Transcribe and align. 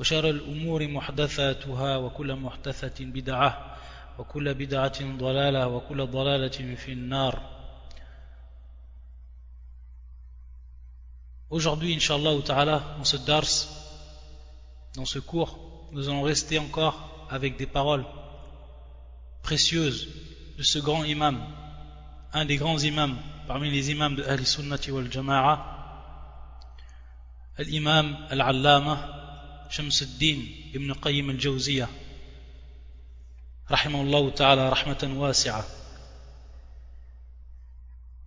وشر 0.00 0.30
الأمور 0.30 0.88
محدثاتها 0.88 1.96
وكل 1.96 2.34
محدثة 2.36 3.04
بدعة 3.04 3.76
وكل 4.18 4.54
بدعة 4.54 5.16
ضلالة 5.18 5.68
وكل 5.68 6.06
ضلالة 6.06 6.74
في 6.76 6.92
النار 6.92 7.52
Aujourd'hui, 11.50 11.92
Inch'Allah 11.92 12.42
Ta'ala, 12.42 12.82
dans 12.96 13.04
ce 13.04 13.18
dars, 13.18 13.44
dans 14.96 15.04
ce 15.04 15.18
cours, 15.18 15.58
nous 15.92 16.08
allons 16.08 16.22
rester 16.22 16.58
encore 16.58 17.26
avec 17.28 17.58
des 17.58 17.66
paroles 17.66 18.06
précieuses 19.42 20.08
de 20.56 20.62
ce 20.62 20.78
grand 20.78 21.04
imam, 21.04 21.38
un 22.32 22.46
des 22.46 22.56
grands 22.56 22.78
imams 22.78 23.18
parmi 23.46 23.70
les 23.70 23.90
imams 23.90 24.16
de 24.16 24.22
Ahl 24.22 24.46
Sunnati 24.46 24.90
wal 24.90 25.12
Jama'a, 25.12 25.82
l'imam 27.58 28.16
Al-Allama 28.30 29.21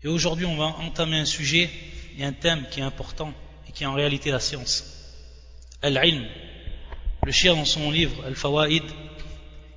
Et 0.01 0.07
aujourd'hui, 0.07 0.45
on 0.45 0.57
va 0.57 0.65
entamer 0.65 1.17
un 1.19 1.25
sujet 1.25 1.69
et 2.17 2.25
un 2.25 2.33
thème 2.33 2.65
qui 2.71 2.79
est 2.79 2.83
important 2.83 3.31
et 3.67 3.71
qui 3.71 3.83
est 3.83 3.87
en 3.87 3.93
réalité 3.93 4.31
la 4.31 4.39
science. 4.39 4.85
Al-Ilm. 5.83 6.25
Le 7.23 7.31
chien 7.31 7.55
dans 7.55 7.65
son 7.65 7.91
livre 7.91 8.25
Al-Fawaid, 8.25 8.83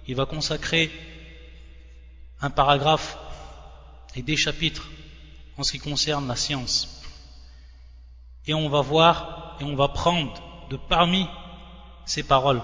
il 0.07 0.15
va 0.15 0.25
consacrer 0.25 0.91
un 2.41 2.51
paragraphe 2.51 3.19
et 4.15 4.23
des 4.23 4.37
chapitres 4.37 4.89
en 5.59 5.63
ce 5.65 5.73
qui 5.73 5.79
concerne 5.79 6.27
la 6.29 6.37
science. 6.37 7.03
Et 8.47 8.55
on 8.55 8.71
va 8.71 8.81
voir 8.81 9.59
et 9.61 9.65
on 9.65 9.77
va 9.77 9.89
prendre 9.89 10.67
de 10.71 10.77
parmi 10.77 11.27
ces 12.08 12.24
paroles. 12.24 12.62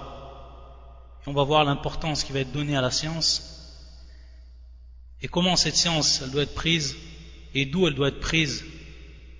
Et 1.22 1.28
on 1.28 1.32
va 1.32 1.44
voir 1.44 1.64
l'importance 1.64 2.24
qui 2.24 2.32
va 2.32 2.40
être 2.40 2.52
donnée 2.52 2.76
à 2.76 2.80
la 2.80 2.90
science 2.90 3.50
et 5.22 5.28
comment 5.28 5.56
cette 5.56 5.76
science 5.76 6.22
elle 6.22 6.30
doit 6.30 6.42
être 6.42 6.54
prise 6.54 6.96
et 7.54 7.66
d'où 7.66 7.86
elle 7.86 7.94
doit 7.94 8.08
être 8.08 8.20
prise 8.20 8.64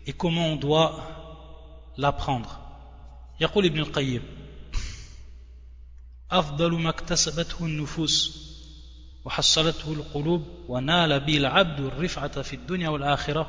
et 0.07 0.13
comment 0.13 0.49
on 0.49 0.57
doit 0.57 1.03
l'apprendre. 1.97 2.57
يقول 3.41 3.65
ابن 3.67 3.79
القيم 3.81 4.23
أفضل 6.31 6.73
ما 6.73 6.91
اكتسبته 6.91 7.67
النفوس 7.67 8.47
وحصلته 9.25 9.93
القلوب 9.93 10.45
ونال 10.69 11.21
به 11.21 11.37
العبد 11.37 11.81
الرفعة 11.81 12.43
في 12.43 12.57
الدنيا 12.57 12.89
والآخرة 12.89 13.49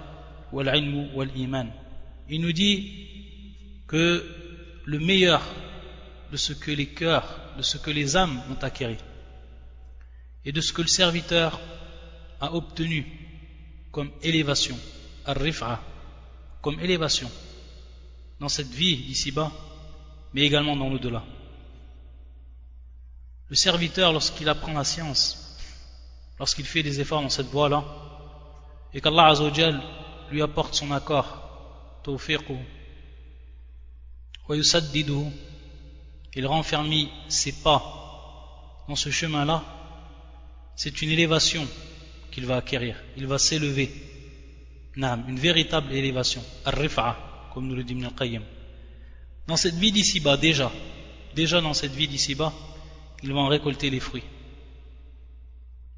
والعلم 0.54 1.16
والإيمان 1.16 1.72
Il 2.30 2.42
nous 2.42 2.54
dit 2.54 2.92
que 3.88 4.24
le 4.86 5.00
meilleur 5.00 5.42
de 6.31 6.37
ce 6.37 6.53
que 6.53 6.71
les 6.71 6.89
cœurs, 6.89 7.29
de 7.57 7.63
ce 7.63 7.79
que 7.79 7.91
les 7.91 8.17
âmes 8.17 8.43
ont 8.51 8.63
acquis 8.63 8.97
et 10.45 10.53
de 10.53 10.61
ce 10.61 10.73
que 10.73 10.83
le 10.83 10.89
serviteur 10.89 11.61
a 12.41 12.55
obtenu 12.55 13.07
comme 13.91 14.11
élévation, 14.23 14.79
comme 16.63 16.81
élévation 16.81 17.31
dans 18.39 18.49
cette 18.49 18.69
vie 18.69 18.97
d'ici-bas, 18.97 19.51
mais 20.35 20.43
également 20.43 20.77
dans 20.77 20.89
l'au-delà. 20.89 21.25
Le 23.49 23.57
serviteur, 23.57 24.13
lorsqu'il 24.13 24.49
apprend 24.49 24.73
la 24.73 24.85
science, 24.85 25.57
lorsqu'il 26.39 26.67
fait 26.67 26.83
des 26.83 27.01
efforts 27.01 27.23
dans 27.23 27.29
cette 27.29 27.47
voie-là, 27.47 27.85
et 28.93 29.01
qu'Allah 29.01 29.29
Azzawajal 29.29 29.83
lui 30.31 30.43
apporte 30.43 30.75
son 30.75 30.91
accord, 30.93 32.01
tawfiqu, 32.05 32.57
wa 34.49 34.57
il 36.37 36.47
renfermit 36.47 37.09
ses 37.29 37.53
pas 37.63 38.85
dans 38.89 38.95
ce 38.95 39.11
chemin-là, 39.11 39.65
c'est 40.77 41.01
une 41.01 41.11
élévation 41.11 41.67
qu'il 42.31 42.45
va 42.45 42.57
acquérir, 42.59 43.03
il 43.17 43.27
va 43.27 43.39
s'élever, 43.39 43.91
une 44.95 45.39
véritable 45.39 45.93
élévation, 45.93 46.45
comme 47.53 47.67
nous 47.67 47.75
le 47.75 47.83
dit 47.83 47.95
Ibn 47.95 48.05
al-Qayyim. 48.05 48.43
Dans 49.47 49.57
cette 49.57 49.77
vie 49.77 49.93
d'ici-bas, 49.93 50.37
déjà, 50.37 50.71
déjà 51.35 51.63
dans 51.63 51.73
cette 51.73 51.93
vie 51.93 52.07
d'ici-bas, 52.07 52.53
il 53.23 53.33
va 53.33 53.41
en 53.41 53.49
récolter 53.49 53.89
les 53.89 54.01
fruits. 54.01 54.25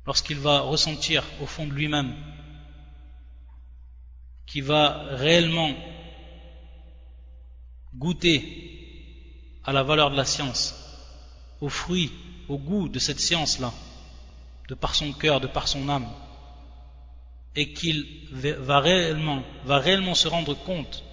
Lorsqu'il 0.06 0.38
va 0.38 0.60
ressentir 0.60 1.24
au 1.42 1.46
fond 1.46 1.66
de 1.66 1.72
lui-même 1.72 2.14
qu'il 4.46 4.62
va 4.62 5.16
réellement 5.16 5.74
goûter 7.94 8.77
à 9.68 9.72
la 9.72 9.82
valeur 9.82 10.10
de 10.10 10.16
la 10.16 10.24
science, 10.24 10.74
aux 11.60 11.68
fruits, 11.68 12.10
au 12.48 12.56
goût 12.56 12.88
de 12.88 12.98
cette 12.98 13.20
science-là, 13.20 13.70
de 14.66 14.74
par 14.74 14.94
son 14.94 15.12
cœur, 15.12 15.42
de 15.42 15.46
par 15.46 15.68
son 15.68 15.90
âme, 15.90 16.08
et 17.54 17.74
qu'il 17.74 18.06
va 18.30 18.80
réellement, 18.80 19.42
va 19.66 19.76
réellement 19.76 20.14
se 20.14 20.26
rendre 20.26 20.54
compte 20.54 21.04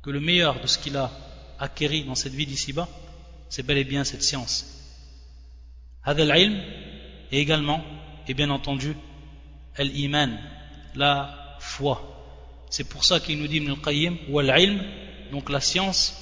que 0.00 0.08
le 0.08 0.18
meilleur 0.18 0.62
de 0.62 0.66
ce 0.66 0.78
qu'il 0.78 0.96
a 0.96 1.10
acquéri 1.58 2.04
dans 2.04 2.14
cette 2.14 2.32
vie 2.32 2.46
d'ici-bas, 2.46 2.88
c'est 3.50 3.66
bel 3.66 3.76
et 3.76 3.84
bien 3.84 4.02
cette 4.02 4.22
science. 4.22 4.56
Hadal 6.04 6.34
ilm 6.34 6.58
et 7.32 7.38
également, 7.38 7.84
et 8.28 8.32
bien 8.32 8.48
entendu, 8.48 8.96
al-iman, 9.76 10.38
la 10.94 11.58
foi. 11.60 12.00
C'est 12.70 12.88
pour 12.88 13.04
ça 13.04 13.20
qu'il 13.20 13.38
nous 13.38 13.46
dit 13.46 13.58
Ibn 13.58 13.72
al-Qayyim, 13.72 14.16
wal 14.30 14.58
ilm, 14.58 14.82
donc 15.32 15.50
la 15.50 15.60
science, 15.60 16.21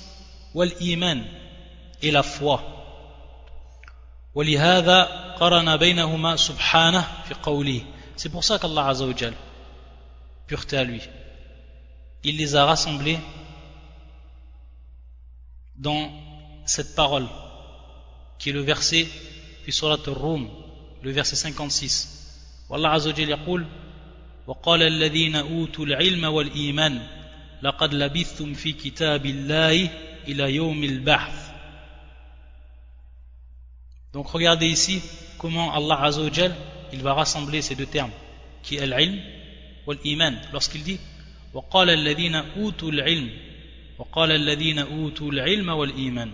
et 2.02 2.10
la 2.10 2.22
foi. 2.22 2.60
ولهذا 4.34 5.02
قرن 5.40 5.76
بينهما 5.76 6.36
سبحانه 6.36 7.04
في 7.28 7.34
قوله 7.34 7.82
c'est 8.16 8.28
pour 8.28 8.44
ça 8.44 8.58
qu'Allah 8.58 8.88
Azzawajal, 8.88 9.32
pureté 10.46 10.76
à 10.76 10.84
lui, 10.84 11.00
il 12.22 12.36
les 12.36 12.54
a 12.54 12.66
rassemblés 12.66 13.18
dans 15.76 16.12
cette 16.66 16.94
parole, 16.94 17.26
qui 18.38 18.50
est 18.50 18.52
le 18.52 18.60
verset 18.60 19.06
في 19.64 19.70
سورة 19.70 20.02
الروم 20.08 20.50
le 21.02 21.12
verset 21.12 21.36
56 21.36 22.06
والله 22.70 22.88
عز 22.88 23.08
وجل 23.08 23.28
يقول 23.28 23.66
وقال 24.46 24.82
الذين 24.82 25.36
أوتوا 25.36 25.86
العلم 25.86 26.24
والإيمان 26.24 27.06
لقد 27.62 27.94
لبثتم 27.94 28.54
في 28.54 28.72
كتاب 28.72 29.26
الله 29.26 29.90
إلى 30.27 30.55
يوم 30.55 30.83
البعث 30.83 31.45
Donc 34.13 34.29
regardez 34.29 34.67
ici 34.67 35.01
comment 35.37 35.73
Allah 35.73 36.01
Azzawajal 36.01 36.55
il 36.93 37.01
va 37.01 37.13
rassembler 37.13 37.61
ces 37.61 37.75
deux 37.75 37.85
termes 37.85 38.11
qui 38.63 38.77
est 38.77 38.87
l'ilm 38.87 39.19
ou 39.87 39.91
l'iman 39.91 40.35
lorsqu'il 40.53 40.83
dit 40.83 40.99
وقال 41.53 41.89
الذين 41.89 42.35
أوتوا 42.35 42.91
العلم 42.91 43.29
وقال 43.97 44.31
الذين 44.31 44.79
أوتوا 44.79 45.31
العلم 45.31 45.69
والإيمان 45.69 46.31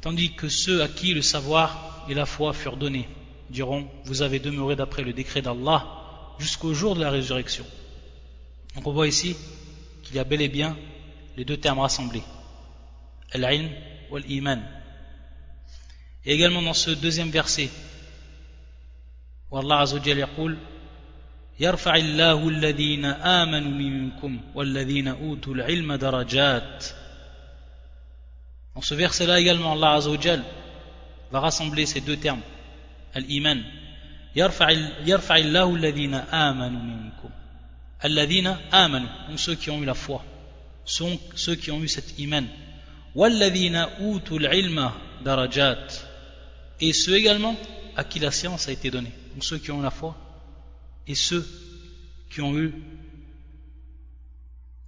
tandis 0.00 0.30
que 0.32 0.48
ceux 0.48 0.82
à 0.82 0.88
qui 0.88 1.14
le 1.14 1.22
savoir 1.22 2.06
et 2.08 2.14
la 2.14 2.26
foi 2.26 2.52
furent 2.52 2.76
donnés 2.76 3.08
diront 3.50 3.88
vous 4.04 4.22
avez 4.22 4.38
demeuré 4.38 4.76
d'après 4.76 5.02
le 5.02 5.12
décret 5.12 5.42
d'Allah 5.42 5.86
jusqu'au 6.38 6.74
jour 6.74 6.94
de 6.94 7.00
la 7.00 7.10
résurrection 7.10 7.64
donc 8.74 8.86
on 8.86 8.92
voit 8.92 9.08
ici 9.08 9.36
qu'il 10.02 10.16
y 10.16 10.18
a 10.18 10.24
bel 10.24 10.42
et 10.42 10.48
bien 10.48 10.76
les 11.36 11.44
deux 11.44 11.56
termes 11.56 11.80
rassemblés 11.80 12.22
Al-ilm 13.33 13.69
ou 14.11 14.17
l'iman 14.17 14.61
et 16.25 16.33
également 16.33 16.61
dans 16.61 16.73
ce 16.73 16.91
deuxième 16.91 17.29
verset 17.29 17.69
والله 19.51 19.75
عز 19.75 19.93
وجل 19.93 20.17
يقول 20.17 20.57
يرفع 21.59 21.95
الله 21.95 22.49
الذين 22.49 23.05
آمنوا 23.05 23.71
منكم 23.71 24.41
والذين 24.55 25.07
أوتوا 25.07 25.53
العلم 25.55 25.93
درجات 25.93 26.85
Dans 28.75 28.81
ce 28.81 28.93
verset-là 28.93 29.39
également, 29.39 29.73
Allah 29.73 29.93
Azzawajal 29.93 30.41
va 31.31 31.39
rassembler 31.41 31.85
ces 31.85 31.99
deux 31.99 32.15
termes, 32.15 32.41
al-iman. 33.13 33.61
يرفع 34.35 35.35
الله 35.37 35.75
الذين 35.75 36.13
آمنوا 36.13 36.81
منكم 36.81 37.29
الذين 38.05 38.47
آمنوا 38.73 39.09
donc 39.27 39.39
ceux 39.39 39.55
qui 39.55 39.69
ont 39.71 39.81
eu 39.81 39.85
la 39.85 39.95
foi 39.95 40.23
sont 40.85 41.19
ceux 41.35 41.55
qui 41.55 41.71
ont 41.71 41.81
eu 41.81 41.87
cet 41.87 42.19
iman 42.19 42.45
et 46.81 46.93
ceux 46.93 47.15
également 47.15 47.55
à 47.95 48.03
qui 48.03 48.19
la 48.19 48.31
science 48.31 48.67
a 48.67 48.71
été 48.71 48.91
donnée. 48.91 49.11
Donc 49.33 49.43
ceux 49.43 49.57
qui 49.57 49.71
ont 49.71 49.81
la 49.81 49.91
foi 49.91 50.15
et 51.07 51.15
ceux 51.15 51.45
qui 52.29 52.41
ont 52.41 52.57
eu 52.57 52.73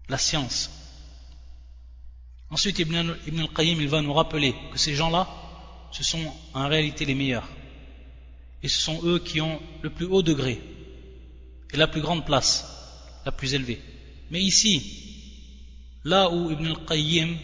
la 0.08 0.18
science. 0.18 0.70
Ensuite 2.50 2.80
Ibn, 2.80 3.16
Ibn 3.28 3.40
al-Qayyim 3.40 3.82
il 3.82 3.88
va 3.88 4.02
nous 4.02 4.14
rappeler 4.14 4.54
que 4.72 4.78
ces 4.78 4.94
gens-là 4.94 5.28
ce 5.92 6.04
sont 6.04 6.34
en 6.54 6.68
réalité 6.68 7.06
les 7.06 7.16
meilleurs. 7.16 7.50
Et 8.64 8.68
ce 8.68 8.80
sont 8.80 9.00
eux 9.04 9.20
qui 9.20 9.42
ont 9.42 9.60
le 9.82 9.90
plus 9.90 10.06
haut 10.06 10.22
degré 10.22 10.62
et 11.74 11.78
la 11.78 11.88
plus 11.88 12.02
grande 12.02 12.26
place 12.26 12.68
la 13.26 13.32
plus 13.32 13.54
élevée. 13.54 13.82
Mais 14.30 14.42
ici 14.42 15.02
là 16.04 16.30
où 16.32 16.52
Ibn 16.52 16.68
al-Qayyim 16.68 17.38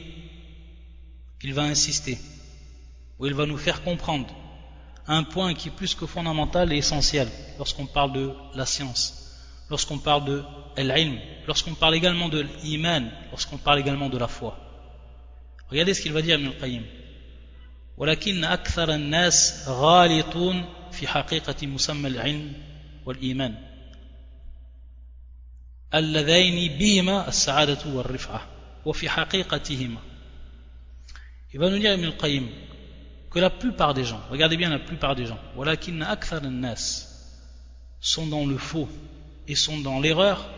il 1.43 1.55
va 1.55 1.63
insister, 1.63 2.19
où 3.19 3.27
il 3.27 3.35
va 3.35 3.47
nous 3.47 3.59
faire 3.59 3.83
comprendre 3.83 4.35
un 5.07 5.25
point 5.25 5.55
qui 5.55 5.69
est 5.69 5.73
plus 5.73 5.95
que 5.95 6.07
fondamental 6.07 6.73
et 6.73 6.77
essentiel 6.77 7.29
lorsqu'on 7.59 7.87
parle 7.87 8.13
de 8.13 8.33
la 8.55 8.67
science, 8.67 9.05
lorsqu'on 9.71 9.99
parle 9.99 10.25
de 10.25 10.45
l'ilm, 10.79 11.19
lorsqu'on 11.47 11.75
parle 11.75 11.97
également 11.97 12.29
de 12.29 12.47
l'iman, 12.63 13.11
lorsqu'on 13.31 13.59
parle 13.59 13.81
également 13.81 14.09
de 14.09 14.19
la 14.19 14.29
foi. 14.29 14.57
Regardez 15.71 15.95
ce 15.95 16.03
qu'il 16.03 16.13
va 16.13 16.23
dire 16.23 16.39
Ibn 16.39 16.49
al-Qayyim. 16.49 16.85
ولكن 17.97 18.45
أكثر 18.45 18.95
الناس 18.95 19.65
غالطون 19.69 20.65
في 20.93 21.09
حقيقة 21.09 21.67
مسمى 21.67 22.09
العلم 22.09 22.53
والإيمان 23.07 23.55
اللذين 25.95 26.79
بهما 26.79 27.29
السعادة 27.29 27.95
والرفعة 27.95 28.49
وفي 28.85 29.09
حقيقتهما 29.09 30.01
il 31.54 31.60
va 31.60 31.70
nous 31.70 31.80
dire 31.80 31.94
Ibn 31.94 32.06
al-Qayyim 32.06 32.48
que 33.30 33.40
la 33.40 33.50
plupart 33.50 33.94
des 33.94 34.04
gens, 34.04 34.22
regardez 34.30 34.58
bien 34.58 34.70
la 34.70 34.80
plupart 34.80 35.16
des 35.16 35.26
gens, 35.26 35.40
sont 38.00 38.28
dans 38.28 38.46
le 38.46 38.58
faux 38.58 38.90
et 39.48 39.56
sont 39.56 39.78
dans 39.78 40.00
l'erreur 40.00 40.50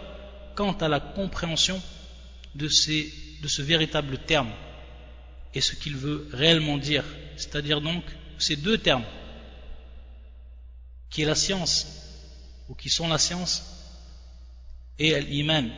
quant 0.55 0.73
à 0.73 0.87
la 0.87 0.99
compréhension 0.99 1.81
de, 2.55 2.67
ces, 2.67 3.13
de 3.41 3.47
ce 3.47 3.61
véritable 3.61 4.17
terme 4.17 4.49
et 5.53 5.61
ce 5.61 5.75
qu'il 5.75 5.95
veut 5.95 6.27
réellement 6.33 6.77
dire, 6.77 7.03
c'est-à-dire 7.37 7.81
donc 7.81 8.03
ces 8.37 8.55
deux 8.55 8.77
termes, 8.77 9.05
qui 11.09 11.23
est 11.23 11.25
la 11.25 11.35
science 11.35 11.87
ou 12.67 12.75
qui 12.75 12.89
sont 12.89 13.07
la 13.07 13.17
science 13.17 13.63
et 14.97 15.19
l'iman 15.21 15.69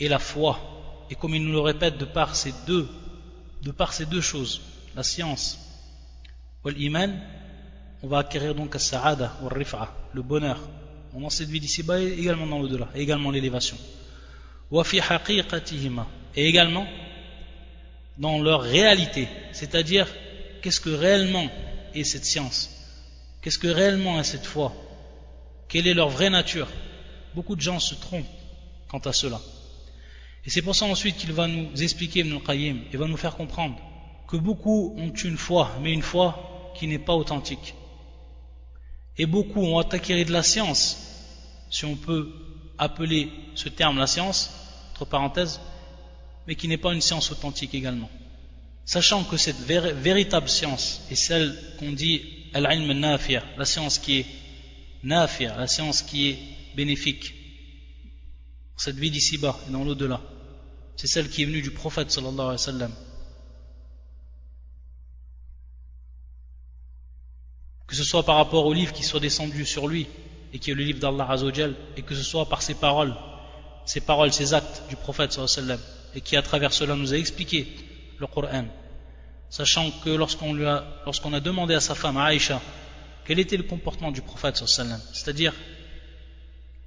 et 0.00 0.08
la 0.08 0.18
foi. 0.18 1.06
Et 1.10 1.14
comme 1.14 1.34
il 1.34 1.44
nous 1.44 1.52
le 1.52 1.60
répète 1.60 1.98
de 1.98 2.04
par 2.04 2.34
ces 2.34 2.52
deux 2.66 2.88
de 3.62 3.70
par 3.70 3.92
ces 3.92 4.06
deux 4.06 4.20
choses, 4.20 4.60
la 4.96 5.02
science 5.02 5.58
ou 6.64 6.68
l'iman, 6.68 7.18
on 8.02 8.08
va 8.08 8.18
acquérir 8.18 8.54
donc 8.54 8.74
as-sa'ada 8.74 9.38
ou 9.42 9.48
rifa 9.48 9.94
le 10.12 10.22
bonheur, 10.22 10.58
dans 11.12 11.30
cette 11.30 11.48
vie 11.48 11.60
d'ici-bas 11.60 12.00
et 12.00 12.12
également 12.18 12.46
dans 12.46 12.58
l'au-delà, 12.58 12.88
également 12.94 13.30
l'élévation. 13.30 13.76
Et 16.34 16.46
également 16.46 16.86
dans 18.18 18.40
leur 18.40 18.62
réalité, 18.62 19.28
c'est-à-dire 19.52 20.06
qu'est-ce 20.60 20.80
que 20.80 20.90
réellement 20.90 21.48
est 21.94 22.04
cette 22.04 22.24
science, 22.24 22.70
qu'est-ce 23.40 23.58
que 23.58 23.68
réellement 23.68 24.18
est 24.18 24.24
cette 24.24 24.46
foi, 24.46 24.74
quelle 25.68 25.86
est 25.86 25.94
leur 25.94 26.08
vraie 26.08 26.30
nature? 26.30 26.68
Beaucoup 27.34 27.56
de 27.56 27.60
gens 27.60 27.78
se 27.78 27.94
trompent 27.94 28.26
quant 28.88 28.98
à 28.98 29.12
cela. 29.12 29.40
Et 30.44 30.50
c'est 30.50 30.62
pour 30.62 30.74
ça 30.74 30.86
ensuite 30.86 31.16
qu'il 31.16 31.32
va 31.32 31.46
nous 31.46 31.82
expliquer 31.82 32.20
Ibn 32.20 32.32
al-Qayyim 32.32 32.78
et 32.92 32.96
va 32.96 33.06
nous 33.06 33.16
faire 33.16 33.36
comprendre 33.36 33.76
que 34.26 34.36
beaucoup 34.36 34.94
ont 34.98 35.12
une 35.12 35.36
foi, 35.36 35.70
mais 35.82 35.92
une 35.92 36.02
foi 36.02 36.72
qui 36.76 36.86
n'est 36.86 36.98
pas 36.98 37.14
authentique. 37.14 37.74
Et 39.18 39.26
beaucoup 39.26 39.60
ont 39.60 39.78
acquis 39.78 40.24
de 40.24 40.32
la 40.32 40.42
science, 40.42 40.96
si 41.70 41.84
on 41.84 41.96
peut 41.96 42.32
appeler 42.78 43.30
ce 43.54 43.68
terme 43.68 43.98
la 43.98 44.06
science, 44.06 44.50
entre 44.92 45.04
parenthèses, 45.04 45.60
mais 46.46 46.56
qui 46.56 46.66
n'est 46.66 46.78
pas 46.78 46.92
une 46.92 47.00
science 47.00 47.30
authentique 47.30 47.74
également. 47.74 48.10
Sachant 48.84 49.22
que 49.22 49.36
cette 49.36 49.60
véritable 49.60 50.48
science 50.48 51.02
est 51.10 51.14
celle 51.14 51.56
qu'on 51.78 51.92
dit 51.92 52.22
al-ilm 52.52 52.90
la 53.56 53.64
science 53.64 53.98
qui 53.98 54.20
est 54.20 54.26
nafir, 55.04 55.56
la 55.56 55.68
science 55.68 56.02
qui 56.02 56.30
est 56.30 56.38
bénéfique, 56.74 57.34
cette 58.82 58.96
vie 58.96 59.12
d'ici-bas 59.12 59.56
et 59.68 59.70
dans 59.70 59.84
l'au-delà. 59.84 60.20
C'est 60.96 61.06
celle 61.06 61.28
qui 61.28 61.42
est 61.42 61.44
venue 61.44 61.62
du 61.62 61.70
prophète 61.70 62.10
sallallahu 62.10 62.40
alayhi 62.40 62.50
wa 62.50 62.58
sallam. 62.58 62.92
Que 67.86 67.94
ce 67.94 68.02
soit 68.02 68.24
par 68.24 68.36
rapport 68.36 68.66
au 68.66 68.72
livre 68.72 68.92
qui 68.92 69.04
soit 69.04 69.20
descendu 69.20 69.64
sur 69.64 69.86
lui 69.86 70.08
et 70.52 70.58
qui 70.58 70.72
est 70.72 70.74
le 70.74 70.82
livre 70.82 70.98
d'Allah 70.98 71.30
Azzawajal, 71.30 71.76
et 71.96 72.02
que 72.02 72.14
ce 72.16 72.24
soit 72.24 72.48
par 72.48 72.60
ses 72.60 72.74
paroles, 72.74 73.14
ses 73.86 74.00
paroles, 74.00 74.32
ses 74.32 74.52
actes 74.52 74.82
du 74.88 74.96
prophète 74.96 75.30
sallallahu 75.32 75.52
alayhi 75.58 75.68
wa 75.70 75.76
sallam 75.76 75.80
et 76.16 76.20
qui 76.20 76.36
à 76.36 76.42
travers 76.42 76.72
cela 76.72 76.96
nous 76.96 77.14
a 77.14 77.16
expliqué 77.16 77.68
le 78.18 78.26
Coran, 78.26 78.66
sachant 79.48 79.92
que 80.02 80.10
lorsqu'on 80.10 80.60
a, 80.66 80.82
a 81.06 81.40
demandé 81.40 81.74
à 81.74 81.80
sa 81.80 81.94
femme, 81.94 82.16
Aïcha, 82.16 82.60
quel 83.24 83.38
était 83.38 83.56
le 83.56 83.62
comportement 83.62 84.10
du 84.10 84.22
prophète, 84.22 84.56
c'est-à-dire 84.66 85.54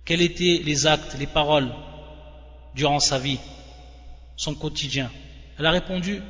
quels 0.05 0.21
étaient 0.21 0.61
les 0.63 0.87
actes, 0.87 1.15
les 1.19 1.27
paroles 1.27 1.73
durant 2.75 2.99
sa 2.99 3.19
vie, 3.19 3.39
son 4.35 4.53
quotidien, 4.53 5.11
elle 5.57 5.65
a 5.65 5.71
répondu 5.71 6.21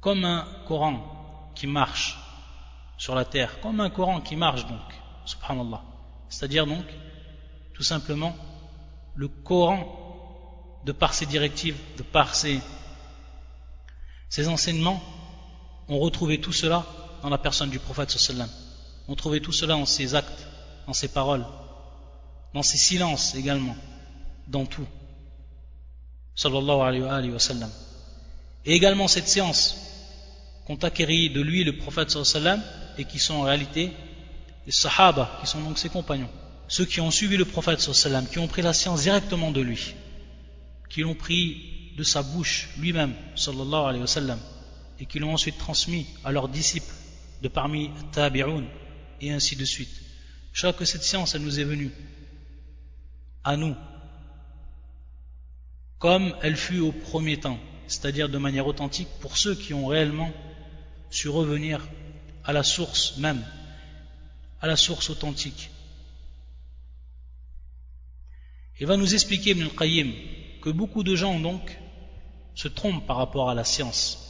comme 0.00 0.24
un 0.24 0.46
Coran 0.66 1.52
qui 1.54 1.66
marche 1.66 2.16
sur 2.96 3.14
la 3.14 3.24
terre, 3.24 3.60
comme 3.60 3.80
un 3.80 3.90
Coran 3.90 4.20
qui 4.20 4.36
marche 4.36 4.66
donc, 4.66 4.80
subhanallah. 5.24 5.82
C'est-à-dire 6.28 6.66
donc, 6.66 6.84
tout 7.74 7.82
simplement, 7.82 8.34
le 9.14 9.28
Coran 9.28 9.96
de 10.84 10.92
par 10.92 11.14
ses 11.14 11.26
directives, 11.26 11.76
de 11.96 12.02
par 12.02 12.34
ses, 12.34 12.60
enseignements, 14.46 15.02
on 15.88 15.98
retrouvait 15.98 16.38
tout 16.38 16.52
cela 16.52 16.86
dans 17.22 17.28
la 17.28 17.38
personne 17.38 17.70
du 17.70 17.78
prophète. 17.78 18.16
On 19.08 19.14
trouvait 19.14 19.40
tout 19.40 19.52
cela 19.52 19.74
dans 19.74 19.86
ses 19.86 20.14
actes, 20.14 20.46
dans 20.86 20.92
ses 20.92 21.08
paroles, 21.08 21.44
dans 22.54 22.62
ses 22.62 22.78
silences 22.78 23.34
également, 23.34 23.76
dans 24.48 24.66
tout. 24.66 24.86
Sallallahu 26.34 26.80
alayhi 26.80 27.30
wa. 27.30 27.38
Et 28.66 28.74
également 28.74 29.08
cette 29.08 29.28
science 29.28 29.76
qu'ont 30.66 30.76
acquéri 30.76 31.30
de 31.30 31.40
lui 31.40 31.64
le 31.64 31.76
prophète 31.76 32.10
sallam 32.10 32.62
et 32.98 33.04
qui 33.04 33.18
sont 33.18 33.34
en 33.34 33.42
réalité 33.42 33.92
les 34.66 34.72
sahaba, 34.72 35.38
qui 35.40 35.46
sont 35.46 35.60
donc 35.60 35.78
ses 35.78 35.88
compagnons. 35.88 36.30
Ceux 36.68 36.84
qui 36.84 37.00
ont 37.00 37.10
suivi 37.10 37.36
le 37.36 37.44
prophète 37.44 37.80
sallam, 37.80 38.26
qui 38.28 38.38
ont 38.38 38.48
pris 38.48 38.62
la 38.62 38.72
science 38.72 39.02
directement 39.02 39.50
de 39.50 39.60
lui 39.60 39.94
qui 40.90 41.00
l'ont 41.02 41.14
pris 41.14 41.92
de 41.96 42.02
sa 42.02 42.22
bouche 42.22 42.68
lui-même, 42.78 43.14
sallallahu 43.36 43.88
alayhi 43.88 44.02
wa 44.02 44.36
et 44.98 45.06
qui 45.06 45.18
l'ont 45.18 45.32
ensuite 45.32 45.56
transmis 45.56 46.06
à 46.24 46.32
leurs 46.32 46.48
disciples 46.48 46.92
de 47.40 47.48
parmi 47.48 47.90
tabi'un, 48.12 48.64
et 49.22 49.32
ainsi 49.32 49.56
de 49.56 49.64
suite. 49.64 50.02
Je 50.52 50.60
crois 50.60 50.72
que 50.72 50.84
cette 50.84 51.04
science, 51.04 51.34
elle 51.34 51.42
nous 51.42 51.58
est 51.58 51.64
venue 51.64 51.90
à 53.44 53.56
nous, 53.56 53.76
comme 55.98 56.34
elle 56.42 56.56
fut 56.56 56.80
au 56.80 56.92
premier 56.92 57.38
temps, 57.38 57.58
c'est-à-dire 57.86 58.28
de 58.28 58.38
manière 58.38 58.66
authentique 58.66 59.08
pour 59.20 59.36
ceux 59.36 59.54
qui 59.54 59.74
ont 59.74 59.86
réellement 59.86 60.30
su 61.10 61.28
revenir 61.28 61.86
à 62.44 62.52
la 62.52 62.62
source 62.62 63.16
même, 63.18 63.44
à 64.60 64.66
la 64.66 64.76
source 64.76 65.10
authentique. 65.10 65.70
Il 68.78 68.86
va 68.86 68.96
nous 68.96 69.12
expliquer 69.12 69.50
Ibn 69.50 69.62
al-Qayyim 69.62 70.12
que 70.62 70.70
beaucoup 70.70 71.02
de 71.02 71.14
gens 71.14 71.38
donc 71.38 71.78
se 72.54 72.68
trompent 72.68 73.06
par 73.06 73.16
rapport 73.16 73.50
à 73.50 73.54
la 73.54 73.64
science 73.64 74.26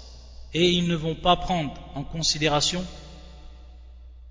et 0.54 0.68
ils 0.70 0.88
ne 0.88 0.96
vont 0.96 1.14
pas 1.14 1.36
prendre 1.36 1.74
en 1.94 2.02
considération 2.02 2.84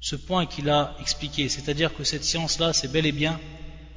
ce 0.01 0.15
point 0.15 0.45
qu'il 0.45 0.69
a 0.69 0.95
expliqué, 1.00 1.50
c'est-à-dire 1.50 1.93
que 1.93 2.03
cette 2.03 2.24
science-là, 2.24 2.74
c'est 2.74 2.91
bel 2.91 3.05
et 3.05 3.12
bien 3.12 3.39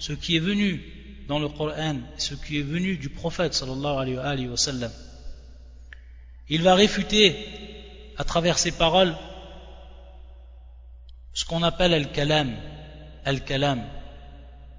ce 0.03 0.13
qui 0.13 0.35
est 0.35 0.41
venu 0.41 0.83
dans 1.29 1.39
le 1.39 1.49
Coran, 1.49 1.99
ce 2.19 2.35
qui 2.35 2.59
est 2.59 2.69
venu 2.75 2.97
du 2.97 3.09
prophète 3.09 3.55
sallallahu 3.55 4.19
alayhi 4.19 4.49
wa 4.49 4.57
sallam. 4.57 4.91
Il 6.49 6.63
va 6.63 6.75
réfuter 6.75 7.37
à 8.17 8.25
travers 8.25 8.59
ses 8.59 8.73
paroles 8.73 9.15
ce 11.33 11.45
qu'on 11.45 11.63
appelle 11.63 11.95
al-kalam, 11.95 12.51
al-kalam 13.25 13.81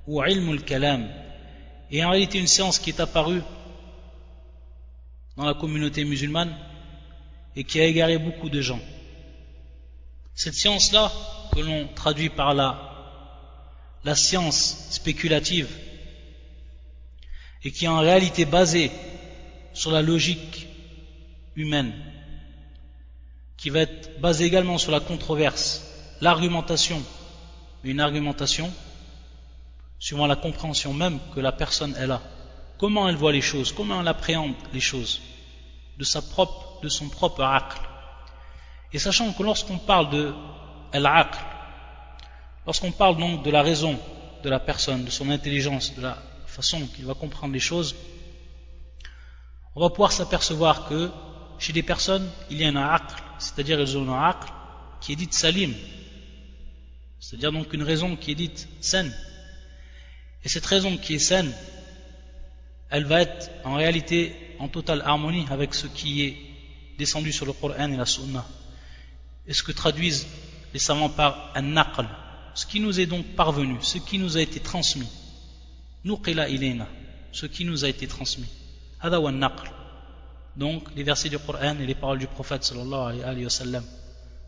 ou 0.08 0.22
ilm 0.22 0.50
al-kalam, 0.50 1.08
et 1.90 2.04
en 2.04 2.10
réalité 2.10 2.40
une 2.40 2.48
science 2.48 2.78
qui 2.78 2.90
est 2.90 3.00
apparue 3.00 3.44
dans 5.38 5.46
la 5.46 5.54
communauté 5.54 6.04
musulmane 6.04 6.54
et 7.56 7.64
qui 7.64 7.80
a 7.80 7.86
égaré 7.86 8.18
beaucoup 8.18 8.50
de 8.50 8.60
gens. 8.60 8.82
Cette 10.36 10.56
science-là, 10.56 11.14
que 11.56 11.62
l'on 11.62 11.88
traduit 11.96 12.30
par 12.30 12.54
la, 12.54 12.93
la 14.04 14.16
science 14.16 14.88
spéculative, 14.90 15.70
et 17.64 17.72
qui 17.72 17.86
est 17.86 17.90
en 17.90 18.00
réalité 18.00 18.46
basée 18.46 18.92
sur 19.74 19.92
la 19.92 20.02
logique 20.02 20.68
humaine, 21.56 21.94
qui 23.58 23.70
va 23.70 23.82
être 23.82 24.20
basé 24.20 24.46
également 24.46 24.78
sur 24.78 24.92
la 24.92 25.00
controverse, 25.00 25.86
l'argumentation, 26.20 27.02
une 27.84 28.02
argumentation, 28.02 28.72
suivant 30.00 30.28
la 30.28 30.36
compréhension 30.36 30.94
même 30.94 31.20
que 31.34 31.40
la 31.40 31.54
personne 31.54 31.96
elle 31.98 32.12
a. 32.12 32.22
Comment 32.78 33.08
elle 33.08 33.16
voit 33.16 33.32
les 33.32 33.42
choses, 33.42 33.72
comment 33.72 34.02
elle 34.02 34.08
appréhende 34.08 34.56
les 34.74 34.82
choses, 34.82 35.22
de, 35.98 36.04
sa 36.04 36.22
propre, 36.22 36.82
de 36.82 36.90
son 36.90 37.08
propre 37.08 37.42
aql. 37.44 37.80
Et 38.92 39.00
sachant 39.00 39.32
que 39.32 39.44
lorsqu'on 39.44 39.78
parle 39.78 40.10
de 40.10 40.34
al-aql, 40.92 41.38
lorsqu'on 42.66 42.92
parle 42.92 43.18
donc 43.18 43.44
de 43.44 43.52
la 43.52 43.62
raison 43.62 44.00
de 44.44 44.50
la 44.50 44.60
personne, 44.60 45.06
de 45.06 45.10
son 45.10 45.30
intelligence, 45.30 45.96
de 45.96 46.02
la 46.02 46.18
façon 46.48 46.86
qu'il 46.88 47.06
va 47.06 47.14
comprendre 47.14 47.54
les 47.54 47.60
choses, 47.60 47.96
on 49.76 49.82
va 49.82 49.90
pouvoir 49.90 50.12
s'apercevoir 50.12 50.88
que 50.88 51.10
chez 51.60 51.74
des 51.74 51.84
personnes, 51.84 52.30
il 52.50 52.60
y 52.60 52.66
a 52.66 52.70
un 52.70 52.76
aql, 52.76 53.16
c'est-à-dire 53.40 53.80
ils 53.80 53.98
ont 53.98 54.14
un 54.14 54.30
aql 54.30 54.48
qui 55.02 55.14
est 55.14 55.16
dit 55.16 55.28
salim, 55.32 55.74
c'est-à-dire 57.20 57.52
donc 57.52 57.72
une 57.74 57.84
raison 57.84 58.16
qui 58.16 58.32
est 58.32 58.36
dite 58.36 58.68
saine. 58.82 59.14
Et 60.44 60.50
cette 60.50 60.66
raison 60.66 60.98
qui 60.98 61.16
est 61.16 61.20
saine, 61.20 61.52
elle 62.90 63.06
va 63.06 63.22
être 63.22 63.50
en 63.64 63.76
réalité 63.76 64.36
en 64.60 64.68
totale 64.68 65.02
harmonie 65.06 65.46
avec 65.50 65.74
ce 65.74 65.88
qui 65.88 66.24
est 66.24 66.38
descendu 66.98 67.32
sur 67.32 67.46
le 67.46 67.54
Coran 67.54 67.92
et 67.92 67.98
la 67.98 68.06
Sunna. 68.06 68.46
Et 69.48 69.54
ce 69.54 69.64
que 69.64 69.72
traduisent 69.72 70.28
les 70.74 70.80
savants 70.80 71.10
par 71.10 71.52
un 71.56 71.62
naql, 71.62 72.06
ce 72.54 72.66
qui 72.66 72.80
nous 72.80 73.00
est 73.00 73.06
donc 73.06 73.26
parvenu, 73.36 73.78
ce 73.82 73.98
qui 73.98 74.18
nous 74.18 74.38
a 74.38 74.42
été 74.42 74.60
transmis. 74.60 75.08
Nuqila 76.06 76.50
ilayna, 76.50 76.88
ce 77.32 77.46
qui 77.46 77.66
nous 77.66 77.86
a 77.86 77.90
été 77.90 78.08
transmis. 78.08 78.50
Hada 79.02 79.20
wa 79.20 79.32
naql. 79.32 79.70
Donc 80.56 80.88
les 80.96 81.04
versets 81.04 81.30
du 81.30 81.40
Coran 81.40 81.78
et 81.80 81.86
les 81.86 81.96
paroles 81.96 82.20
du 82.20 82.28
prophète. 82.28 82.72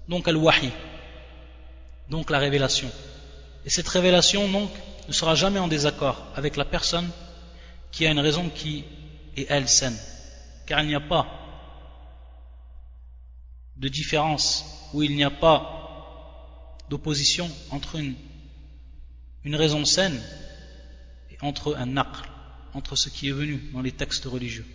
Donc 0.07 0.27
al-wahi. 0.27 0.71
Donc 2.09 2.29
la 2.29 2.39
révélation. 2.39 2.91
Et 3.65 3.69
cette 3.69 3.87
révélation 3.87 4.47
donc 4.49 4.69
ne 5.07 5.13
sera 5.13 5.33
jamais 5.35 5.59
en 5.59 5.67
désaccord 5.67 6.27
avec 6.35 6.55
la 6.57 6.65
personne 6.65 7.09
qui 7.91 8.05
a 8.05 8.11
une 8.11 8.19
raison 8.19 8.49
qui 8.49 8.83
est 9.35 9.47
elle 9.49 9.67
saine. 9.67 9.97
Car 10.67 10.81
il 10.81 10.87
n'y 10.87 10.95
a 10.95 10.99
pas 10.99 11.25
de 13.77 13.87
différence 13.87 14.89
ou 14.93 15.01
il 15.01 15.15
n'y 15.15 15.23
a 15.23 15.31
pas 15.31 15.84
d'opposition 16.89 17.49
entre 17.71 17.95
une, 17.95 18.15
une 19.43 19.55
raison 19.55 19.85
saine 19.85 20.19
et 21.31 21.37
entre 21.41 21.75
un 21.75 21.87
naql, 21.87 22.29
entre 22.73 22.95
ce 22.95 23.09
qui 23.09 23.29
est 23.29 23.33
venu 23.33 23.61
dans 23.73 23.81
les 23.81 23.91
textes 23.91 24.25
religieux. 24.25 24.65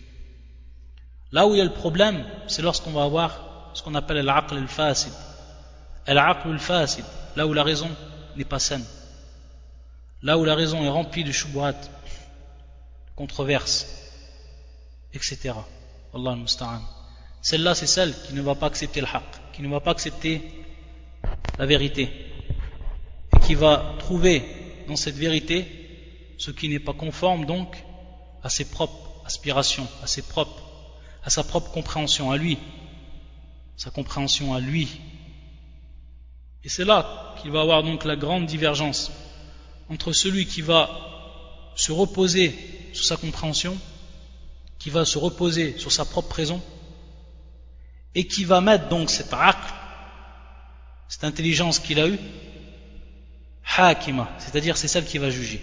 Là 1.31 1.47
où 1.47 1.53
il 1.53 1.59
y 1.59 1.61
a 1.61 1.65
le 1.65 1.73
problème, 1.73 2.25
c'est 2.47 2.61
lorsqu'on 2.61 2.91
va 2.91 3.03
avoir 3.03 3.71
ce 3.73 3.81
qu'on 3.83 3.95
appelle 3.95 4.17
l'aql 4.17 4.57
al-fasid. 4.57 5.13
Al-aql 6.05 6.49
al-fasid, 6.49 7.05
là 7.35 7.47
où 7.47 7.53
la 7.53 7.63
raison 7.63 7.89
n'est 8.35 8.45
pas 8.45 8.59
saine. 8.59 8.85
Là 10.21 10.37
où 10.37 10.43
la 10.43 10.55
raison 10.55 10.83
est 10.83 10.89
remplie 10.89 11.23
de 11.23 11.31
shubuhat, 11.31 11.75
controverses, 13.15 13.87
etc. 15.13 15.53
Allah. 16.13 16.37
Celle-là, 17.41 17.75
c'est 17.75 17.87
celle 17.87 18.13
qui 18.27 18.33
ne 18.33 18.41
va 18.41 18.55
pas 18.55 18.67
accepter 18.67 19.01
le 19.01 19.07
qui 19.53 19.61
ne 19.61 19.69
va 19.69 19.79
pas 19.79 19.91
accepter 19.91 20.41
la 21.57 21.65
vérité, 21.65 22.09
et 23.33 23.39
qui 23.39 23.55
va 23.55 23.95
trouver 23.99 24.43
dans 24.87 24.95
cette 24.95 25.15
vérité 25.15 25.65
ce 26.37 26.51
qui 26.51 26.69
n'est 26.69 26.79
pas 26.79 26.93
conforme 26.93 27.45
donc 27.45 27.83
à 28.43 28.49
ses 28.49 28.65
propres 28.65 29.11
aspirations, 29.25 29.87
à 30.03 30.07
ses 30.07 30.23
propres, 30.23 30.63
à 31.23 31.29
sa 31.29 31.43
propre 31.43 31.71
compréhension, 31.71 32.31
à 32.31 32.37
lui, 32.37 32.57
sa 33.77 33.91
compréhension 33.91 34.53
à 34.53 34.59
lui. 34.59 34.87
Et 36.63 36.69
c'est 36.69 36.85
là 36.85 37.35
qu'il 37.41 37.51
va 37.51 37.61
avoir 37.61 37.83
donc 37.83 38.05
la 38.05 38.15
grande 38.15 38.45
divergence 38.45 39.11
entre 39.89 40.13
celui 40.13 40.45
qui 40.45 40.61
va 40.61 40.89
se 41.75 41.91
reposer 41.91 42.55
sur 42.93 43.05
sa 43.05 43.17
compréhension, 43.17 43.77
qui 44.79 44.89
va 44.89 45.05
se 45.05 45.17
reposer 45.17 45.77
sur 45.77 45.91
sa 45.91 46.05
propre 46.05 46.35
raison, 46.35 46.61
et 48.15 48.27
qui 48.27 48.43
va 48.43 48.61
mettre 48.61 48.89
donc 48.89 49.09
cette 49.09 49.33
aql, 49.33 49.73
cette 51.21 51.29
intelligence 51.29 51.77
qu'il 51.77 51.99
a 51.99 52.07
eue, 52.07 52.17
hakima, 53.77 54.27
c'est-à-dire 54.39 54.75
c'est 54.75 54.87
celle 54.87 55.05
qui 55.05 55.19
va 55.19 55.29
juger. 55.29 55.61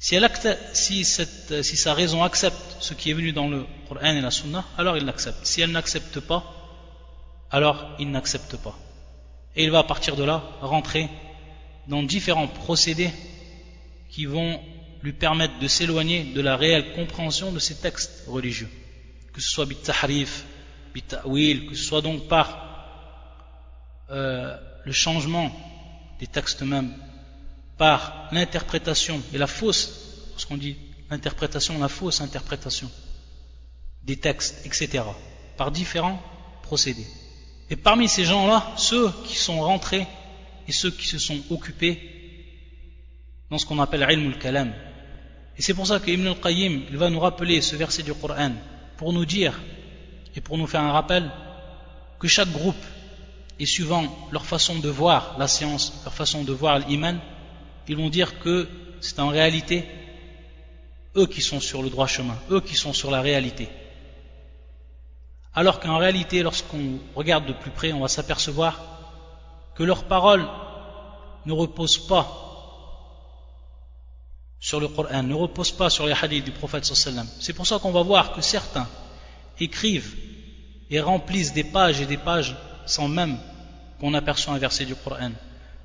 Si, 0.00 0.16
elle 0.16 0.28
si, 0.72 1.04
cette, 1.04 1.62
si, 1.62 1.76
sa 1.76 1.94
raison 1.94 2.24
accepte 2.24 2.76
ce 2.80 2.92
qui 2.94 3.10
est 3.10 3.12
venu 3.12 3.30
dans 3.30 3.46
le 3.46 3.64
Coran 3.86 4.16
et 4.16 4.20
la 4.20 4.32
Sunna, 4.32 4.64
alors 4.76 4.96
il 4.96 5.04
l'accepte. 5.04 5.46
Si 5.46 5.60
elle 5.60 5.70
n'accepte 5.70 6.18
pas, 6.18 6.42
alors 7.52 7.88
il 8.00 8.10
n'accepte 8.10 8.56
pas. 8.56 8.76
Et 9.54 9.62
il 9.62 9.70
va 9.70 9.78
à 9.78 9.84
partir 9.84 10.16
de 10.16 10.24
là 10.24 10.42
rentrer 10.60 11.08
dans 11.86 12.02
différents 12.02 12.48
procédés 12.48 13.10
qui 14.08 14.26
vont 14.26 14.60
lui 15.04 15.12
permettre 15.12 15.56
de 15.60 15.68
s'éloigner 15.68 16.24
de 16.24 16.40
la 16.40 16.56
réelle 16.56 16.94
compréhension 16.94 17.52
de 17.52 17.60
ces 17.60 17.76
textes 17.76 18.24
religieux. 18.26 18.70
Que 19.32 19.40
ce 19.40 19.48
soit 19.48 19.66
bit-tahrif, 19.66 20.46
bit-ta'wil, 20.94 21.66
que 21.66 21.76
ce 21.76 21.84
soit 21.84 22.02
donc 22.02 22.26
par 22.26 22.69
euh, 24.10 24.56
le 24.84 24.92
changement 24.92 25.50
des 26.18 26.26
textes 26.26 26.62
même, 26.62 26.92
par 27.76 28.28
l'interprétation 28.32 29.22
et 29.32 29.38
la 29.38 29.46
fausse, 29.46 30.32
ce 30.36 30.46
qu'on 30.46 30.56
dit 30.56 30.76
l'interprétation, 31.10 31.78
la 31.78 31.88
fausse 31.88 32.20
interprétation 32.20 32.90
des 34.02 34.16
textes, 34.16 34.66
etc., 34.66 35.04
par 35.56 35.70
différents 35.70 36.20
procédés. 36.62 37.06
Et 37.68 37.76
parmi 37.76 38.08
ces 38.08 38.24
gens-là, 38.24 38.72
ceux 38.76 39.10
qui 39.24 39.36
sont 39.36 39.60
rentrés 39.60 40.06
et 40.66 40.72
ceux 40.72 40.90
qui 40.90 41.06
se 41.06 41.18
sont 41.18 41.40
occupés 41.50 41.98
dans 43.50 43.58
ce 43.58 43.66
qu'on 43.66 43.80
appelle 43.80 44.06
ilm 44.08 44.32
al-kalam, 44.32 44.72
et 45.60 45.62
c'est 45.62 45.74
pour 45.74 45.86
ça 45.86 45.98
que 46.00 46.10
Ibn 46.10 46.26
al-Qayyim 46.28 46.84
il 46.90 46.96
va 46.96 47.10
nous 47.10 47.20
rappeler 47.20 47.60
ce 47.60 47.76
verset 47.76 48.02
du 48.02 48.14
Coran 48.14 48.52
pour 48.96 49.12
nous 49.12 49.26
dire 49.26 49.60
et 50.34 50.40
pour 50.40 50.56
nous 50.56 50.66
faire 50.66 50.80
un 50.80 50.92
rappel 50.92 51.30
que 52.18 52.28
chaque 52.28 52.50
groupe, 52.50 52.82
et 53.60 53.66
suivant 53.66 54.04
leur 54.32 54.46
façon 54.46 54.78
de 54.78 54.88
voir 54.88 55.36
la 55.38 55.46
science, 55.46 55.92
leur 56.04 56.14
façon 56.14 56.44
de 56.44 56.52
voir 56.52 56.78
l'iman, 56.78 57.20
ils 57.86 57.96
vont 57.96 58.08
dire 58.08 58.40
que 58.40 58.66
c'est 59.02 59.20
en 59.20 59.28
réalité 59.28 59.86
eux 61.16 61.26
qui 61.26 61.42
sont 61.42 61.60
sur 61.60 61.82
le 61.82 61.90
droit 61.90 62.06
chemin, 62.06 62.36
eux 62.50 62.62
qui 62.62 62.74
sont 62.74 62.94
sur 62.94 63.10
la 63.10 63.20
réalité. 63.20 63.68
Alors 65.52 65.78
qu'en 65.78 65.98
réalité, 65.98 66.42
lorsqu'on 66.42 67.00
regarde 67.14 67.46
de 67.46 67.52
plus 67.52 67.70
près, 67.70 67.92
on 67.92 68.00
va 68.00 68.08
s'apercevoir 68.08 68.80
que 69.74 69.82
leurs 69.82 70.04
paroles 70.04 70.48
ne 71.44 71.52
reposent 71.52 72.06
pas 72.06 72.28
sur 74.58 74.80
le 74.80 74.88
Coran, 74.88 75.22
ne 75.22 75.34
repose 75.34 75.72
pas 75.72 75.90
sur 75.90 76.06
les 76.06 76.14
hadiths 76.14 76.44
du 76.44 76.52
prophète. 76.52 76.84
C'est 76.84 77.52
pour 77.52 77.66
ça 77.66 77.78
qu'on 77.78 77.92
va 77.92 78.02
voir 78.02 78.32
que 78.32 78.40
certains 78.40 78.88
écrivent 79.58 80.16
et 80.88 81.00
remplissent 81.00 81.52
des 81.52 81.64
pages 81.64 82.00
et 82.00 82.06
des 82.06 82.16
pages 82.16 82.56
sans 82.89 83.07
même 83.07 83.37
qu'on 83.99 84.13
aperçoit 84.13 84.53
un 84.53 84.57
verset 84.57 84.85
du 84.85 84.95
Coran, 84.95 85.31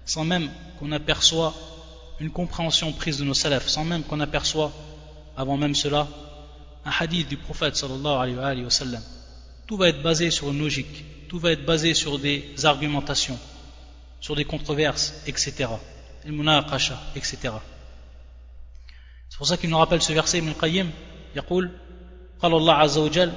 sans 0.05 0.25
même 0.25 0.51
qu'on 0.79 0.93
aperçoit 0.93 1.55
une 2.21 2.31
compréhension 2.31 2.93
prise 2.93 3.19
de 3.19 3.25
nos 3.25 3.35
salafs, 3.35 3.69
sans 3.69 3.85
même 3.85 4.03
qu'on 4.03 4.21
aperçoit, 4.21 4.73
avant 5.37 5.57
même 5.57 5.75
cela, 5.75 6.07
un 6.85 6.91
hadith 6.99 7.29
du 7.29 7.37
prophète 7.37 7.77
sallallahu 7.77 8.39
alayhi 8.39 8.65
wa 8.65 8.71
sallam. 8.71 9.03
Tout 9.67 9.77
va 9.77 9.89
être 9.89 10.03
basé 10.03 10.31
sur 10.31 10.51
une 10.51 10.59
logique, 10.59 11.05
tout 11.29 11.39
va 11.39 11.53
être 11.53 11.65
basé 11.65 11.95
sur 11.95 12.19
des 12.19 12.55
argumentations, 12.65 13.39
sur 14.21 14.37
des 14.37 14.45
controverses, 14.45 15.23
etc. 15.27 15.69
etc. 16.25 17.55
C'est 19.29 19.39
pour 19.39 19.47
ça 19.47 19.57
qu'il 19.57 19.71
nous 19.71 19.79
rappelle 19.79 20.03
ce 20.03 20.13
verset 20.13 20.39
Ibn 20.39 20.53
Qayyim 20.53 20.91
يقول 21.37 21.71
قال 22.43 22.55
الله 22.55 22.73
عز 22.73 22.99
وجل 22.99 23.33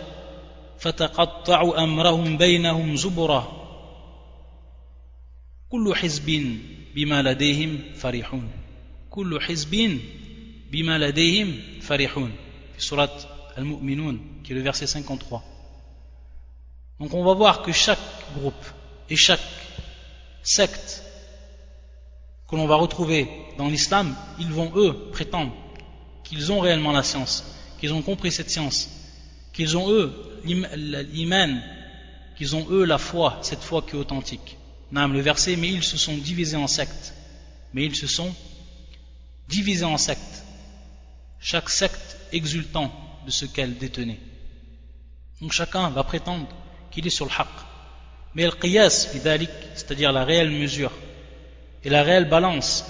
فتقطعوا 0.79 1.83
أمرهم 1.83 2.37
بينهم 2.37 2.95
زبرا 2.95 3.56
كل 5.69 5.95
حزب 5.95 6.57
بما 6.95 7.21
لديهم 7.21 7.79
فرحون 7.95 8.49
كل 9.09 9.41
حزب 9.41 9.99
بما 10.71 10.97
لديهم 10.97 11.59
فرحون 11.81 12.31
في 12.75 12.81
سورة 12.81 13.11
المؤمنون 13.57 14.19
qui 14.43 14.51
est 14.51 14.55
le 14.55 14.61
verset 14.61 14.87
53 14.87 15.43
donc 16.99 17.13
on 17.13 17.23
va 17.23 17.33
voir 17.33 17.61
que 17.61 17.71
chaque 17.71 17.99
groupe 18.37 18.65
et 19.09 19.15
chaque 19.15 19.39
secte 20.43 21.03
que 22.47 22.55
l'on 22.55 22.67
va 22.67 22.75
retrouver 22.75 23.27
dans 23.57 23.67
l'islam 23.69 24.15
ils 24.39 24.51
vont 24.51 24.71
eux 24.75 24.93
prétendre 25.11 25.53
qu'ils 26.23 26.51
ont 26.51 26.59
réellement 26.59 26.91
la 26.91 27.03
science, 27.03 27.43
qu'ils 27.79 27.93
ont 27.93 28.01
compris 28.01 28.31
cette 28.31 28.49
science, 28.49 28.89
qu'ils 29.53 29.77
ont 29.77 29.91
eux 29.91 30.11
l'iman, 30.45 31.61
qu'ils 32.37 32.55
ont 32.55 32.65
eux 32.69 32.85
la 32.85 32.97
foi, 32.97 33.37
cette 33.41 33.61
foi 33.61 33.81
qui 33.81 33.91
est 33.95 33.99
authentique. 33.99 34.56
Non, 34.90 35.08
le 35.08 35.20
verset, 35.20 35.56
mais 35.56 35.68
ils 35.68 35.82
se 35.82 35.96
sont 35.96 36.16
divisés 36.16 36.56
en 36.56 36.66
sectes. 36.66 37.14
Mais 37.74 37.84
ils 37.84 37.96
se 37.96 38.06
sont 38.06 38.34
divisés 39.48 39.84
en 39.84 39.98
sectes. 39.98 40.44
Chaque 41.40 41.68
secte 41.68 42.16
exultant 42.32 42.92
de 43.26 43.30
ce 43.30 43.44
qu'elle 43.44 43.76
détenait. 43.76 44.20
Donc 45.40 45.52
chacun 45.52 45.90
va 45.90 46.02
prétendre 46.02 46.48
qu'il 46.90 47.06
est 47.06 47.10
sur 47.10 47.26
le 47.26 47.32
haqq. 47.32 47.48
Mais 48.34 48.44
le 48.44 48.52
qiyas, 48.52 49.08
c'est-à-dire 49.74 50.12
la 50.12 50.24
réelle 50.24 50.50
mesure 50.50 50.92
et 51.84 51.90
la 51.90 52.02
réelle 52.02 52.28
balance 52.28 52.84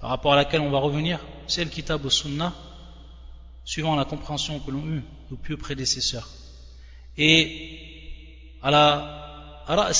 par 0.00 0.10
rapport 0.10 0.32
à 0.32 0.36
laquelle 0.36 0.60
on 0.60 0.70
va 0.70 0.78
revenir, 0.78 1.20
c'est 1.46 1.64
le 1.64 1.70
kitab 1.70 2.08
sunnah, 2.08 2.54
suivant 3.64 3.94
la 3.96 4.04
compréhension 4.04 4.58
que 4.60 4.70
l'ont 4.70 4.86
eu 4.86 5.02
nos 5.30 5.36
pieux 5.36 5.56
prédécesseurs. 5.56 6.28
Et 7.18 8.58
à 8.62 8.70
la 8.70 9.92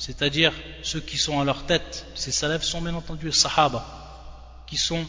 c'est-à-dire 0.00 0.54
ceux 0.82 1.00
qui 1.00 1.18
sont 1.18 1.40
à 1.40 1.44
leur 1.44 1.66
tête, 1.66 2.06
ces 2.14 2.32
salafs 2.32 2.64
sont 2.64 2.80
bien 2.80 2.94
entendu 2.94 3.26
les 3.26 3.32
sahaba, 3.32 3.84
qui 4.66 4.78
sont 4.78 5.06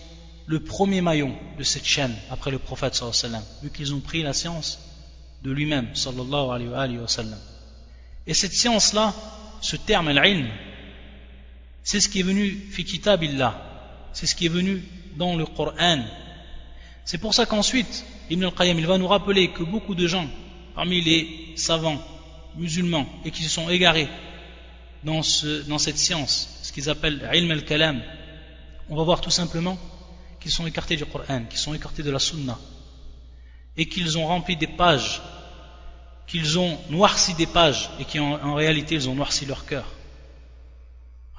le 0.48 0.60
premier 0.60 1.00
maillon 1.00 1.34
de 1.58 1.64
cette 1.64 1.86
chaîne 1.86 2.14
après 2.30 2.52
le 2.52 2.60
prophète 2.60 2.94
sallallahu 2.94 3.18
alayhi 3.24 3.46
vu 3.64 3.70
qu'ils 3.70 3.94
ont 3.94 4.02
pris 4.02 4.22
la 4.22 4.34
science 4.34 4.80
de 5.44 5.52
lui-même 5.52 5.96
sallallahu 5.96 6.74
alayhi 6.74 6.98
wa 6.98 7.08
sallam. 7.08 7.40
Et 8.28 8.34
cette 8.34 8.52
science-là, 8.52 9.14
ce 9.62 9.78
terme 9.78 10.10
al-ilm, 10.10 10.50
c'est 11.84 12.02
ce 12.02 12.10
qui 12.10 12.20
est 12.20 12.24
venu 12.24 12.52
fi 12.52 12.84
kitabillah, 12.84 14.10
c'est 14.12 14.26
ce 14.26 14.36
qui 14.36 14.48
est 14.48 14.56
venu 14.60 14.84
dans 15.16 15.38
le 15.38 15.46
Coran. 15.46 16.04
C'est 17.06 17.18
pour 17.18 17.34
ça 17.34 17.46
qu'ensuite, 17.46 18.04
Ibn 18.30 18.44
al-Qayyim, 18.44 18.78
il 18.78 18.88
va 18.88 18.98
nous 18.98 19.08
rappeler 19.08 19.52
que 19.52 19.64
beaucoup 19.64 19.96
de 19.96 20.06
gens, 20.06 20.28
parmi 20.76 21.02
les 21.02 21.54
savants 21.56 22.02
musulmans, 22.58 23.08
et 23.24 23.32
qui 23.32 23.44
se 23.44 23.50
sont 23.50 23.70
égarés 23.70 24.10
dans, 25.04 25.24
ce, 25.24 25.68
dans 25.68 25.78
cette 25.78 25.98
science, 25.98 26.60
ce 26.62 26.72
qu'ils 26.72 26.90
appellent 26.90 27.30
ilm 27.34 27.52
al-kalam, 27.52 28.02
on 28.90 28.96
va 28.96 29.04
voir 29.04 29.22
tout 29.22 29.32
simplement 29.32 29.78
qu'ils 30.40 30.52
sont 30.52 30.66
écartés 30.68 30.96
du 30.96 31.06
Coran, 31.06 31.46
qu'ils 31.46 31.60
sont 31.60 31.74
écartés 31.74 32.04
de 32.04 32.12
la 32.12 32.20
Sunna, 32.20 32.58
et 33.78 33.88
qu'ils 33.88 34.18
ont 34.18 34.28
rempli 34.28 34.58
des 34.58 34.68
pages, 34.68 35.22
qu'ils 36.28 36.60
ont 36.60 36.78
noirci 36.90 37.34
des 37.36 37.48
pages, 37.48 37.90
et 38.00 38.06
qui 38.06 38.20
en, 38.20 38.54
réalité 38.54 38.96
ils 38.96 39.10
ont 39.10 39.16
noirci 39.16 39.46
leur 39.46 39.66
cœur. 39.66 39.86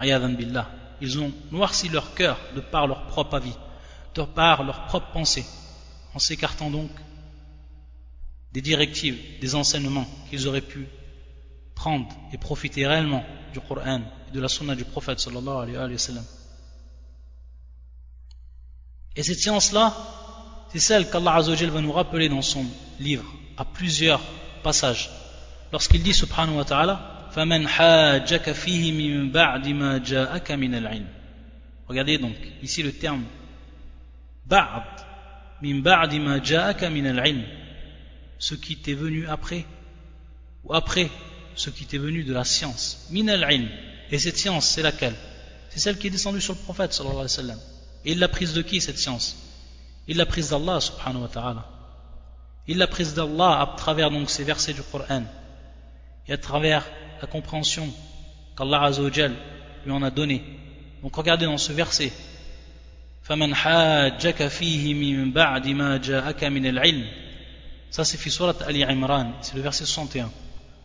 billah. 0.01 0.71
Ils 1.01 1.19
ont 1.19 1.33
noirci 1.51 1.89
leur 1.89 2.15
cœur 2.15 2.39
de 2.55 2.61
par 2.61 2.87
leur 2.87 3.07
propre 3.07 3.35
avis, 3.35 3.55
de 4.15 4.23
par 4.23 4.63
leur 4.63 4.87
propre 4.87 5.11
pensée, 5.13 5.45
en 6.15 6.19
s'écartant 6.19 6.71
donc 6.71 6.91
des 8.53 8.61
directives, 8.61 9.19
des 9.41 9.55
enseignements 9.55 10.07
qu'ils 10.31 10.47
auraient 10.47 10.61
pu 10.61 10.87
prendre 11.76 12.08
et 12.34 12.38
profiter 12.38 12.88
réellement 12.88 13.24
du 13.54 13.60
Coran 13.60 14.02
et 14.28 14.32
de 14.32 14.40
la 14.40 14.48
Sunna 14.48 14.76
du 14.76 14.84
prophète 14.84 15.20
sallallahu 15.20 15.64
alayhi 15.64 15.94
wa 15.94 15.98
sallam. 15.98 16.26
Et 19.16 19.24
cette 19.24 19.40
science-là, 19.40 19.94
c'est 20.70 20.80
celle 20.80 21.10
qu'Allah 21.10 21.36
Azzawajal 21.36 21.70
va 21.70 21.82
nous 21.82 21.92
rappeler 21.92 22.30
dans 22.30 22.42
son 22.42 22.66
livre, 23.00 23.26
à 23.58 23.66
plusieurs 23.66 24.22
passages. 24.64 25.10
Lorsqu'il 25.72 26.04
dit, 26.04 26.14
subhanahu 26.14 26.56
wa 26.56 26.66
ta'ala, 26.66 27.30
فَمَنْ 27.32 27.68
حَاجَكَ 27.68 28.52
فِيهِ 28.52 28.92
مِن 28.94 29.32
بَعْدِ 29.32 29.68
مَا 29.68 29.98
جَاءَكَ 30.00 30.52
مِنَ 30.52 30.74
الْعِلْمِ 30.74 31.08
Regardez 31.88 32.18
donc, 32.18 32.36
ici 32.62 32.84
le 32.84 32.92
terme 32.92 33.24
ba'd, 34.46 34.84
min 35.62 35.80
ba'di 35.80 36.20
ma 36.20 36.42
ja'aka 36.42 36.90
min 36.90 37.06
al-ilm, 37.06 37.44
ce 38.40 38.56
qui 38.56 38.78
t'est 38.78 38.94
venu 38.94 39.28
après, 39.28 39.66
ou 40.64 40.74
après 40.74 41.10
ce 41.56 41.70
qui 41.70 41.86
t'est 41.86 41.98
venu 41.98 42.24
de 42.24 42.34
la 42.34 42.44
science, 42.44 43.08
min 43.12 43.28
al-ilm. 43.28 43.68
Et 44.12 44.20
cette 44.20 44.38
science, 44.38 44.68
c'est 44.68 44.82
laquelle 44.82 45.16
C'est 45.70 45.80
celle 45.80 45.98
qui 45.98 46.08
est 46.08 46.12
descendue 46.12 46.42
sur 46.42 46.54
le 46.54 46.60
prophète 46.60 46.94
sallallahu 46.94 47.20
alayhi 47.20 47.32
wa 47.32 47.42
sallam. 47.44 47.60
Et 48.06 48.12
il 48.12 48.20
l'a 48.20 48.28
prise 48.28 48.54
de 48.54 48.62
qui 48.62 48.80
cette 48.80 48.98
science 48.98 49.36
Il 50.08 50.18
l'a 50.18 50.26
prise 50.26 50.50
d'Allah 50.50 50.80
subhanahu 50.80 51.24
wa 51.24 51.28
ta'ala. 51.28 51.66
Il 52.68 52.78
l'a 52.78 52.88
prise 52.88 53.14
d'Allah 53.14 53.62
à 53.62 53.76
travers 53.78 54.12
donc 54.12 54.30
ces 54.30 54.44
versets 54.44 54.74
du 54.74 54.82
Coran 54.82 55.24
et 56.28 56.34
à 56.34 56.38
travers 56.38 56.86
la 57.22 57.28
compréhension 57.28 57.88
qu'Allah 58.58 58.84
azawajal 58.84 59.34
lui 59.86 59.92
en 59.92 60.04
a 60.04 60.12
donné. 60.12 60.44
Donc 61.02 61.16
regardez 61.16 61.46
dans 61.46 61.58
ce 61.58 61.72
verset 61.72 62.12
فَمَنْ 63.28 63.54
حَاجَّكَ 63.54 64.48
فِيهِ 64.48 64.94
مِن 64.94 65.34
بَعْدِ 65.34 65.68
مَا 65.68 65.98
جَاءَكَ 65.98 66.44
مِنَ 66.46 66.66
الْعِلْمِ 66.66 67.06
Ça 67.92 68.06
c'est 68.06 68.18
surat 68.30 68.56
Ali 68.66 68.86
Imran, 68.86 69.34
c'est 69.42 69.56
le 69.56 69.62
verset 69.62 69.86
61. 69.86 70.32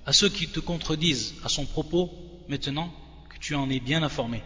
à 0.07 0.13
ceux 0.13 0.29
qui 0.29 0.47
te 0.47 0.61
contredisent 0.61 1.35
à 1.43 1.49
son 1.49 1.65
propos 1.65 2.09
maintenant 2.47 2.91
que 3.29 3.37
tu 3.39 3.53
en 3.55 3.69
es 3.69 3.81
bien 3.81 4.01
informé. 4.03 4.41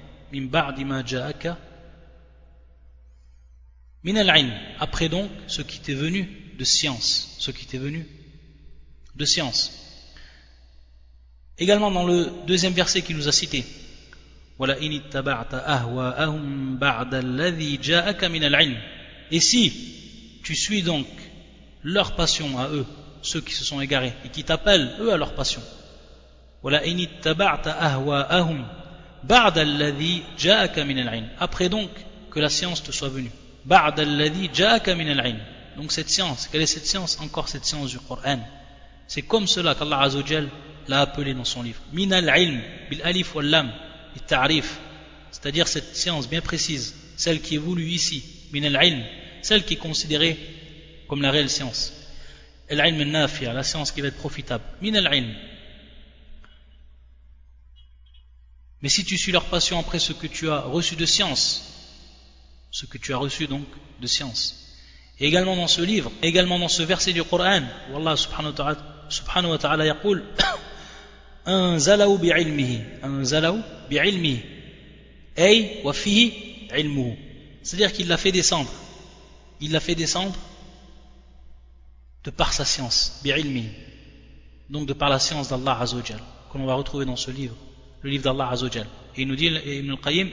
après 4.80 5.08
donc 5.08 5.30
ce 5.46 5.62
qui 5.62 5.80
t'est 5.80 5.94
venu 5.94 6.28
de 6.58 6.64
science, 6.64 7.36
ce 7.38 7.52
qui 7.52 7.68
t'est 7.68 7.78
venu 7.78 8.08
de 9.16 9.24
science. 9.24 9.72
Également 11.60 11.92
dans 11.92 12.08
le 12.08 12.32
deuxième 12.48 12.74
verset 12.74 13.04
qu'il 13.04 13.16
nous 13.16 13.28
a 13.28 13.32
cité, 13.32 13.64
et 19.32 19.40
si 19.40 19.74
tu 20.44 20.56
suis 20.56 20.82
donc 20.82 21.08
leur 21.84 22.16
passion 22.16 22.58
à 22.58 22.68
eux 22.70 22.86
ceux 23.22 23.42
qui 23.42 23.54
se 23.54 23.64
sont 23.64 23.82
égarés, 23.82 24.14
et 24.26 24.30
qui 24.30 24.44
t'appellent 24.44 24.96
eux 25.00 25.12
à 25.14 25.18
leur 25.18 25.34
passion, 25.34 25.62
après 31.40 31.70
donc 31.70 31.90
que 32.30 32.40
la 32.40 32.50
science 32.50 32.84
te 32.84 32.92
soit 32.92 33.10
venue 33.10 33.32
donc 35.78 35.92
cette 35.92 36.10
science, 36.10 36.50
quelle 36.52 36.62
est 36.62 36.66
cette 36.66 36.86
science? 36.86 37.20
Encore 37.22 37.48
cette 37.48 37.66
science 37.66 37.92
du 37.92 38.00
Coran. 38.00 38.40
C'est 39.08 39.22
comme 39.22 39.48
cela 39.48 39.76
qu'Allah 39.76 40.02
Azzawajal 40.02 40.50
l'a 40.88 41.02
appelé 41.02 41.34
dans 41.34 41.46
son 41.46 41.62
livre. 41.62 41.80
Min 41.94 42.12
al-ilm, 42.12 42.60
bil 42.90 43.02
alif 43.04 43.36
wal 43.36 43.46
lam, 43.46 43.72
ta'rif. 44.28 44.80
C'est-à-dire 45.32 45.68
cette 45.68 45.96
science 45.96 46.28
bien 46.28 46.42
précise, 46.42 46.96
celle 47.18 47.42
qui 47.42 47.56
est 47.56 47.60
voulue 47.60 47.88
ici, 47.88 48.24
min 48.52 48.64
al-ilm, 48.64 49.04
celle 49.42 49.64
qui 49.64 49.76
est 49.76 49.78
considérée 49.78 50.38
comme 51.08 51.22
la 51.22 51.32
réelle 51.32 51.50
science 51.50 51.94
Al-ilm 52.71 53.15
al 53.15 53.55
la 53.55 53.63
science 53.63 53.93
qui 53.93 54.01
va 54.01 54.09
être 54.09 54.17
profitable. 54.17 54.65
Min 54.81 54.95
al-ilm. 54.95 55.33
Mais 58.83 58.89
si 58.89 59.05
tu 59.05 59.17
suis 59.17 59.33
leur 59.33 59.45
passion 59.45 59.79
après 59.79 59.99
ce 59.99 60.13
que 60.13 60.27
tu 60.27 60.51
as 60.51 60.61
reçu 60.61 60.97
de 60.97 61.07
science, 61.07 61.45
ce 62.71 62.87
que 62.87 62.99
tu 62.99 63.13
as 63.15 63.17
reçu 63.17 63.47
donc 63.47 63.67
de 64.01 64.07
science. 64.07 64.63
Et 65.19 65.27
également 65.27 65.57
dans 65.57 65.69
ce 65.69 65.81
livre, 65.81 66.13
également 66.23 66.59
dans 66.59 66.69
ce 66.69 66.83
verset 66.83 67.13
du 67.13 67.25
Coran, 67.25 67.63
où 67.91 67.97
Allah 67.97 68.17
subhanahu 68.17 68.51
wa 68.51 68.57
ta'ala, 68.57 69.07
subhanahu 69.09 69.53
wa 69.53 69.59
ta'ala 69.59 69.87
yaqul, 69.87 70.23
أنزله 71.49 72.17
بعلمه 72.19 72.85
أنزله 73.05 73.63
بعلمه 73.91 74.39
أي 75.39 75.83
وفيه 75.85 76.33
علمه 76.73 77.17
c'est-à-dire 77.63 77.93
qu'il 77.93 78.09
l'a 78.09 78.17
fait 78.17 78.33
descendre 78.33 78.71
il 79.61 79.73
l'a 79.73 79.81
fait 79.81 79.95
descendre 79.95 80.35
de 82.24 82.30
par 82.30 82.54
sa 82.54 82.66
science, 82.66 83.20
bi'ilmi, 83.24 83.66
donc 84.70 84.88
de 84.88 84.94
par 84.94 85.10
la 85.10 85.20
science 85.20 85.50
d'Allah 85.50 85.78
Azzawajal, 85.80 86.20
que 86.52 86.58
l'on 86.58 86.66
va 86.66 86.76
retrouver 86.76 87.06
dans 87.06 87.16
ce 87.16 87.32
livre, 87.32 87.56
le 88.02 88.10
livre 88.10 88.24
d'Allah 88.24 88.50
Azzawajal. 88.50 88.88
Et 89.16 89.24
il 89.24 89.28
nous 89.28 89.36
dit, 89.36 89.48
Ibn 89.48 89.92
al-Qayyim, 89.92 90.30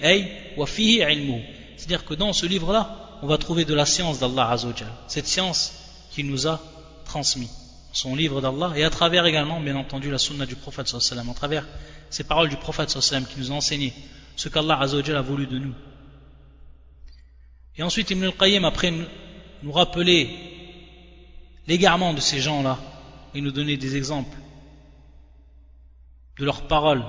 C'est-à-dire 1.76 2.04
que 2.04 2.14
dans 2.14 2.32
ce 2.32 2.46
livre-là, 2.46 3.18
on 3.22 3.26
va 3.26 3.38
trouver 3.38 3.64
de 3.64 3.74
la 3.74 3.86
science 3.86 4.18
d'Allah 4.18 4.50
Azzawajal, 4.50 4.92
cette 5.08 5.26
science 5.26 5.72
qu'il 6.10 6.26
nous 6.26 6.46
a 6.46 6.60
transmise, 7.04 7.50
son 7.92 8.14
livre 8.14 8.40
d'Allah, 8.40 8.72
et 8.76 8.84
à 8.84 8.90
travers 8.90 9.24
également, 9.26 9.60
bien 9.60 9.76
entendu, 9.76 10.10
la 10.10 10.18
sunna 10.18 10.46
du 10.46 10.56
prophète 10.56 10.88
sallallahu 10.88 11.30
à 11.30 11.34
travers 11.34 11.66
ces 12.10 12.24
paroles 12.24 12.48
du 12.48 12.56
prophète 12.56 12.90
sallallahu 12.90 13.28
qui 13.32 13.40
nous 13.40 13.50
a 13.50 13.54
enseigné 13.54 13.94
ce 14.36 14.48
qu'Allah 14.48 14.78
Azzawajal 14.78 15.16
a 15.16 15.22
voulu 15.22 15.46
de 15.46 15.58
nous. 15.58 15.74
Et 17.76 17.82
ensuite, 17.82 18.10
Ibn 18.10 18.24
al-Qayyim, 18.24 18.64
après 18.64 18.92
nous 19.62 19.72
rappeler 19.72 20.57
l'égarement 21.68 22.14
de 22.14 22.20
ces 22.20 22.40
gens-là 22.40 22.78
et 23.34 23.40
nous 23.42 23.52
donner 23.52 23.76
des 23.76 23.96
exemples 23.96 24.36
de 26.38 26.44
leurs 26.44 26.66
paroles 26.66 27.04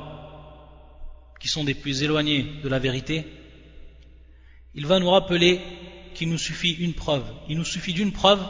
qui 1.40 1.48
sont 1.48 1.64
des 1.64 1.74
plus 1.74 2.04
éloignées 2.04 2.44
de 2.62 2.68
la 2.68 2.80
vérité, 2.80 3.26
il 4.76 4.86
va 4.86 5.00
nous 5.00 5.10
rappeler 5.10 5.62
qu'il 6.14 6.30
nous 6.30 6.38
suffit 6.38 6.74
une 6.74 6.94
preuve. 6.94 7.24
Il 7.48 7.58
nous 7.58 7.64
suffit 7.64 7.94
d'une 7.94 8.12
preuve. 8.12 8.42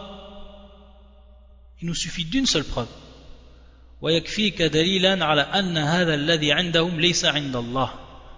Il 1.82 1.88
nous 1.88 1.94
suffit 1.94 2.26
d'une 2.26 2.48
seule 2.48 2.66
preuve. 2.66 2.88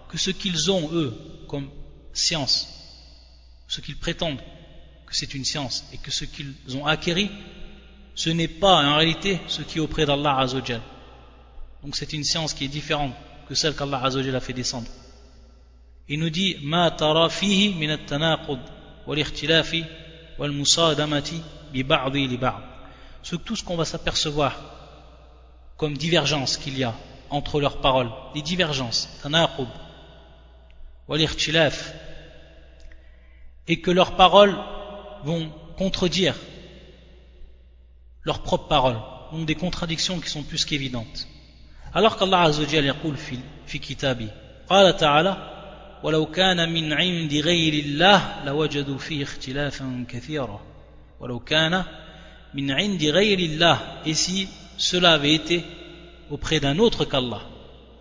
que 0.09 0.17
ce 0.17 0.31
qu'ils 0.31 0.71
ont 0.71 0.89
eux 0.93 1.13
comme 1.47 1.69
science 2.13 2.67
ce 3.69 3.79
qu'ils 3.79 3.97
prétendent 3.97 4.41
que 5.05 5.15
c'est 5.15 5.33
une 5.33 5.45
science 5.45 5.85
et 5.93 5.97
que 5.97 6.11
ce 6.11 6.25
qu'ils 6.25 6.53
ont 6.75 6.85
acquéri 6.85 7.29
ce 8.23 8.29
n'est 8.29 8.47
pas 8.47 8.75
en 8.85 8.97
réalité 8.97 9.39
ce 9.47 9.63
qui 9.63 9.79
est 9.79 9.81
auprès 9.81 10.05
d'Allah 10.05 10.37
Azzawajal 10.37 10.81
donc 11.83 11.95
c'est 11.95 12.13
une 12.13 12.23
science 12.23 12.53
qui 12.53 12.65
est 12.65 12.73
différente 12.79 13.13
que 13.47 13.55
celle 13.55 13.75
qu'Allah 13.75 13.99
Azzawajal 14.03 14.35
a 14.35 14.39
fait 14.39 14.53
descendre 14.53 14.89
il 16.07 16.19
nous 16.19 16.29
dit 16.29 16.55
at-tanaqud 16.71 18.59
wal 19.07 19.19
ikhtilafi 19.19 19.83
wal 20.37 20.51
musadamati 20.51 21.41
bi 21.73 21.81
ba'dhi 21.81 22.27
li 22.27 22.37
ba'd. 22.37 22.61
tout 23.43 23.55
ce 23.55 23.63
qu'on 23.63 23.75
va 23.75 23.85
s'apercevoir 23.85 24.53
comme 25.77 25.97
divergence 25.97 26.57
qu'il 26.57 26.77
y 26.77 26.83
a 26.83 26.93
entre 27.31 27.59
leurs 27.59 27.81
paroles, 27.81 28.11
les 28.35 28.43
divergences, 28.43 29.09
tanaqub, 29.23 29.69
et 33.67 33.81
que 33.81 33.89
leurs 33.89 34.15
paroles 34.15 34.55
vont 35.23 35.49
contredire 35.75 36.35
leurs 38.24 38.42
propres 38.42 38.68
paroles, 38.68 38.98
donc 39.32 39.46
des 39.46 39.54
contradictions 39.54 40.20
qui 40.20 40.28
sont 40.28 40.42
plus 40.42 40.64
qu'évidentes. 40.64 41.28
Alors 41.94 42.16
qu'Allah 42.16 42.42
Azzawajal 42.42 42.84
yaqul 42.84 43.16
fi, 43.16 43.38
fi 43.66 43.80
kitabi, 43.80 44.28
قال 44.68 44.96
تعالى 44.96 45.36
ولو 46.02 46.26
كان 46.26 46.72
من 46.72 46.92
عند 46.92 47.34
غير 47.34 47.84
الله 47.84 48.44
لوجدوا 48.44 48.98
فيه 48.98 49.22
اختلافا 49.22 50.04
كثيرا 50.08 50.60
ولو 51.20 51.40
كان 51.40 51.84
من 52.54 52.70
عند 52.70 53.04
غير 53.04 53.38
الله 53.38 53.78
et 54.04 54.14
si 54.14 54.48
cela 54.76 55.12
avait 55.12 55.34
été 55.34 55.64
auprès 56.30 56.60
d'un 56.60 56.78
autre 56.78 57.04
qu'Allah 57.04 57.42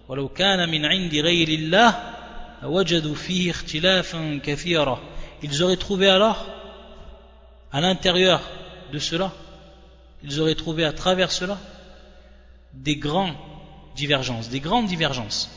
ولو 0.08 0.30
كان 0.30 0.70
من 0.70 0.86
عند 0.86 1.16
غير 1.16 1.48
الله 1.48 1.96
لوجدوا 2.64 3.16
فيه 3.16 3.52
اختلافا 3.52 4.40
كثيرا 4.44 5.00
ils 5.44 5.62
auraient 5.62 5.78
trouvé 5.78 6.10
alors 6.10 6.46
à 7.72 7.82
l'intérieur 7.82 8.42
de 8.92 9.00
cela 9.00 9.32
ils 10.23 10.41
auraient 10.41 10.55
trouvé 10.55 10.85
à 10.85 10.93
travers 10.93 11.33
cela 11.33 11.59
des 12.75 12.97
grandes 12.97 13.35
divergences, 13.97 14.49
des 14.49 14.61
grandes 14.61 14.87
divergences. 14.87 15.51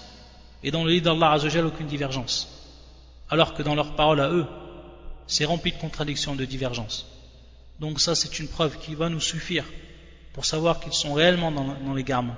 Et 0.64 0.72
dans 0.72 0.84
le 0.84 0.92
livre 0.92 1.06
d'Allah 1.06 1.34
Azzawajal, 1.34 1.66
aucune 1.66 1.88
divergence. 1.88 2.50
Alors 3.30 3.54
que 3.54 3.64
dans 3.64 3.76
leurs 3.76 3.96
paroles 3.96 4.22
à 4.22 4.30
eux, 4.30 4.46
c'est 5.28 5.46
rempli 5.46 5.72
de 5.72 5.78
contradictions, 5.78 6.36
de 6.36 6.46
divergences. 6.46 7.06
Donc 7.80 8.00
ça, 8.00 8.16
c'est 8.16 8.40
une 8.40 8.48
preuve 8.48 8.78
qui 8.80 8.96
va 8.96 9.10
nous 9.10 9.20
suffire 9.20 9.66
pour 10.34 10.46
savoir 10.46 10.80
qu'ils 10.80 10.94
sont 10.94 11.14
réellement 11.14 11.52
dans, 11.52 11.94
l'égarement. 11.94 12.36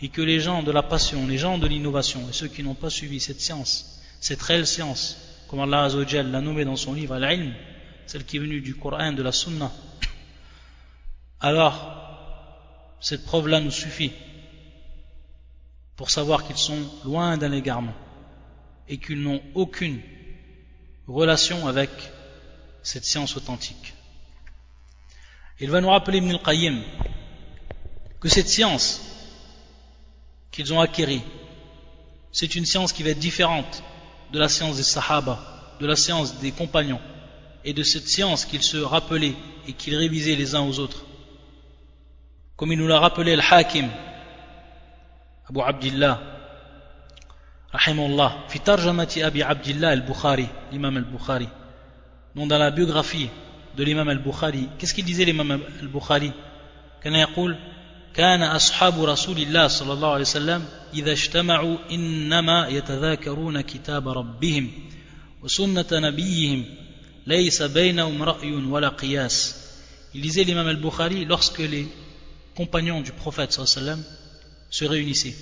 Et 0.00 0.08
que 0.08 0.22
les 0.22 0.40
gens 0.40 0.62
de 0.62 0.70
la 0.70 0.82
passion, 0.82 1.26
les 1.26 1.38
gens 1.38 1.58
de 1.58 1.66
l'innovation, 1.66 2.20
et 2.28 2.32
ceux 2.32 2.48
qui 2.48 2.62
n'ont 2.62 2.74
pas 2.74 2.90
suivi 2.90 3.20
cette 3.20 3.40
science, 3.40 4.02
cette 4.20 4.42
réelle 4.42 4.66
science, 4.66 5.16
comme 5.48 5.60
Allah 5.60 5.84
Azzawajal 5.84 6.30
l'a 6.30 6.40
nommé 6.40 6.64
dans 6.64 6.76
son 6.76 6.92
livre, 6.92 7.14
Al-Ilm, 7.14 7.52
celle 8.06 8.24
qui 8.24 8.36
est 8.36 8.40
venue 8.40 8.60
du 8.60 8.74
Coran, 8.74 9.12
de 9.12 9.22
la 9.22 9.32
Sunna, 9.32 9.70
alors 11.44 11.76
cette 13.00 13.26
preuve-là 13.26 13.60
nous 13.60 13.70
suffit 13.70 14.12
pour 15.94 16.10
savoir 16.10 16.46
qu'ils 16.46 16.56
sont 16.56 16.82
loin 17.04 17.36
d'un 17.36 17.52
égarement 17.52 17.92
et 18.88 18.96
qu'ils 18.96 19.20
n'ont 19.20 19.42
aucune 19.54 20.00
relation 21.06 21.66
avec 21.66 21.90
cette 22.82 23.04
science 23.04 23.36
authentique. 23.36 23.92
Il 25.60 25.70
va 25.70 25.82
nous 25.82 25.90
rappeler 25.90 26.16
Ibn 26.16 26.38
que 28.20 28.28
cette 28.30 28.48
science 28.48 29.02
qu'ils 30.50 30.72
ont 30.72 30.80
acquérie, 30.80 31.22
c'est 32.32 32.54
une 32.54 32.64
science 32.64 32.94
qui 32.94 33.02
va 33.02 33.10
être 33.10 33.18
différente 33.18 33.82
de 34.32 34.38
la 34.38 34.48
science 34.48 34.78
des 34.78 34.82
Sahaba, 34.82 35.76
de 35.78 35.86
la 35.86 35.96
science 35.96 36.38
des 36.38 36.52
compagnons, 36.52 37.02
et 37.66 37.74
de 37.74 37.82
cette 37.82 38.08
science 38.08 38.46
qu'ils 38.46 38.62
se 38.62 38.78
rappelaient 38.78 39.36
et 39.68 39.74
qu'ils 39.74 39.96
révisaient 39.96 40.36
les 40.36 40.54
uns 40.54 40.62
aux 40.62 40.78
autres 40.78 41.04
comme 42.64 42.72
il 42.72 42.78
nous 42.78 42.88
l'a 42.88 42.98
rappelé 42.98 43.36
le 43.36 43.42
Hakim, 43.42 43.90
Abu 45.50 45.60
Abdillah, 45.60 46.18
rahimahullah, 47.70 48.46
fi 48.48 48.58
tarjamati 48.58 49.22
Abi 49.22 49.42
Abdillah 49.42 49.90
al-Bukhari, 49.90 50.48
l'imam 50.72 50.96
al-Bukhari. 50.96 51.46
Donc 52.34 52.48
dans 52.48 52.56
la 52.56 52.70
biographie 52.70 53.28
de 53.76 53.84
l'imam 53.84 54.08
al-Bukhari, 54.08 54.70
qu'est-ce 54.78 54.94
qu'il 54.94 55.04
disait 55.04 55.26
l'imam 55.26 55.60
al-Bukhari 55.82 56.32
كان 57.02 57.14
يقول 57.14 57.56
كان 58.14 58.42
أصحاب 58.42 59.04
رسول 59.04 59.38
الله 59.38 59.66
صلى 59.66 59.92
الله 59.92 60.10
عليه 60.12 60.20
وسلم 60.20 60.64
إذا 60.94 61.12
اجتمعوا 61.12 61.76
إنما 61.90 62.68
يتذاكرون 62.68 63.60
كتاب 63.60 64.08
ربهم 64.08 64.70
وسنة 65.42 65.86
نبيهم 65.92 66.64
ليس 67.26 67.62
بينهم 67.62 68.22
رأي 68.22 68.52
ولا 68.52 68.88
قياس 68.88 69.60
Il 70.14 70.22
disait 70.22 70.44
l'imam 70.44 70.66
al-Bukhari 70.68 71.26
lorsque 71.26 71.58
les 71.58 71.88
compagnons 72.54 73.00
du 73.00 73.12
prophète 73.12 73.52
sallam 73.52 74.02
se 74.70 74.84
réunissaient. 74.84 75.36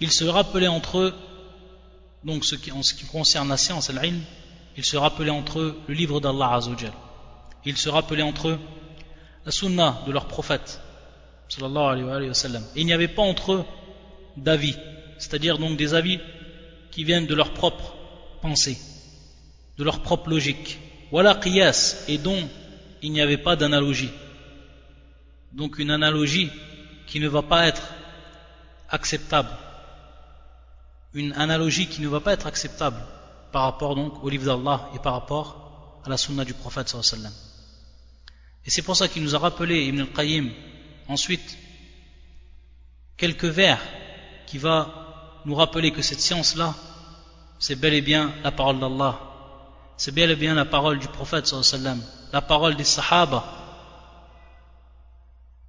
Ils 0.00 0.12
se 0.12 0.24
rappelaient 0.24 0.68
entre 0.68 0.98
eux, 0.98 1.14
donc 2.24 2.44
en 2.72 2.82
ce 2.82 2.94
qui 2.94 3.04
concerne 3.06 3.48
la 3.48 3.56
science, 3.56 3.90
al 3.90 4.00
ils 4.76 4.84
se 4.84 4.96
rappelaient 4.96 5.30
entre 5.30 5.60
eux 5.60 5.78
le 5.86 5.94
livre 5.94 6.20
d'Allah 6.20 6.54
Azzawajal. 6.54 6.92
Ils 7.64 7.76
se 7.76 7.88
rappelaient 7.88 8.22
entre 8.22 8.48
eux 8.48 8.58
la 9.44 9.52
sunna 9.52 10.02
de 10.06 10.12
leur 10.12 10.26
prophète 10.26 10.80
sallallahu 11.48 12.08
alayhi 12.08 12.28
wa 12.28 12.34
sallam. 12.34 12.64
Et 12.74 12.80
il 12.80 12.86
n'y 12.86 12.92
avait 12.92 13.08
pas 13.08 13.22
entre 13.22 13.52
eux 13.52 13.64
d'avis, 14.36 14.76
c'est-à-dire 15.18 15.58
donc 15.58 15.76
des 15.76 15.94
avis 15.94 16.18
qui 16.90 17.04
viennent 17.04 17.26
de 17.26 17.34
leur 17.34 17.52
propre 17.52 17.94
pensée, 18.40 18.78
de 19.78 19.84
leur 19.84 20.00
propre 20.00 20.30
logique. 20.30 20.78
Voilà 21.10 21.34
qiyas, 21.34 22.04
et 22.08 22.16
dont 22.16 22.48
il 23.02 23.12
n'y 23.12 23.20
avait 23.20 23.36
pas 23.36 23.56
d'analogie 23.56 24.10
donc 25.52 25.78
une 25.78 25.90
analogie 25.90 26.50
qui 27.06 27.20
ne 27.20 27.28
va 27.28 27.42
pas 27.42 27.66
être 27.66 27.82
acceptable. 28.88 29.50
Une 31.14 31.32
analogie 31.34 31.86
qui 31.88 32.00
ne 32.00 32.08
va 32.08 32.20
pas 32.20 32.32
être 32.32 32.46
acceptable 32.46 32.96
par 33.52 33.64
rapport 33.64 33.94
donc 33.94 34.22
au 34.24 34.28
livre 34.28 34.46
d'Allah 34.46 34.88
et 34.94 34.98
par 34.98 35.12
rapport 35.12 36.00
à 36.04 36.08
la 36.08 36.16
sunna 36.16 36.44
du 36.44 36.54
prophète 36.54 36.88
sallallahu 36.88 37.32
Et 38.64 38.70
c'est 38.70 38.82
pour 38.82 38.96
ça 38.96 39.08
qu'il 39.08 39.22
nous 39.22 39.34
a 39.34 39.38
rappelé 39.38 39.84
Ibn 39.86 40.00
al-Qayyim 40.00 40.50
ensuite 41.08 41.58
quelques 43.18 43.44
vers 43.44 43.80
qui 44.46 44.56
va 44.56 45.40
nous 45.44 45.54
rappeler 45.54 45.90
que 45.90 46.00
cette 46.00 46.20
science-là 46.20 46.74
c'est 47.58 47.76
bel 47.76 47.94
et 47.94 48.00
bien 48.00 48.32
la 48.42 48.50
parole 48.50 48.80
d'Allah. 48.80 49.20
C'est 49.98 50.12
bel 50.12 50.30
et 50.30 50.36
bien 50.36 50.54
la 50.54 50.64
parole 50.64 50.98
du 50.98 51.08
prophète 51.08 51.46
sallallahu 51.46 52.00
la 52.32 52.40
parole 52.40 52.74
des 52.74 52.84
sahaba 52.84 53.61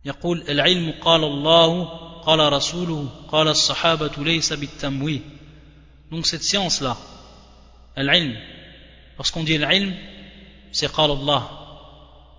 يقول 0.05 0.45
العلم 0.49 0.95
قال 1.01 1.25
الله 1.25 1.85
قال 2.27 2.53
رسوله 2.53 3.09
قال 3.29 3.49
الصحابة 3.49 4.11
ليس 4.19 4.53
بالتمويه 4.53 5.21
donc 6.11 6.27
cette 6.27 6.43
science 6.43 6.81
là 6.81 6.97
العلم 7.99 8.37
lorsqu'on 9.19 9.45
dit 9.45 9.57
العلم 9.57 9.95
c'est 10.73 10.87
قال 10.87 11.11
الله 11.11 11.49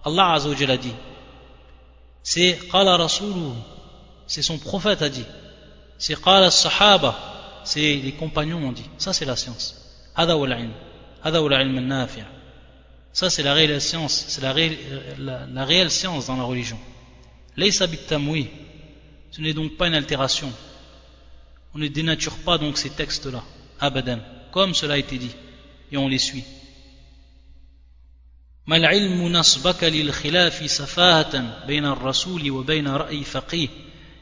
Allah 0.05 0.33
Azza 0.33 0.49
wa 0.49 0.55
a 0.55 0.77
dit 0.77 0.93
c'est 2.23 2.53
قال 2.71 2.99
رسوله 2.99 3.55
c'est 4.27 4.41
son 4.41 4.57
prophète 4.57 5.01
a 5.01 5.09
dit 5.09 5.25
c'est 5.97 6.15
قال 6.15 6.43
الصحابة 6.43 7.13
c'est 7.63 7.95
les 7.95 8.13
compagnons 8.13 8.63
ont 8.69 8.71
dit 8.71 8.89
ça 8.97 9.13
c'est 9.13 9.25
la 9.25 9.35
science 9.35 9.75
هذا 10.15 10.33
هو 10.33 10.45
العلم 10.45 10.73
هذا 11.23 11.37
هو 11.37 11.47
العلم 11.47 11.77
النافع 11.77 12.23
ça 13.13 13.29
c'est 13.29 13.43
la 13.43 13.53
réelle 13.53 13.81
science 13.81 14.13
c'est 14.27 14.41
la, 14.41 14.53
la, 15.17 15.45
la 15.47 15.65
réelle 15.65 15.91
science 15.91 16.27
dans 16.27 16.37
la 16.37 16.43
religion 16.43 16.79
ce 17.56 19.40
n'est 19.40 19.52
donc 19.52 19.76
pas 19.76 19.86
une 19.88 19.94
altération. 19.94 20.52
On 21.74 21.78
ne 21.78 21.88
dénature 21.88 22.36
pas 22.38 22.58
donc 22.58 22.78
ces 22.78 22.90
textes-là, 22.90 23.42
abadan, 23.80 24.20
comme 24.52 24.74
cela 24.74 24.94
a 24.94 24.98
été 24.98 25.18
dit, 25.18 25.34
et 25.90 25.96
on 25.96 26.08
les 26.08 26.18
suit. 26.18 26.44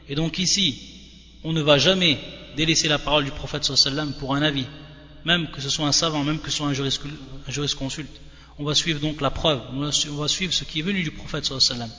Et 0.09 0.15
donc 0.15 0.39
ici, 0.39 0.81
on 1.43 1.53
ne 1.53 1.61
va 1.61 1.77
jamais 1.77 2.19
délaisser 2.55 2.87
la 2.87 2.99
parole 2.99 3.25
du 3.25 3.31
prophète 3.31 3.63
sallam 3.63 4.13
pour 4.13 4.35
un 4.35 4.41
avis, 4.41 4.65
même 5.25 5.49
que 5.49 5.61
ce 5.61 5.69
soit 5.69 5.87
un 5.87 5.91
savant, 5.91 6.23
même 6.23 6.39
que 6.39 6.49
ce 6.51 6.57
soit 6.57 6.67
un 6.67 6.73
jurisconsulte. 7.51 8.21
On 8.59 8.65
va 8.65 8.75
suivre 8.75 8.99
donc 8.99 9.21
la 9.21 9.31
preuve, 9.31 9.61
on 9.73 9.79
va 9.79 10.27
suivre 10.27 10.53
ce 10.53 10.63
qui 10.65 10.79
est 10.79 10.83
venu 10.83 11.03
du 11.03 11.11
prophète 11.11 11.45
sallam. 11.45 11.89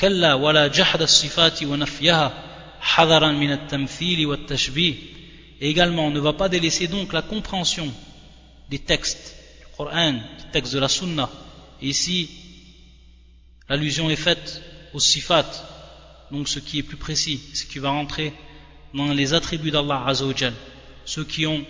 كلا 0.00 0.34
ولا 0.34 0.66
جحد 0.66 1.02
الصفات 1.02 1.62
ونفيها 1.62 2.44
حذرا 2.80 3.32
من 3.32 3.52
التمثيل 3.52 4.26
والتشبيه 4.26 4.94
et 5.60 5.68
également 5.68 6.06
on 6.06 6.10
ne 6.10 6.20
va 6.20 6.32
pas 6.32 6.48
délaisser 6.48 6.88
donc 6.88 7.12
la 7.12 7.20
compréhension 7.20 7.92
des 8.70 8.78
textes 8.78 9.36
du 9.60 9.66
Coran, 9.76 10.12
des 10.14 10.50
textes 10.52 10.72
de 10.72 10.78
la 10.78 10.88
Sunna 10.88 11.28
et 11.82 11.88
ici 11.88 12.30
l'allusion 13.68 14.08
est 14.08 14.16
faite 14.16 14.62
au 14.94 15.00
sifat 15.00 15.46
donc 16.30 16.48
ce 16.48 16.58
qui 16.60 16.78
est 16.78 16.82
plus 16.82 16.96
précis 16.96 17.40
ce 17.52 17.64
qui 17.64 17.78
va 17.78 17.90
rentrer 17.90 18.32
dans 18.94 19.12
les 19.12 19.34
attributs 19.34 19.70
d'Allah 19.70 20.04
Azzawajal 20.06 20.54
ceux 21.04 21.24
qui 21.24 21.46
ont 21.46 21.62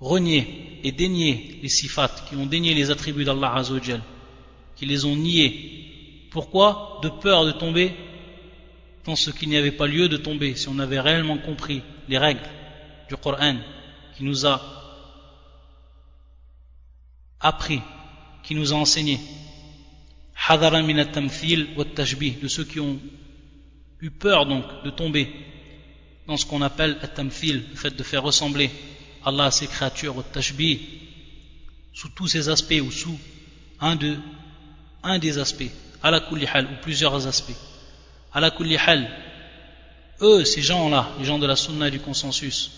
renié 0.00 0.80
et 0.82 0.92
dénié 0.92 1.58
les 1.62 1.68
sifat 1.68 2.10
qui 2.28 2.36
ont 2.36 2.46
dénié 2.46 2.72
les 2.72 2.90
attributs 2.90 3.24
d'Allah 3.24 3.52
Azzawajal 3.54 4.00
qui 4.76 4.86
les 4.86 5.04
ont 5.04 5.16
niés 5.16 5.86
pourquoi 6.31 6.99
De 7.03 7.09
peur 7.09 7.45
de 7.45 7.51
tomber 7.51 7.93
dans 9.05 9.15
ce 9.15 9.29
qu'il 9.29 9.49
n'y 9.49 9.57
avait 9.57 9.71
pas 9.71 9.85
lieu 9.87 10.09
de 10.09 10.17
tomber 10.17 10.55
si 10.55 10.67
on 10.69 10.79
avait 10.79 10.99
réellement 10.99 11.37
compris 11.37 11.83
les 12.07 12.17
règles 12.17 12.41
du 13.09 13.15
Coran 13.17 13.57
qui 14.15 14.23
nous 14.23 14.45
a 14.45 14.61
appris, 17.39 17.81
qui 18.43 18.55
nous 18.55 18.73
a 18.73 18.77
enseigné. 18.77 19.19
de 20.49 22.47
ceux 22.47 22.63
qui 22.63 22.79
ont 22.79 22.99
eu 23.99 24.09
peur 24.09 24.45
donc 24.45 24.63
de 24.83 24.89
tomber 24.89 25.29
dans 26.27 26.37
ce 26.37 26.45
qu'on 26.45 26.61
appelle 26.61 26.97
at-tamthil, 27.01 27.63
le 27.69 27.75
fait 27.75 27.95
de 27.95 28.03
faire 28.03 28.23
ressembler 28.23 28.71
Allah 29.25 29.45
à 29.45 29.51
ses 29.51 29.67
créatures, 29.67 30.17
au 30.17 30.23
sous 31.93 32.09
tous 32.09 32.27
ses 32.27 32.47
aspects 32.49 32.81
ou 32.81 32.89
sous 32.91 33.19
un 33.81 35.19
des 35.19 35.37
aspects, 35.37 35.71
à 36.03 36.11
la 36.11 36.21
hal, 36.53 36.65
ou 36.65 36.81
plusieurs 36.81 37.27
aspects. 37.27 37.57
À 38.33 38.39
la 38.39 38.51
hal, 38.87 39.09
eux, 40.21 40.45
ces 40.45 40.61
gens-là, 40.61 41.09
les 41.19 41.25
gens 41.25 41.39
de 41.39 41.45
la 41.45 41.55
sunna 41.55 41.87
et 41.87 41.91
du 41.91 41.99
consensus, 41.99 42.71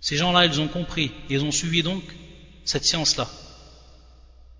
ces 0.00 0.16
gens-là, 0.16 0.46
ils 0.46 0.60
ont 0.60 0.68
compris, 0.68 1.10
ils 1.28 1.42
ont 1.44 1.50
suivi 1.50 1.82
donc 1.82 2.02
cette 2.64 2.84
science-là, 2.84 3.28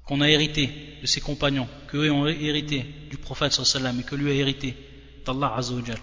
qu'on 0.05 0.21
a 0.21 0.29
hérité 0.29 0.71
de 1.01 1.07
ses 1.07 1.21
compagnons, 1.21 1.69
qu'eux 1.89 2.11
ont 2.11 2.27
hérité 2.27 2.85
du 3.11 3.17
prophète 3.17 3.53
sallallahu 3.53 4.01
et 4.01 4.03
que 4.03 4.15
lui 4.15 4.31
a 4.31 4.35
hérité 4.35 4.75
d'Allah 5.25 5.55
Azzawajal. 5.57 5.99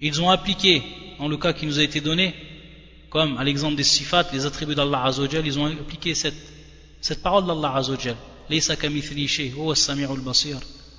Ils 0.00 0.22
ont 0.22 0.30
appliqué, 0.30 0.82
dans 1.18 1.28
le 1.28 1.36
cas 1.36 1.52
qui 1.52 1.66
nous 1.66 1.78
a 1.78 1.82
été 1.82 2.00
donné, 2.00 2.34
comme 3.10 3.36
à 3.36 3.44
l'exemple 3.44 3.74
des 3.74 3.82
sifat, 3.84 4.26
les 4.32 4.46
attributs 4.46 4.74
d'Allah 4.76 5.04
Azzawajal, 5.04 5.46
ils 5.46 5.58
ont 5.58 5.66
appliqué 5.66 6.14
cette, 6.14 6.36
cette 7.00 7.22
parole 7.22 7.46
d'Allah 7.46 7.74
Azzawajal. 7.74 8.16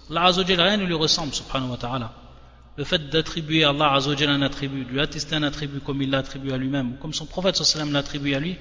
Allah 0.10 0.26
Azzawajal, 0.26 0.62
rien 0.62 0.78
ne 0.78 0.86
lui 0.86 0.94
ressemble, 0.94 1.34
subhanahu 1.34 1.72
wa 1.72 1.78
ta'ala. 1.78 2.14
Le 2.78 2.84
fait 2.84 3.10
d'attribuer 3.10 3.64
à 3.64 3.70
Allah 3.70 3.94
Azzawajal 3.94 4.30
un 4.30 4.42
attribut, 4.42 4.84
lui 4.86 5.00
attester 5.00 5.36
un 5.36 5.44
attribut 5.44 5.80
comme 5.82 6.02
il 6.02 6.10
l'a 6.10 6.20
attribué 6.20 6.54
à 6.54 6.58
lui-même, 6.58 6.98
comme 7.00 7.14
son 7.14 7.26
prophète 7.26 7.56
sallallahu 7.56 7.92
l'a 7.92 8.00
attribué 8.00 8.36
à 8.36 8.40
lui, 8.40 8.56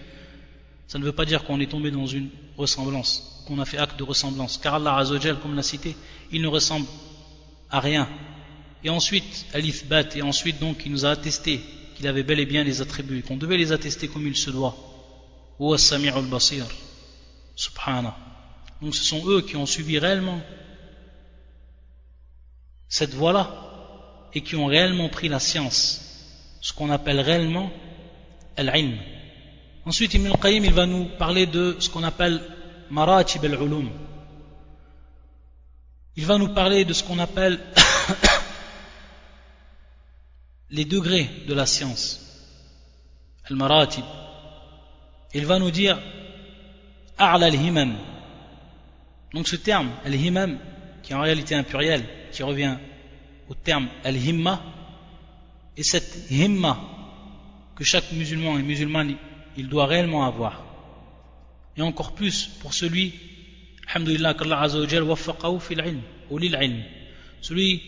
ça 0.87 0.99
ne 0.99 1.05
veut 1.05 1.13
pas 1.13 1.25
dire 1.25 1.45
qu'on 1.45 1.61
est 1.61 1.71
tombé 1.71 1.91
dans 1.91 2.07
une 2.07 2.29
ressemblance, 2.57 3.45
qu'on 3.47 3.59
a 3.59 3.65
fait 3.65 3.79
acte 3.79 3.99
de 3.99 4.05
ressemblance. 4.05 4.59
Car 4.59 4.75
Allah 4.75 4.97
Azzawajal, 4.97 5.39
comme 5.41 5.55
l'a 5.55 5.63
cité, 5.63 5.97
il 6.31 6.43
ne 6.43 6.49
ressemble 6.49 6.87
à 7.71 7.81
rien. 7.81 8.09
Et 8.85 8.91
ensuite, 8.91 9.47
Alif-Bat, 9.55 10.17
et 10.17 10.23
ensuite 10.23 10.61
donc 10.61 10.83
il 10.85 10.93
nous 10.93 11.07
a 11.07 11.11
attesté 11.11 11.61
qu'il 11.97 12.07
avait 12.07 12.23
bel 12.23 12.41
et 12.41 12.47
bien 12.47 12.63
les 12.63 12.81
attributs, 12.81 13.23
qu'on 13.23 13.37
devait 13.37 13.57
les 13.57 13.73
attester 13.73 14.09
comme 14.09 14.27
il 14.27 14.37
se 14.37 14.51
doit. 14.51 14.77
Ou 15.59 15.73
al 15.73 16.27
basir 16.31 16.65
Subhana. 17.57 18.28
Donc 18.81 18.95
ce 18.95 19.05
sont 19.05 19.29
eux 19.29 19.43
qui 19.43 19.57
ont 19.57 19.67
suivi 19.67 19.99
réellement 19.99 20.41
cette 22.89 23.15
voie-là 23.15 23.51
et 24.35 24.41
qui 24.41 24.57
ont 24.57 24.67
réellement 24.67 25.09
pris 25.09 25.29
la 25.29 25.41
science, 25.41 26.59
ce 26.61 26.73
qu'on 26.73 26.91
appelle 26.91 27.21
réellement 27.21 27.71
al-ilm. 28.57 28.99
Ensuite, 29.85 30.15
Ibn 30.15 30.27
al-Qayyim, 30.27 30.65
il 30.65 30.75
va 30.75 30.87
nous 30.87 31.07
parler 31.17 31.47
de 31.47 31.77
ce 31.81 31.89
qu'on 31.89 32.03
appelle 32.03 32.43
maratib 32.91 33.45
al-ulum. 33.45 33.91
Il 36.17 36.27
va 36.27 36.37
nous 36.37 36.49
parler 36.49 36.85
de 36.85 36.93
ce 36.93 37.05
qu'on 37.05 37.19
appelle 37.19 37.59
les 40.71 40.85
degrés 40.85 41.31
de 41.47 41.55
la 41.55 41.65
science. 41.65 42.21
Al-maratib. 43.49 44.05
Il 45.33 45.47
va 45.47 45.59
nous 45.59 45.71
dire 45.71 45.99
A'la 47.17 47.47
al-himam. 47.47 47.97
Donc 49.33 49.49
ce 49.49 49.57
terme, 49.57 49.91
al-himam, 50.05 50.59
qui 51.03 51.13
est 51.13 51.17
en 51.17 51.21
réalité 51.21 51.55
un 51.55 51.63
pluriel, 51.63 52.05
qui 52.33 52.43
revient 52.43 52.77
au 53.49 53.55
terme 53.55 53.89
al-himma, 54.05 54.63
et 55.77 55.83
cette 55.83 56.31
himma 56.31 56.79
que 57.77 57.85
chaque 57.85 58.11
musulman 58.13 58.59
et 58.59 58.63
musulmane 58.63 59.17
il 59.57 59.69
doit 59.69 59.87
réellement 59.87 60.25
avoir. 60.25 60.65
Et 61.77 61.83
encore 61.83 62.13
plus 62.13 62.51
pour 62.61 62.75
celui, 62.75 63.15
alhamdulillah, 63.89 64.35
qu'Allah 64.35 64.63
Azzawajal 64.63 65.03
waffaqahu 65.05 65.61
fil 65.61 65.79
ilm, 65.79 66.01
ou 66.31 66.39
lil. 66.39 66.85
Celui 67.41 67.83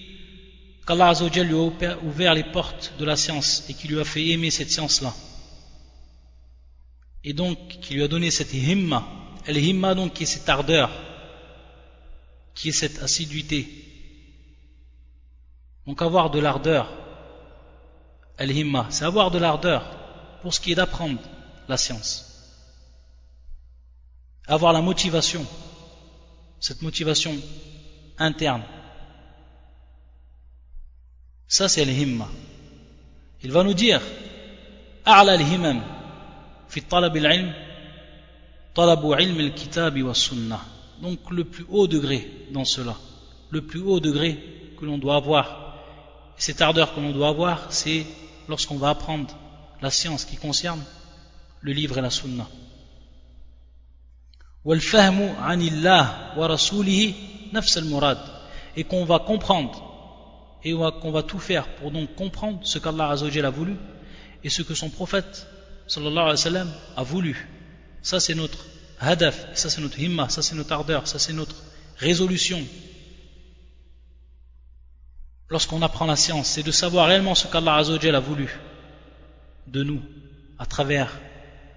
qu'Allah 0.87 1.09
Azzawajal 1.09 1.47
lui 1.47 1.57
a 1.87 1.99
ouvert 2.05 2.35
les 2.35 2.45
portes 2.45 2.93
de 2.99 3.05
la 3.05 3.17
science 3.17 3.65
et 3.69 3.75
qui 3.75 3.89
lui 3.89 3.99
a 3.99 4.05
fait 4.05 4.29
aimer 4.29 4.51
cette 4.51 4.71
science-là. 4.71 5.13
Et 7.25 7.33
donc, 7.33 7.59
qui 7.81 7.95
lui 7.95 8.03
a 8.03 8.09
donné 8.09 8.31
cette 8.31 8.55
himma. 8.55 9.07
El 9.47 9.59
himma, 9.59 9.95
donc, 9.95 10.15
qui 10.15 10.23
est 10.23 10.27
cette 10.27 10.49
ardeur, 10.49 10.91
qui 12.60 12.70
est 12.70 12.74
cette 12.74 13.02
assiduité. 13.02 13.68
Donc, 15.86 16.02
avoir 16.02 16.30
de 16.30 16.40
l'ardeur. 16.40 16.92
El 18.38 18.52
himma, 18.52 18.88
c'est 18.90 19.06
avoir 19.06 19.32
de 19.32 19.38
l'ardeur 19.38 19.84
pour 20.42 20.54
ce 20.54 20.60
qui 20.60 20.72
est 20.72 20.76
d'apprendre 20.76 21.20
la 21.68 21.78
science. 21.78 22.12
Avoir 24.48 24.74
la 24.74 24.82
motivation, 24.82 25.46
cette 26.60 26.82
motivation 26.82 27.36
interne. 28.18 28.64
Ça, 31.48 31.70
c'est 31.70 31.86
l'himma. 31.86 32.28
Il 33.44 33.52
va 33.52 33.64
nous 33.64 33.74
dire 33.74 34.02
أعلى 35.08 35.36
الهمم 35.36 35.82
في 36.70 36.82
طلب 36.82 37.18
العلم 37.18 37.54
طلب 38.76 39.14
علم 39.14 39.40
الكتاب 39.40 40.04
والسنة 40.04 40.60
donc 41.03 41.19
le 41.31 41.45
plus 41.45 41.67
haut 41.69 41.87
degré 41.87 42.31
dans 42.53 42.65
cela 42.65 42.97
le 43.51 43.63
plus 43.63 43.81
haut 43.81 44.01
degré 44.01 44.39
que 44.79 44.85
l'on 44.85 44.99
doit 44.99 45.17
avoir 45.17 45.77
cette 46.37 46.63
ardeur 46.63 46.95
que 46.95 47.01
l'on 47.01 47.13
doit 47.13 47.29
avoir 47.29 47.73
c'est 47.73 48.07
lorsqu'on 48.49 48.77
va 48.77 48.91
apprendre 48.91 49.35
la 49.81 49.91
science 49.91 50.25
qui 50.25 50.37
concerne 50.37 50.83
le 51.63 51.73
livre 51.73 51.99
et 51.99 52.01
la 52.01 52.11
sunna. 52.11 52.47
Et 58.77 58.85
qu'on 58.85 59.05
va 59.05 59.19
comprendre 59.19 59.87
et 60.63 60.73
qu'on 60.73 61.11
va 61.11 61.23
tout 61.23 61.39
faire 61.39 61.67
pour 61.77 61.91
donc 61.91 62.15
comprendre 62.15 62.61
ce 62.63 62.79
qu'Allah 62.79 63.11
a 63.11 63.51
voulu 63.51 63.77
et 64.45 64.51
ce 64.51 64.63
que 64.63 64.75
son 64.75 64.91
prophète 64.91 65.47
sallallahu 65.87 66.31
alayhi 66.31 66.55
wa 66.55 66.67
a 66.97 67.03
voulu. 67.03 67.49
Ça 68.03 68.21
c'est 68.21 68.35
notre 68.35 68.67
hadaf, 69.01 69.47
ça 69.55 69.71
c'est 69.71 69.81
notre 69.81 69.99
himma, 69.99 70.29
ça 70.29 70.43
c'est 70.43 70.55
notre 70.55 70.73
ardeur, 70.73 71.09
ça 71.09 71.19
c'est 71.19 71.33
notre 71.33 71.57
résolution. 71.97 72.65
Lorsqu'on 75.49 75.83
apprend 75.83 76.07
la 76.07 76.17
science, 76.17 76.49
c'est 76.49 76.63
de 76.63 76.71
savoir 76.71 77.09
réellement 77.09 77.35
ce 77.35 77.49
qu'Allah 77.49 77.77
a 77.77 78.21
voulu 78.21 78.57
de 79.67 79.83
nous 79.83 80.01
à 80.59 80.67
travers 80.67 81.19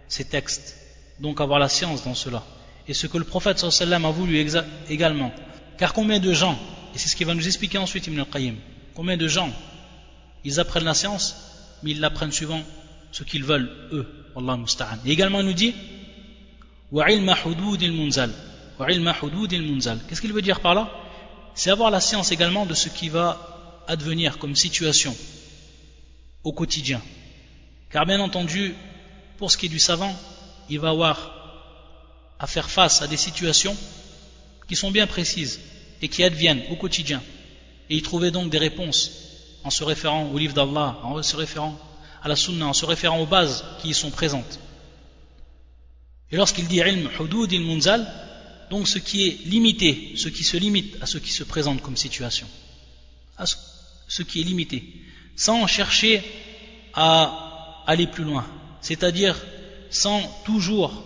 ces 0.08 0.26
textes, 0.26 0.78
donc 1.20 1.42
avoir 1.42 1.58
la 1.58 1.70
science 1.70 2.04
dans 2.04 2.14
cela. 2.14 2.44
Et 2.88 2.94
ce 2.94 3.08
que 3.08 3.18
le 3.18 3.24
prophète 3.24 3.58
sallam 3.58 4.06
a 4.06 4.12
voulu 4.12 4.46
également. 4.90 5.32
Car 5.78 5.94
combien 5.94 6.20
de 6.20 6.34
gens, 6.34 6.60
et 6.94 6.98
c'est 6.98 7.08
ce 7.08 7.16
qu'il 7.16 7.26
va 7.26 7.34
nous 7.34 7.48
expliquer 7.48 7.78
ensuite 7.78 8.06
Ibn 8.08 8.20
al-Qayyim, 8.20 8.56
combien 8.94 9.18
de 9.18 9.28
gens, 9.28 9.52
ils 10.44 10.60
apprennent 10.60 10.84
la 10.84 10.94
science, 10.94 11.36
mais 11.82 11.92
ils 11.92 12.00
l'apprennent 12.00 12.32
suivant 12.32 12.62
ce 13.12 13.24
qu'ils 13.24 13.44
veulent, 13.44 13.72
eux, 13.92 14.08
Allah 14.36 14.58
musta'an. 14.58 14.98
Et 15.06 15.12
également 15.12 15.40
il 15.40 15.48
nous 15.48 15.54
dit, 15.54 15.74
Qu'est-ce 20.08 20.22
qu'il 20.22 20.34
veut 20.34 20.42
dire 20.44 20.60
par 20.60 20.76
là? 20.76 20.92
C'est 21.56 21.72
avoir 21.72 21.90
la 21.90 22.00
science 22.00 22.32
également 22.32 22.68
de 22.68 22.76
ce 22.76 22.90
qui 22.90 23.10
va 23.10 23.84
advenir 23.88 24.38
comme 24.38 24.56
situation 24.56 25.16
au 26.44 26.54
quotidien. 26.54 27.02
Car 27.90 28.06
bien 28.06 28.20
entendu, 28.20 28.76
pour 29.38 29.50
ce 29.50 29.58
qui 29.58 29.66
est 29.66 29.70
du 29.70 29.80
savant, 29.80 30.16
il 30.70 30.80
va 30.80 30.90
avoir 30.90 31.32
à 32.38 32.46
faire 32.46 32.70
face 32.70 33.02
à 33.02 33.08
des 33.08 33.18
situations 33.18 33.76
qui 34.68 34.76
sont 34.76 34.92
bien 34.92 35.08
précises 35.08 35.60
et 36.02 36.10
qui 36.10 36.24
adviennent 36.24 36.62
au 36.70 36.76
quotidien. 36.76 37.24
Et 37.90 37.96
il 37.96 38.04
trouvait 38.04 38.30
donc 38.32 38.52
des 38.52 38.60
réponses 38.60 39.12
en 39.64 39.72
se 39.72 39.84
référant 39.84 40.30
au 40.32 40.38
livre 40.38 40.54
d'Allah, 40.54 41.00
en 41.02 41.24
se 41.24 41.36
référant 41.36 41.76
à 42.22 42.28
la 42.28 42.36
sunna, 42.36 42.68
en 42.68 42.74
se 42.74 42.86
référant 42.86 43.20
aux 43.20 43.26
bases 43.26 43.66
qui 43.82 43.90
y 43.90 43.94
sont 43.96 44.12
présentes. 44.12 44.60
Et 46.34 46.36
lorsqu'il 46.36 46.68
dit 46.68 46.78
ilm 46.78 47.10
hudud 47.20 47.52
il 47.52 47.62
munzal, 47.62 48.12
donc 48.72 48.88
ce 48.88 48.98
qui 48.98 49.28
est 49.28 49.46
limité, 49.46 50.14
ce 50.16 50.30
qui 50.30 50.44
se 50.44 50.58
limite 50.58 50.98
à 51.00 51.06
ce 51.06 51.20
qui 51.20 51.32
se 51.32 51.44
présente 51.44 51.84
comme 51.84 51.96
situation, 51.96 52.48
à 53.38 53.46
ce 54.08 54.24
qui 54.24 54.42
est 54.42 54.44
limité, 54.44 54.84
sans 55.36 55.68
chercher 55.68 56.24
à 56.96 57.84
aller 57.86 58.08
plus 58.08 58.24
loin, 58.24 58.48
c'est-à-dire 58.82 59.40
sans 59.92 60.22
toujours 60.44 61.04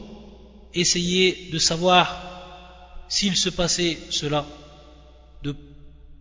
essayer 0.74 1.50
de 1.52 1.60
savoir 1.60 3.06
s'il 3.10 3.36
se 3.36 3.50
passait 3.50 3.98
cela, 4.10 4.46
de 5.44 5.54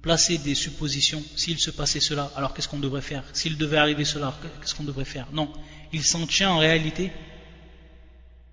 placer 0.03 0.39
des 0.39 0.57
suppositions, 0.57 1.23
s'il 1.37 1.61
se 1.61 1.71
passait 1.71 2.01
cela, 2.01 2.33
alors 2.35 2.55
qu'est-ce 2.55 2.67
qu'on 2.67 2.81
devrait 2.81 3.03
faire 3.03 3.23
S'il 3.35 3.57
devait 3.57 3.77
arriver 3.77 4.05
cela, 4.05 4.37
qu'est-ce 4.61 4.75
qu'on 4.75 4.83
devrait 4.83 5.05
faire. 5.05 5.29
Non, 5.33 5.53
il 5.93 6.03
s'en 6.03 6.27
tient 6.27 6.51
en 6.51 6.59
réalité, 6.59 7.13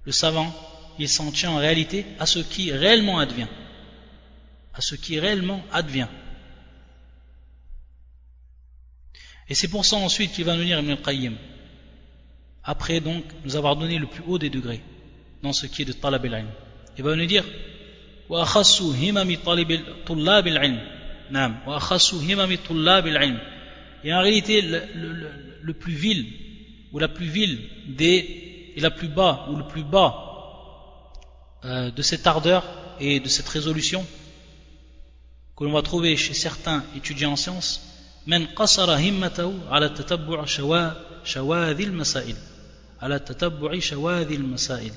le 0.06 0.12
savant, 0.12 0.54
il 1.00 1.10
s'en 1.10 1.32
tient 1.32 1.52
en 1.52 1.58
réalité 1.58 2.06
à 2.20 2.26
ce 2.26 2.40
qui 2.40 2.72
réellement 2.72 3.20
advient, 3.20 3.48
à 4.74 4.82
ce 4.82 4.96
qui 4.96 5.20
réellement 5.20 5.64
advient. 5.72 6.08
Et 9.50 9.56
c'est 9.56 9.68
pour 9.68 9.86
ça 9.86 9.98
ensuite 9.98 10.32
qu'il 10.34 10.46
va 10.46 10.56
nous 10.56 10.64
dire 10.64 10.80
Ibn 10.80 11.36
après 12.64 13.02
donc 13.02 13.26
nous 13.44 13.56
avoir 13.58 13.76
donné 13.76 13.98
le 14.00 14.08
plus 14.08 14.24
haut 14.26 14.40
des 14.40 14.50
degrés 14.50 14.82
dans 15.42 15.52
ce 15.52 15.66
qui 15.66 15.82
est 15.82 15.86
de 15.86 15.92
talab. 15.92 16.26
Il 16.98 17.04
va 17.04 17.16
nous 17.16 17.26
dire 17.26 17.44
Et 24.04 24.14
en 24.14 24.22
réalité, 24.22 24.62
le, 24.62 25.74
plus 25.74 25.94
vil, 25.94 26.26
ou 26.92 27.00
la 27.00 27.10
plus 27.10 27.28
vile 27.28 27.60
des, 27.88 28.53
et 28.77 28.81
la 28.81 28.91
plus 28.91 29.09
bas, 29.09 29.47
ou 29.51 29.57
le 29.57 29.67
plus 29.67 29.85
bas 29.85 30.11
euh, 31.65 31.91
de 31.91 32.03
cette 32.03 32.27
ardeur 32.27 32.65
et 33.01 33.21
de 33.21 33.29
cette 33.29 33.49
résolution 33.49 34.05
que 35.57 35.65
l'on 35.65 35.73
va 35.73 35.83
trouver 35.83 36.17
chez 36.17 36.35
certains 36.35 36.85
étudiants 36.97 37.33
en 37.33 37.37
sciences, 37.37 37.85
من 38.29 38.47
قصر 38.47 38.99
همته 38.99 39.55
على 39.71 39.89
تتبع 39.89 40.45
شواذ 41.25 41.81
المسائل 41.81 42.37
على 43.03 43.19
تتبع 43.19 43.79
شواذ 43.79 44.33
المسائل 44.33 44.93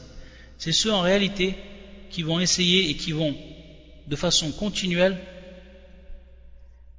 c'est 0.57 0.73
ceux 0.73 0.93
en 0.93 1.01
réalité 1.01 1.55
qui 2.11 2.23
vont 2.23 2.39
essayer 2.39 2.89
et 2.89 2.95
qui 2.95 3.13
vont 3.13 3.35
de 4.07 4.15
façon 4.15 4.51
continuelle 4.51 5.17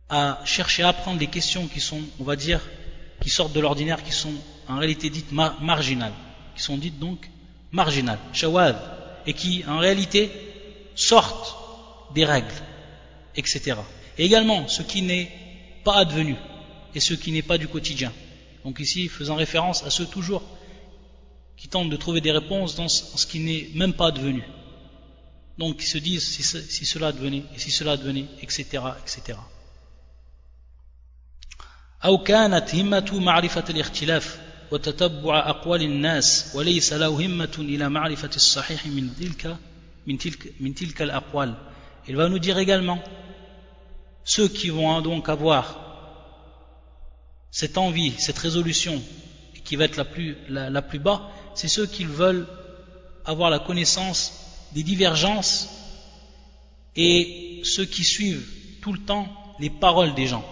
à 0.09 0.40
chercher 0.44 0.83
à 0.83 0.88
apprendre 0.88 1.20
les 1.20 1.26
questions 1.26 1.68
qui 1.68 1.81
sont, 1.81 2.00
on 2.18 2.24
va 2.24 2.37
dire, 2.37 2.61
qui 3.20 3.31
sortent 3.31 3.52
de 3.52 3.61
l'ordinaire, 3.61 4.02
qui 4.02 4.12
sont 4.12 4.35
en 4.68 4.78
réalité 4.78 5.11
dites 5.11 5.31
marginales, 5.33 6.12
qui 6.57 6.62
sont 6.62 6.76
dites 6.76 6.98
donc 6.98 7.28
marginales, 7.70 8.18
shawad, 8.33 8.76
et 9.26 9.33
qui 9.33 9.64
en 9.66 9.78
réalité 9.78 10.31
sortent 10.94 11.57
des 12.14 12.24
règles, 12.24 12.55
etc. 13.37 13.76
Et 14.18 14.24
également 14.26 14.68
ce 14.68 14.83
qui 14.83 15.02
n'est 15.02 15.31
pas 15.85 15.96
advenu 15.96 16.37
et 16.94 17.00
ce 17.00 17.14
qui 17.14 17.33
n'est 17.33 17.42
pas 17.42 17.59
du 17.59 17.68
quotidien. 17.68 18.12
Donc 18.64 18.78
ici, 18.81 19.09
faisant 19.09 19.35
référence 19.35 19.83
à 19.85 19.90
ceux 19.90 20.07
toujours 20.07 20.42
qui 21.57 21.68
tentent 21.68 21.90
de 21.90 21.96
trouver 21.96 22.20
des 22.20 22.33
réponses 22.33 22.74
dans 22.74 22.88
ce 22.88 23.26
qui 23.26 23.40
n'est 23.40 23.68
même 23.74 23.94
pas 23.94 24.09
advenu. 24.09 24.42
Donc 25.59 25.83
ils 25.83 25.87
se 25.87 25.98
disent 25.98 26.26
si, 26.26 26.42
si 26.42 26.87
cela 26.87 27.09
advenait, 27.09 27.44
et 27.55 27.59
si 27.59 27.70
cela 27.70 27.92
advenait, 27.92 28.26
etc. 28.42 28.83
etc. 29.02 29.38
أو 32.05 32.18
كانت 32.18 32.74
همة 32.74 33.20
معرفة 33.20 33.64
الاختلاف 33.70 34.40
وتتبع 34.70 35.38
أقوال 35.50 35.83
الناس 35.83 36.52
وليس 36.55 36.92
له 36.92 37.09
همة 37.26 37.55
إلى 37.59 37.88
معرفة 37.88 38.31
الصحيح 38.37 38.87
من 38.87 39.14
تلك 39.20 39.57
من 40.07 40.18
تلك 40.18 40.52
من 40.61 40.74
تلك 40.74 41.02
الأقوال. 41.02 41.55
Il 42.09 42.16
va 42.16 42.28
nous 42.28 42.38
dire 42.38 42.59
également 42.59 42.98
ceux 44.24 44.48
qui 44.48 44.70
vont 44.70 45.00
donc 45.00 45.28
avoir 45.28 45.78
cette 47.50 47.76
envie, 47.78 48.12
cette 48.18 48.38
résolution, 48.38 49.00
qui 49.64 49.76
va 49.76 49.85
être 49.85 49.96
la 49.96 50.05
plus, 50.05 50.37
la, 50.48 50.70
la 50.70 50.83
plus 50.83 50.98
bas, 50.98 51.31
c'est 51.55 51.68
ceux 51.68 51.87
qui 51.87 52.05
veulent 52.05 52.46
avoir 53.24 53.50
la 53.50 53.59
connaissance 53.59 54.33
des 54.72 54.83
divergences 54.83 55.68
et 56.96 57.61
ceux 57.64 57.85
qui 57.85 58.05
suivent 58.05 58.46
tout 58.81 58.92
le 58.92 58.98
temps 58.98 59.28
les 59.61 59.70
paroles 59.70 60.14
des 60.14 60.26
gens, 60.26 60.44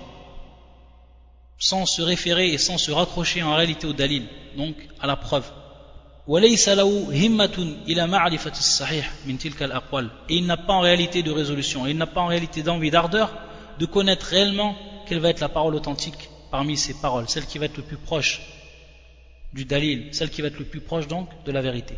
sans 1.57 1.85
se 1.85 2.01
référer 2.01 2.49
et 2.49 2.57
sans 2.57 2.77
se 2.77 2.91
raccrocher 2.91 3.43
en 3.43 3.55
réalité 3.55 3.87
au 3.87 3.93
dalil, 3.93 4.23
donc 4.57 4.75
à 4.99 5.07
la 5.07 5.15
preuve. 5.15 5.49
Et 6.27 6.47
il 10.29 10.45
n'a 10.45 10.57
pas 10.57 10.73
en 10.73 10.79
réalité 10.79 11.21
de 11.23 11.31
résolution, 11.31 11.85
il 11.85 11.97
n'a 11.97 12.07
pas 12.07 12.21
en 12.21 12.27
réalité 12.27 12.63
d'envie, 12.63 12.91
d'ardeur 12.91 13.31
de 13.79 13.85
connaître 13.85 14.25
réellement 14.25 14.75
quelle 15.07 15.19
va 15.19 15.29
être 15.29 15.39
la 15.39 15.49
parole 15.49 15.75
authentique 15.75 16.29
parmi 16.49 16.77
ces 16.77 16.95
paroles, 16.95 17.29
celle 17.29 17.45
qui 17.45 17.57
va 17.57 17.65
être 17.65 17.77
le 17.77 17.83
plus 17.83 17.97
proche 17.97 18.41
du 19.53 19.65
dalil, 19.65 20.09
celle 20.13 20.29
qui 20.29 20.41
va 20.41 20.47
être 20.47 20.59
le 20.59 20.65
plus 20.65 20.81
proche 20.81 21.07
donc 21.07 21.29
de 21.45 21.51
la 21.51 21.61
vérité. 21.61 21.95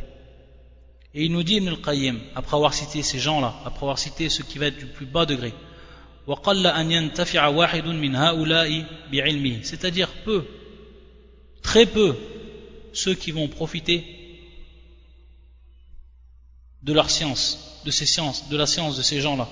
Et 1.14 1.24
il 1.24 1.32
nous 1.32 1.44
dit 1.44 1.56
Ibn 1.56 1.70
al-Qayyim, 1.70 2.20
après 2.36 2.58
avoir 2.58 2.74
cité 2.74 3.02
ces 3.02 3.20
gens-là, 3.20 3.56
après 3.66 3.84
avoir 3.84 3.98
cité 3.98 4.30
ce 4.30 4.44
qui 4.44 4.58
va 4.58 4.68
être 4.68 4.78
du 4.78 4.86
plus 4.86 5.06
bas 5.06 5.26
degré, 5.26 5.54
c'est-à-dire 9.64 10.10
peu, 10.26 10.46
très 11.62 11.86
peu, 11.86 12.16
ceux 12.94 13.14
qui 13.14 13.32
vont 13.32 13.48
profiter 13.48 14.04
de 16.84 16.94
leur 16.94 17.10
science, 17.10 17.82
de 17.86 17.92
ces 17.92 18.06
sciences, 18.06 18.50
de 18.50 18.58
la 18.58 18.66
science 18.66 18.98
de 18.98 19.02
ces 19.04 19.22
gens-là. 19.22 19.48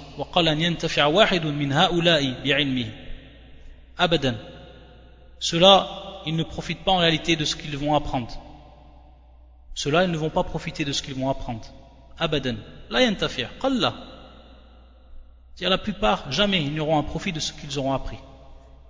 Cela, 5.40 6.22
ils 6.26 6.36
ne 6.36 6.44
profitent 6.44 6.84
pas 6.84 6.92
en 6.92 6.98
réalité 6.98 7.36
de 7.36 7.46
ce 7.46 7.56
qu'ils 7.56 7.78
vont 7.78 7.96
apprendre. 7.96 8.34
Cela, 9.74 10.04
ils 10.04 10.12
ne 10.12 10.18
vont 10.18 10.30
pas 10.30 10.44
profiter 10.44 10.84
de 10.84 10.92
ce 10.92 11.02
qu'ils 11.02 11.16
vont 11.16 11.30
apprendre. 11.30 11.66
Abadan. 12.18 12.56
La. 12.90 14.15
C'est-à-dire 15.56 15.70
la 15.70 15.78
plupart, 15.78 16.32
jamais 16.32 16.62
ils 16.62 16.74
n'auront 16.74 17.00
un 17.00 17.04
profit 17.04 17.32
de 17.32 17.40
ce 17.40 17.54
qu'ils 17.54 17.80
auront 17.80 17.94
appris. 17.94 18.18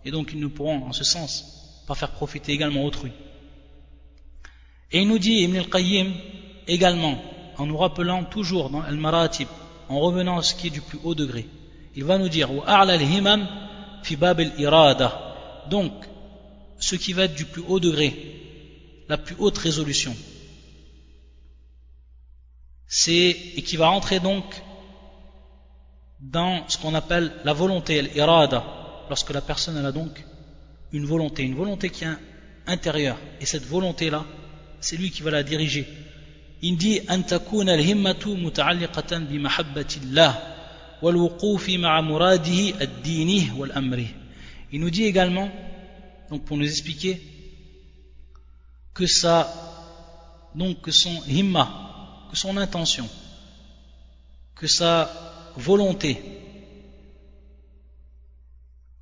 Et 0.03 0.11
donc 0.11 0.31
ils 0.33 0.39
ne 0.39 0.47
pourront, 0.47 0.83
en 0.85 0.93
ce 0.93 1.03
sens, 1.03 1.83
pas 1.87 1.95
faire 1.95 2.11
profiter 2.11 2.51
également 2.51 2.83
autrui. 2.83 3.11
Et 4.91 5.01
il 5.01 5.07
nous 5.07 5.19
dit, 5.19 5.41
Ibn 5.41 5.57
al-Qayyim, 5.57 6.11
également, 6.67 7.21
en 7.57 7.65
nous 7.65 7.77
rappelant 7.77 8.23
toujours 8.23 8.69
dans 8.69 8.81
Al-Maratib, 8.81 9.47
en 9.89 9.99
revenant 9.99 10.37
à 10.37 10.43
ce 10.43 10.55
qui 10.55 10.67
est 10.67 10.71
du 10.71 10.81
plus 10.81 10.99
haut 11.03 11.15
degré, 11.15 11.47
il 11.95 12.03
va 12.03 12.17
nous 12.17 12.29
dire, 12.29 12.49
fi 14.03 14.15
bab 14.15 14.39
al-irada. 14.39 15.65
Donc, 15.69 15.91
ce 16.79 16.95
qui 16.95 17.13
va 17.13 17.23
être 17.23 17.35
du 17.35 17.45
plus 17.45 17.63
haut 17.67 17.79
degré, 17.79 18.35
la 19.07 19.17
plus 19.17 19.35
haute 19.39 19.57
résolution. 19.57 20.15
C'est, 22.87 23.29
et 23.55 23.61
qui 23.61 23.77
va 23.77 23.89
entrer 23.89 24.19
donc 24.19 24.43
dans 26.31 26.67
ce 26.67 26.77
qu'on 26.77 26.93
appelle 26.95 27.31
la 27.43 27.53
volonté, 27.53 28.01
l'irada, 28.01 28.63
lorsque 29.09 29.31
la 29.31 29.41
personne 29.41 29.77
a 29.77 29.91
donc 29.91 30.23
une 30.91 31.05
volonté, 31.05 31.43
une 31.43 31.55
volonté 31.55 31.89
qui 31.89 32.03
est 32.03 32.17
intérieure. 32.67 33.17
Et 33.39 33.45
cette 33.45 33.65
volonté-là, 33.65 34.25
c'est 34.79 34.97
lui 34.97 35.11
qui 35.11 35.21
va 35.21 35.31
la 35.31 35.43
diriger. 35.43 35.87
Il 36.61 36.77
dit 36.77 37.01
al-himmatu 37.07 38.29
muta'alliqatan 38.29 39.21
bi 39.21 39.39
wal 41.01 41.17
wuqufi 41.17 41.77
ma'a 41.77 42.01
muradihi 42.01 42.73
ad-dini 42.79 43.51
wal 43.57 43.71
amri. 43.75 44.07
Il 44.71 44.79
nous 44.79 44.89
dit 44.89 45.03
également 45.03 45.49
donc 46.29 46.45
pour 46.45 46.57
nous 46.57 46.65
expliquer 46.67 47.21
que 48.93 49.05
ça, 49.05 49.53
donc 50.55 50.81
que 50.81 50.91
son 50.91 51.21
himma, 51.27 52.27
que 52.31 52.37
son 52.37 52.57
intention, 52.57 53.07
que 54.55 54.67
sa 54.67 55.24
volonté 55.57 56.21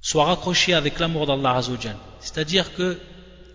soit 0.01 0.25
raccrochée 0.25 0.73
avec 0.73 0.99
l'amour 0.99 1.25
d'Allah 1.25 1.55
Azzawajal. 1.55 1.95
C'est-à-dire 2.19 2.75
que 2.75 2.99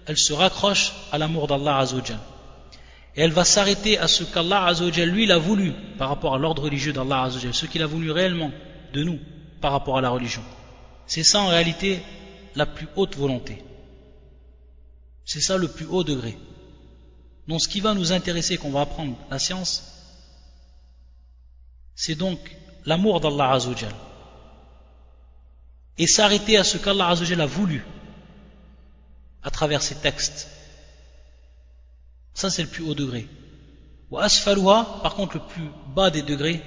elle 0.06 0.16
se 0.16 0.32
raccroche 0.32 0.92
à 1.12 1.18
l'amour 1.18 1.46
d'Allah 1.46 1.78
Azzawajal. 1.78 2.18
Et 3.14 3.20
elle 3.20 3.32
va 3.32 3.44
s'arrêter 3.44 3.98
à 3.98 4.08
ce 4.08 4.24
qu'Allah 4.24 4.64
Azzawajal, 4.64 5.10
lui, 5.10 5.26
l'a 5.26 5.38
voulu 5.38 5.72
par 5.98 6.08
rapport 6.08 6.34
à 6.34 6.38
l'ordre 6.38 6.62
religieux 6.62 6.94
d'Allah 6.94 7.24
Azzawajal, 7.24 7.54
ce 7.54 7.66
qu'il 7.66 7.82
a 7.82 7.86
voulu 7.86 8.10
réellement 8.10 8.50
de 8.94 9.04
nous 9.04 9.18
par 9.60 9.72
rapport 9.72 9.98
à 9.98 10.00
la 10.00 10.08
religion. 10.08 10.42
C'est 11.06 11.22
ça 11.22 11.40
en 11.40 11.48
réalité 11.48 12.00
la 12.54 12.64
plus 12.64 12.88
haute 12.96 13.16
volonté. 13.16 13.62
C'est 15.26 15.42
ça 15.42 15.58
le 15.58 15.68
plus 15.68 15.86
haut 15.86 16.04
degré. 16.04 16.38
Donc 17.46 17.60
ce 17.60 17.68
qui 17.68 17.80
va 17.80 17.92
nous 17.92 18.12
intéresser, 18.12 18.56
qu'on 18.56 18.70
va 18.70 18.80
apprendre 18.80 19.16
la 19.30 19.38
science, 19.38 19.84
c'est 21.94 22.14
donc 22.14 22.38
l'amour 22.87 23.19
d'Allah 23.19 23.51
Azzawajal. 23.51 23.93
Et 25.97 26.07
s'arrêter 26.07 26.57
à 26.57 26.63
ce 26.63 26.77
qu'Allah 26.77 27.09
Azzawajal 27.09 27.41
a 27.41 27.45
voulu 27.45 27.83
à 29.43 29.49
travers 29.49 29.81
ces 29.81 29.95
textes. 29.95 30.49
Ça 32.33 32.49
c'est 32.49 32.63
le 32.63 32.69
plus 32.69 32.83
haut 32.83 32.95
degré. 32.95 33.27
Wa 34.09 34.23
asfaluha, 34.23 34.99
par 35.03 35.15
contre 35.15 35.35
le 35.35 35.43
plus 35.43 35.69
bas 35.95 36.09
des 36.09 36.21
degrés, 36.21 36.61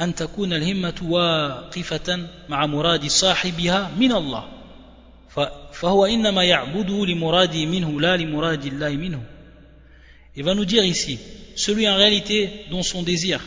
أن 0.00 0.14
تكون 0.14 0.52
الهمة 0.52 0.94
واقفة 1.02 2.28
مع 2.48 2.66
مراد 2.66 3.06
صاحبها 3.06 3.90
من 3.96 4.12
الله 4.12 4.44
il 10.36 10.44
va 10.44 10.54
nous 10.54 10.64
dire 10.64 10.84
ici 10.84 11.18
celui 11.56 11.88
en 11.88 11.96
réalité 11.96 12.50
dont 12.70 12.84
son 12.84 13.02
désir 13.02 13.40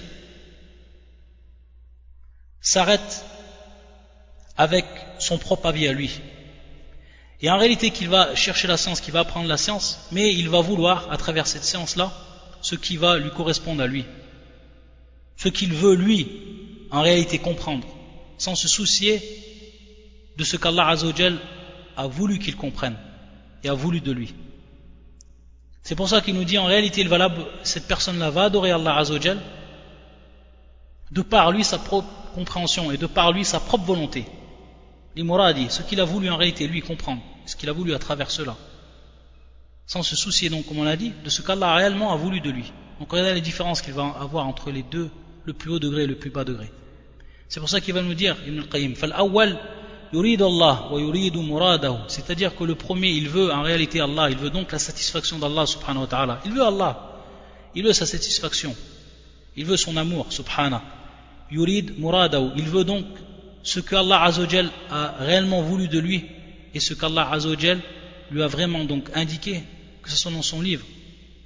s'arrête 2.62 3.24
avec 4.56 4.86
son 5.18 5.36
propre 5.36 5.66
avis 5.66 5.86
à 5.86 5.92
lui 5.92 6.20
et 7.42 7.50
en 7.50 7.58
réalité 7.58 7.90
qu'il 7.90 8.08
va 8.08 8.36
chercher 8.36 8.68
la 8.68 8.76
science, 8.76 9.00
qu'il 9.00 9.12
va 9.12 9.20
apprendre 9.20 9.48
la 9.48 9.56
science, 9.56 10.06
mais 10.12 10.32
il 10.32 10.48
va 10.48 10.60
vouloir, 10.60 11.10
à 11.10 11.16
travers 11.16 11.48
cette 11.48 11.64
science-là, 11.64 12.12
ce 12.60 12.76
qui 12.76 12.96
va 12.96 13.18
lui 13.18 13.30
correspondre 13.30 13.82
à 13.82 13.88
lui. 13.88 14.04
Ce 15.36 15.48
qu'il 15.48 15.74
veut, 15.74 15.96
lui, 15.96 16.28
en 16.92 17.02
réalité 17.02 17.38
comprendre, 17.38 17.86
sans 18.38 18.54
se 18.54 18.68
soucier 18.68 19.20
de 20.36 20.44
ce 20.44 20.56
qu'Allah 20.56 20.86
Azzawajal 20.86 21.36
a 21.96 22.06
voulu 22.06 22.38
qu'il 22.38 22.54
comprenne 22.54 22.96
et 23.64 23.68
a 23.68 23.74
voulu 23.74 24.00
de 24.00 24.12
lui. 24.12 24.34
C'est 25.82 25.96
pour 25.96 26.08
ça 26.08 26.20
qu'il 26.20 26.36
nous 26.36 26.44
dit 26.44 26.58
en 26.58 26.66
réalité, 26.66 27.04
cette 27.64 27.88
personne-là 27.88 28.30
va 28.30 28.44
adorer 28.44 28.70
Allah 28.70 28.98
Azzawajal 28.98 29.40
de 31.10 31.22
par 31.22 31.50
lui 31.50 31.64
sa 31.64 31.78
propre 31.78 32.08
compréhension 32.34 32.90
et 32.90 32.96
de 32.96 33.06
par 33.06 33.32
lui 33.32 33.44
sa 33.44 33.60
propre 33.60 33.84
volonté. 33.84 34.26
L'imoradi, 35.14 35.66
ce 35.70 35.82
qu'il 35.82 36.00
a 36.00 36.04
voulu 36.04 36.30
en 36.30 36.36
réalité 36.36 36.66
lui 36.66 36.80
comprendre, 36.80 37.20
ce 37.46 37.56
qu'il 37.56 37.68
a 37.68 37.72
voulu 37.72 37.94
à 37.94 37.98
travers 37.98 38.30
cela. 38.30 38.56
Sans 39.86 40.02
se 40.02 40.16
soucier 40.16 40.48
donc, 40.48 40.66
comme 40.66 40.78
on 40.78 40.84
l'a 40.84 40.96
dit, 40.96 41.12
de 41.24 41.28
ce 41.28 41.42
qu'Allah 41.42 41.74
réellement 41.74 42.12
a 42.12 42.16
voulu 42.16 42.40
de 42.40 42.50
lui. 42.50 42.72
Donc 42.98 43.10
regardez 43.10 43.34
les 43.34 43.40
différences 43.40 43.82
qu'il 43.82 43.94
va 43.94 44.14
avoir 44.20 44.46
entre 44.46 44.70
les 44.70 44.82
deux, 44.82 45.10
le 45.44 45.52
plus 45.52 45.70
haut 45.70 45.78
degré 45.78 46.04
et 46.04 46.06
le 46.06 46.16
plus 46.16 46.30
bas 46.30 46.44
degré. 46.44 46.70
C'est 47.48 47.60
pour 47.60 47.68
ça 47.68 47.80
qu'il 47.80 47.94
va 47.94 48.02
nous 48.02 48.14
dire, 48.14 48.36
Ibn 48.46 48.60
al-Qayyim, 48.60 48.94
c'est-à-dire 52.08 52.54
que 52.54 52.64
le 52.64 52.74
premier, 52.74 53.10
il 53.10 53.30
veut 53.30 53.50
en 53.50 53.62
réalité 53.62 53.98
Allah, 54.00 54.28
il 54.30 54.36
veut 54.36 54.50
donc 54.50 54.70
la 54.70 54.78
satisfaction 54.78 55.38
d'Allah 55.38 55.64
subhanahu. 55.64 56.06
Il 56.44 56.52
veut 56.52 56.62
Allah, 56.62 57.22
il 57.74 57.82
veut 57.82 57.94
sa 57.94 58.04
satisfaction, 58.04 58.76
il 59.56 59.64
veut 59.64 59.78
son 59.78 59.96
amour, 59.96 60.26
subhanahu. 60.30 60.80
Il 61.52 62.68
veut 62.68 62.84
donc 62.84 63.04
ce 63.62 63.80
que 63.80 63.94
Allah 63.94 64.30
a 64.90 65.14
réellement 65.18 65.62
voulu 65.62 65.88
de 65.88 65.98
lui 65.98 66.24
et 66.74 66.80
ce 66.80 66.94
qu'Allah 66.94 67.30
lui 68.30 68.42
a 68.42 68.46
vraiment 68.46 68.84
donc 68.84 69.10
indiqué, 69.14 69.62
que 70.02 70.10
ce 70.10 70.16
soit 70.16 70.32
dans 70.32 70.42
son 70.42 70.62
livre, 70.62 70.86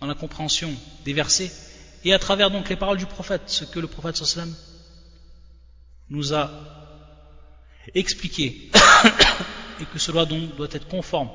dans 0.00 0.07
la 0.07 0.14
compréhension 0.14 0.72
des 1.04 1.12
versets, 1.12 1.50
et 2.04 2.12
à 2.12 2.18
travers 2.20 2.50
donc 2.50 2.68
les 2.68 2.76
paroles 2.76 2.98
du 2.98 3.07
prophète, 3.07 3.42
ce 3.46 3.64
que 3.64 3.80
le 3.80 3.88
prophète 3.88 4.16
sallam 4.16 4.54
nous 6.09 6.32
a 6.32 6.50
expliqué, 7.94 8.70
et 9.80 9.84
que 9.86 9.98
cela 9.98 10.24
donc 10.24 10.54
doit 10.57 10.68
être 10.70 10.86
conforme 10.86 11.30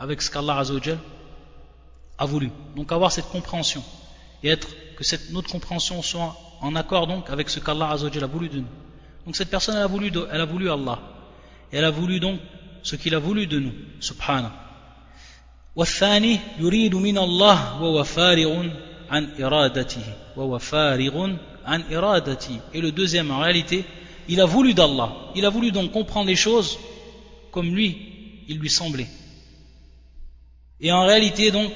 avec 0.00 0.20
ce 0.20 0.30
qu'Allah 0.30 0.64
a 2.18 2.26
voulu. 2.26 2.50
Donc 2.74 2.90
avoir 2.90 3.12
cette 3.12 3.28
compréhension, 3.28 3.84
et 4.42 4.48
être 4.48 4.68
que 4.96 5.04
cette, 5.04 5.30
notre 5.30 5.50
compréhension 5.50 6.02
soit 6.02 6.36
en 6.61 6.75
accord 6.75 7.07
donc 7.07 7.29
avec 7.29 7.49
ce 7.49 7.59
qu'Allah 7.59 7.89
a 7.89 8.27
voulu 8.27 8.49
de 8.49 8.59
nous. 8.59 8.67
Donc 9.25 9.35
cette 9.35 9.49
personne 9.49 9.75
elle 9.75 9.83
a 9.83 9.87
voulu, 9.87 10.11
elle 10.31 10.41
a 10.41 10.45
voulu 10.45 10.69
Allah, 10.69 10.99
et 11.71 11.77
elle 11.77 11.85
a 11.85 11.91
voulu 11.91 12.19
donc 12.19 12.39
ce 12.83 12.95
qu'il 12.95 13.13
a 13.15 13.19
voulu 13.19 13.47
de 13.47 13.59
nous, 13.59 13.73
subhanahu. 13.99 14.51
والثاني 15.75 16.39
يريد 16.59 16.95
من 16.95 17.17
الله 17.17 17.81
وهو 17.81 18.03
فارغ 18.03 18.69
عن 19.09 19.29
إرادته 19.39 20.03
وهو 20.35 20.59
فارغ 20.59 21.35
عن 21.65 21.81
إرادته 21.93 22.59
et 22.73 22.81
le 22.81 22.91
deuxième 22.91 23.31
en 23.31 23.39
réalité 23.39 23.85
il 24.27 24.41
a 24.41 24.45
voulu 24.45 24.73
d'Allah 24.73 25.11
il 25.35 25.45
a 25.45 25.49
voulu 25.49 25.71
donc 25.71 25.91
comprendre 25.91 26.27
les 26.27 26.35
choses 26.35 26.77
comme 27.51 27.73
lui 27.73 28.43
il 28.49 28.57
lui 28.59 28.69
semblait 28.69 29.07
et 30.81 30.91
en 30.91 31.05
réalité 31.05 31.51
donc 31.51 31.71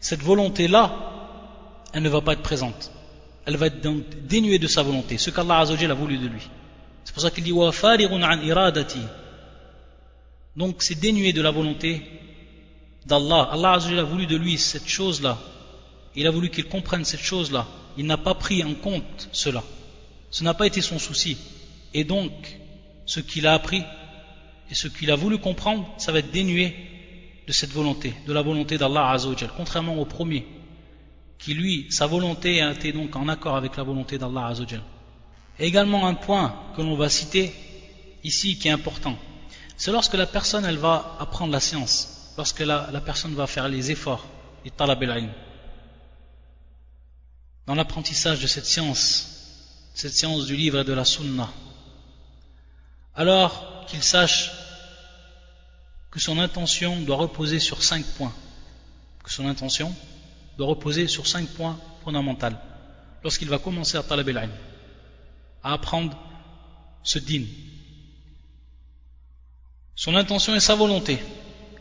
cette 0.00 0.20
volonté 0.22 0.68
là 0.68 0.92
elle 1.94 2.02
ne 2.02 2.10
va 2.10 2.20
pas 2.20 2.34
être 2.34 2.42
présente 2.42 2.92
elle 3.45 3.57
va 3.57 3.67
être 3.67 3.81
donc 3.81 4.03
dénuée 4.27 4.59
de 4.59 4.67
sa 4.67 4.83
volonté 4.83 5.17
ce 5.17 5.29
qu'Allah 5.29 5.59
a 5.59 5.93
voulu 5.93 6.17
de 6.17 6.27
lui 6.27 6.47
c'est 7.03 7.13
pour 7.13 7.21
ça 7.21 7.31
qu'il 7.31 7.43
dit 7.43 7.53
donc 10.55 10.83
c'est 10.83 10.99
dénué 10.99 11.31
de 11.33 11.41
la 11.41 11.51
volonté 11.51 12.01
d'Allah. 13.05 13.49
Allah 13.51 13.73
a 13.73 14.03
voulu 14.03 14.27
de 14.27 14.35
lui 14.35 14.57
cette 14.57 14.87
chose-là. 14.87 15.37
Il 16.15 16.27
a 16.27 16.31
voulu 16.31 16.49
qu'il 16.49 16.65
comprenne 16.65 17.05
cette 17.05 17.21
chose-là. 17.21 17.67
Il 17.97 18.05
n'a 18.05 18.17
pas 18.17 18.35
pris 18.35 18.63
en 18.63 18.73
compte 18.73 19.29
cela. 19.31 19.63
Ce 20.31 20.43
n'a 20.43 20.53
pas 20.53 20.67
été 20.67 20.81
son 20.81 20.99
souci. 20.99 21.37
Et 21.93 22.03
donc, 22.03 22.31
ce 23.05 23.19
qu'il 23.19 23.47
a 23.47 23.53
appris 23.53 23.83
et 24.69 24.75
ce 24.75 24.87
qu'il 24.87 25.11
a 25.11 25.15
voulu 25.15 25.37
comprendre, 25.37 25.87
ça 25.97 26.11
va 26.11 26.19
être 26.19 26.31
dénué 26.31 26.75
de 27.47 27.51
cette 27.51 27.71
volonté, 27.71 28.13
de 28.27 28.33
la 28.33 28.43
volonté 28.43 28.77
d'Allah 28.77 29.09
Azzawajal, 29.11 29.49
contrairement 29.57 29.97
au 29.97 30.05
premier, 30.05 30.45
qui 31.39 31.53
lui, 31.53 31.87
sa 31.89 32.05
volonté 32.05 32.61
a 32.61 32.71
été 32.71 32.91
donc 32.91 33.15
en 33.15 33.27
accord 33.27 33.55
avec 33.55 33.77
la 33.77 33.83
volonté 33.83 34.17
d'Allah 34.17 34.47
Azzawajal. 34.47 34.83
Également 35.57 36.05
un 36.05 36.13
point 36.13 36.55
que 36.75 36.81
l'on 36.81 36.95
va 36.95 37.09
citer 37.09 37.53
ici 38.23 38.59
qui 38.59 38.67
est 38.67 38.71
important, 38.71 39.17
c'est 39.77 39.91
lorsque 39.91 40.13
la 40.13 40.27
personne 40.27 40.65
elle 40.65 40.77
va 40.77 41.17
apprendre 41.19 41.53
la 41.53 41.59
science 41.59 42.19
lorsque 42.39 42.61
la, 42.61 43.01
personne 43.01 43.35
va 43.35 43.47
faire 43.47 43.67
les 43.67 43.91
efforts, 43.91 44.25
et 44.63 44.71
talab 44.71 45.03
dans 47.67 47.75
l'apprentissage 47.75 48.39
de 48.39 48.47
cette 48.47 48.65
science, 48.65 49.91
cette 49.93 50.13
science 50.13 50.45
du 50.45 50.55
livre 50.55 50.79
et 50.79 50.83
de 50.85 50.93
la 50.93 51.03
sunna, 51.03 51.49
alors 53.13 53.85
qu'il 53.87 54.01
sache 54.01 54.51
que 56.11 56.19
son 56.21 56.39
intention 56.39 57.01
doit 57.01 57.17
reposer 57.17 57.59
sur 57.59 57.83
cinq 57.83 58.05
points, 58.17 58.33
que 59.21 59.31
son 59.31 59.45
intention 59.45 59.93
doit 60.59 60.67
reposer 60.67 61.07
sur 61.07 61.25
cinq 61.25 61.47
points 61.47 61.79
fondamentaux 62.03 62.57
lorsqu'il 63.23 63.47
va 63.47 63.59
commencer 63.59 63.97
à 63.97 64.03
talab 64.03 64.29
à 65.63 65.73
apprendre 65.73 66.17
ce 67.01 67.17
din. 67.17 67.45
Son 69.95 70.15
intention 70.15 70.53
et 70.53 70.59
sa 70.59 70.75
volonté, 70.75 71.17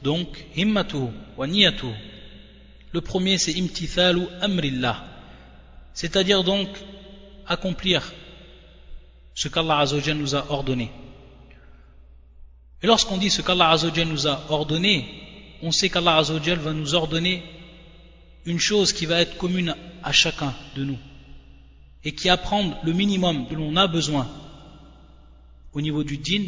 donc, 0.05 0.29
himmatuhu 0.55 1.09
wa 1.37 1.49
niyatuhu. 1.49 1.93
Le 2.93 3.01
premier, 3.01 3.37
c'est 3.37 3.59
imtithalu 3.59 4.27
amrillah. 4.41 5.05
C'est-à-dire 5.93 6.45
donc 6.45 6.69
accomplir 7.49 8.13
ce 9.35 9.49
qu'Allah 9.49 9.81
Azzawajal 9.81 10.17
nous 10.17 10.37
a 10.37 10.53
ordonné. 10.53 10.93
Et 12.81 12.87
lorsqu'on 12.87 13.17
dit 13.17 13.31
ce 13.31 13.43
qu'Allah 13.43 13.71
Azzawajal 13.71 14.07
nous 14.07 14.29
a 14.29 14.41
ordonné, 14.51 15.05
on 15.63 15.73
sait 15.73 15.89
qu'Allah 15.89 16.19
Azzawajal 16.19 16.61
va 16.61 16.73
nous 16.73 16.95
ordonner 16.95 17.43
une 18.49 18.59
chose 18.59 18.95
qui 18.95 19.05
va 19.05 19.21
être 19.21 19.37
commune 19.37 19.77
à 20.03 20.11
chacun 20.11 20.55
de 20.75 20.85
nous 20.85 20.99
et 22.03 22.15
qui 22.15 22.31
apprendre 22.31 22.79
le 22.83 22.95
minimum 22.95 23.47
que 23.47 23.55
l'on 23.55 23.77
a 23.77 23.87
besoin 23.87 24.27
au 25.75 25.83
niveau 25.83 26.03
du 26.03 26.17
din 26.17 26.45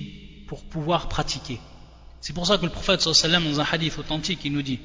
pour 0.46 0.64
pouvoir 0.64 1.08
pratiquer. 1.08 1.60
C'est 2.22 2.32
pour 2.32 2.46
ça 2.46 2.56
que 2.56 2.64
le 2.64 2.72
prophète 2.72 3.02
sallam 3.02 3.44
dans 3.44 3.60
un 3.60 3.66
hadith 3.70 3.98
authentique 3.98 4.40
il 4.44 4.52
nous 4.52 4.62
dit 4.62 4.78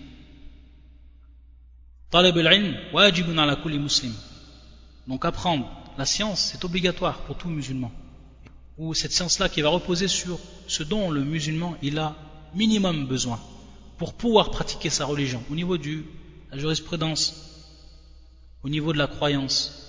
donc 5.08 5.26
apprendre 5.26 5.72
la 5.98 6.06
science 6.06 6.42
c'est 6.52 6.66
obligatoire 6.66 7.20
pour 7.20 7.38
tout 7.38 7.50
musulman 7.50 7.92
ou 8.78 8.94
cette 8.94 9.14
science-là 9.14 9.48
qui 9.48 9.62
va 9.62 9.70
reposer 9.70 10.10
sur 10.10 10.38
ce 10.68 10.84
dont 10.84 11.12
le 11.12 11.24
musulman 11.24 11.78
il 11.82 11.98
a 11.98 12.16
minimum 12.54 13.08
besoin 13.08 13.40
pour 13.98 14.14
pouvoir 14.14 14.52
pratiquer 14.52 14.90
sa 14.90 15.06
religion 15.06 15.42
au 15.50 15.56
niveau 15.56 15.78
de 15.78 16.04
la 16.52 16.58
jurisprudence 16.58 17.34
au 18.64 18.70
niveau 18.70 18.94
de 18.94 18.98
la 18.98 19.08
croyance 19.08 19.82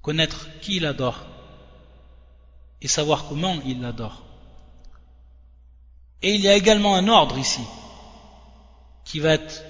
connaître 0.00 0.48
qui 0.60 0.76
il 0.76 0.86
adore 0.86 1.26
et 2.80 2.88
savoir 2.88 3.26
comment 3.28 3.60
il 3.64 3.80
l'adore 3.80 4.22
et 6.22 6.34
il 6.34 6.40
y 6.40 6.48
a 6.48 6.54
également 6.54 6.94
un 6.94 7.08
ordre 7.08 7.36
ici, 7.36 7.60
qui 9.04 9.18
va 9.18 9.34
être, 9.34 9.64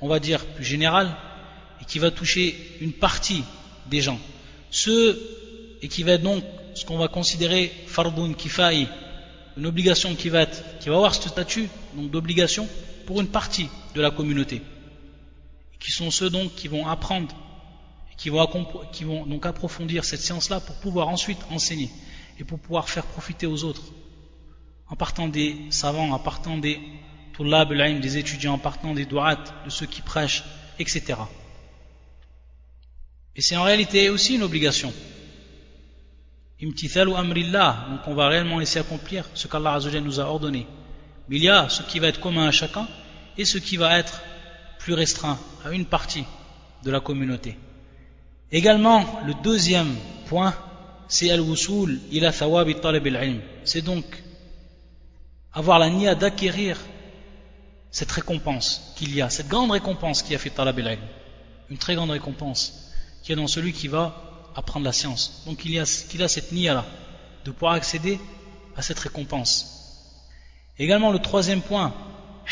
on 0.00 0.08
va 0.08 0.20
dire, 0.20 0.44
plus 0.46 0.64
général, 0.64 1.14
et 1.82 1.84
qui 1.84 1.98
va 1.98 2.10
toucher 2.10 2.56
une 2.80 2.92
partie 2.92 3.44
des 3.86 4.00
gens. 4.00 4.18
Ceux, 4.70 5.20
et 5.82 5.88
qui 5.88 6.02
va 6.02 6.12
être 6.12 6.22
donc 6.22 6.42
ce 6.74 6.84
qu'on 6.86 6.96
va 6.96 7.08
considérer 7.08 7.72
fardun 7.86 8.32
kifai, 8.32 8.88
une 9.56 9.66
obligation 9.66 10.14
qui 10.14 10.30
va 10.30 10.42
être, 10.42 10.62
qui 10.80 10.88
va 10.88 10.96
avoir 10.96 11.14
ce 11.14 11.28
statut, 11.28 11.68
d'obligation, 11.94 12.66
pour 13.06 13.20
une 13.20 13.28
partie 13.28 13.68
de 13.94 14.00
la 14.00 14.10
communauté. 14.10 14.62
Qui 15.78 15.92
sont 15.92 16.10
ceux 16.10 16.30
donc 16.30 16.54
qui 16.54 16.68
vont 16.68 16.86
apprendre, 16.86 17.34
qui 18.16 18.30
vont, 18.30 19.26
donc 19.26 19.46
approfondir 19.46 20.04
cette 20.04 20.20
science-là 20.20 20.60
pour 20.60 20.76
pouvoir 20.76 21.08
ensuite 21.08 21.38
enseigner, 21.50 21.90
et 22.38 22.44
pour 22.44 22.58
pouvoir 22.58 22.88
faire 22.88 23.06
profiter 23.06 23.46
aux 23.46 23.64
autres 23.64 23.84
en 24.90 24.96
partant 24.96 25.28
des 25.28 25.56
savants, 25.70 26.10
en 26.10 26.18
partant 26.18 26.56
des 26.56 26.80
tullab 27.36 27.72
des 28.00 28.18
étudiants, 28.18 28.54
en 28.54 28.58
partant 28.58 28.94
des 28.94 29.04
du'at, 29.04 29.38
de 29.64 29.70
ceux 29.70 29.86
qui 29.86 30.02
prêchent, 30.02 30.44
etc. 30.78 31.14
Et 33.36 33.42
c'est 33.42 33.56
en 33.56 33.62
réalité 33.62 34.08
aussi 34.10 34.34
une 34.34 34.42
obligation. 34.42 34.92
Imtithalu 36.60 37.14
amrillah, 37.14 37.86
donc 37.90 38.00
on 38.08 38.14
va 38.14 38.26
réellement 38.26 38.58
laisser 38.58 38.80
accomplir 38.80 39.24
ce 39.34 39.46
qu'Allah 39.46 39.78
nous 40.02 40.18
a 40.18 40.24
ordonné. 40.24 40.66
Mais 41.28 41.36
il 41.36 41.44
y 41.44 41.48
a 41.48 41.68
ce 41.68 41.82
qui 41.82 42.00
va 42.00 42.08
être 42.08 42.20
commun 42.20 42.48
à 42.48 42.50
chacun 42.50 42.88
et 43.36 43.44
ce 43.44 43.58
qui 43.58 43.76
va 43.76 43.96
être 43.98 44.20
plus 44.88 44.94
restreint 44.94 45.38
à 45.66 45.70
une 45.72 45.84
partie 45.84 46.24
de 46.82 46.90
la 46.90 47.00
communauté. 47.00 47.58
Également, 48.50 49.20
le 49.26 49.34
deuxième 49.34 49.94
point, 50.28 50.54
c'est 51.08 51.30
al-wusul 51.30 52.00
ila 52.10 52.32
thawabi 52.32 52.74
talib 52.76 53.06
al-ilm. 53.06 53.42
C'est 53.66 53.82
donc 53.82 54.06
avoir 55.52 55.78
la 55.78 55.90
nia 55.90 56.14
d'acquérir 56.14 56.78
cette 57.90 58.10
récompense 58.10 58.94
qu'il 58.96 59.14
y 59.14 59.20
a, 59.20 59.28
cette 59.28 59.48
grande 59.48 59.72
récompense 59.72 60.22
qui 60.22 60.34
a 60.34 60.38
fait 60.38 60.48
Talab 60.48 60.78
el 60.78 60.98
une 61.68 61.76
très 61.76 61.94
grande 61.94 62.12
récompense 62.12 62.90
qui 63.22 63.32
est 63.32 63.36
dans 63.36 63.46
celui 63.46 63.74
qui 63.74 63.88
va 63.88 64.04
apprendre 64.56 64.86
la 64.86 64.94
science. 64.94 65.42
Donc 65.44 65.66
il, 65.66 65.72
y 65.72 65.78
a, 65.78 65.84
qu'il 66.08 66.22
a 66.22 66.28
cette 66.28 66.50
nia 66.50 66.72
là, 66.72 66.86
de 67.44 67.50
pouvoir 67.50 67.74
accéder 67.74 68.18
à 68.74 68.80
cette 68.80 69.00
récompense. 69.00 69.52
Également 70.78 71.12
le 71.12 71.18
troisième 71.18 71.60
point, 71.60 71.92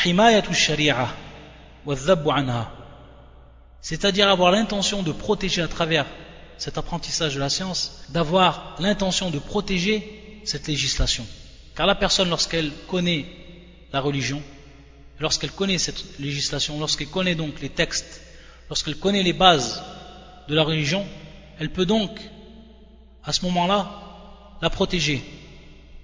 himayatu 0.05 0.53
shari'a. 0.53 1.07
C'est-à-dire 3.81 4.29
avoir 4.29 4.51
l'intention 4.51 5.03
de 5.03 5.11
protéger 5.11 5.61
à 5.61 5.67
travers 5.67 6.05
cet 6.57 6.77
apprentissage 6.77 7.35
de 7.35 7.39
la 7.39 7.49
science, 7.49 8.03
d'avoir 8.09 8.75
l'intention 8.79 9.29
de 9.29 9.39
protéger 9.39 10.41
cette 10.43 10.67
législation. 10.67 11.25
Car 11.75 11.85
la 11.85 11.95
personne, 11.95 12.29
lorsqu'elle 12.29 12.71
connaît 12.87 13.25
la 13.93 14.01
religion, 14.01 14.41
lorsqu'elle 15.19 15.51
connaît 15.51 15.77
cette 15.77 16.19
législation, 16.19 16.79
lorsqu'elle 16.79 17.09
connaît 17.09 17.35
donc 17.35 17.61
les 17.61 17.69
textes, 17.69 18.21
lorsqu'elle 18.69 18.97
connaît 18.97 19.23
les 19.23 19.33
bases 19.33 19.83
de 20.47 20.55
la 20.55 20.63
religion, 20.63 21.05
elle 21.59 21.71
peut 21.71 21.85
donc, 21.85 22.19
à 23.23 23.33
ce 23.33 23.45
moment-là, 23.45 23.91
la 24.61 24.69
protéger, 24.69 25.23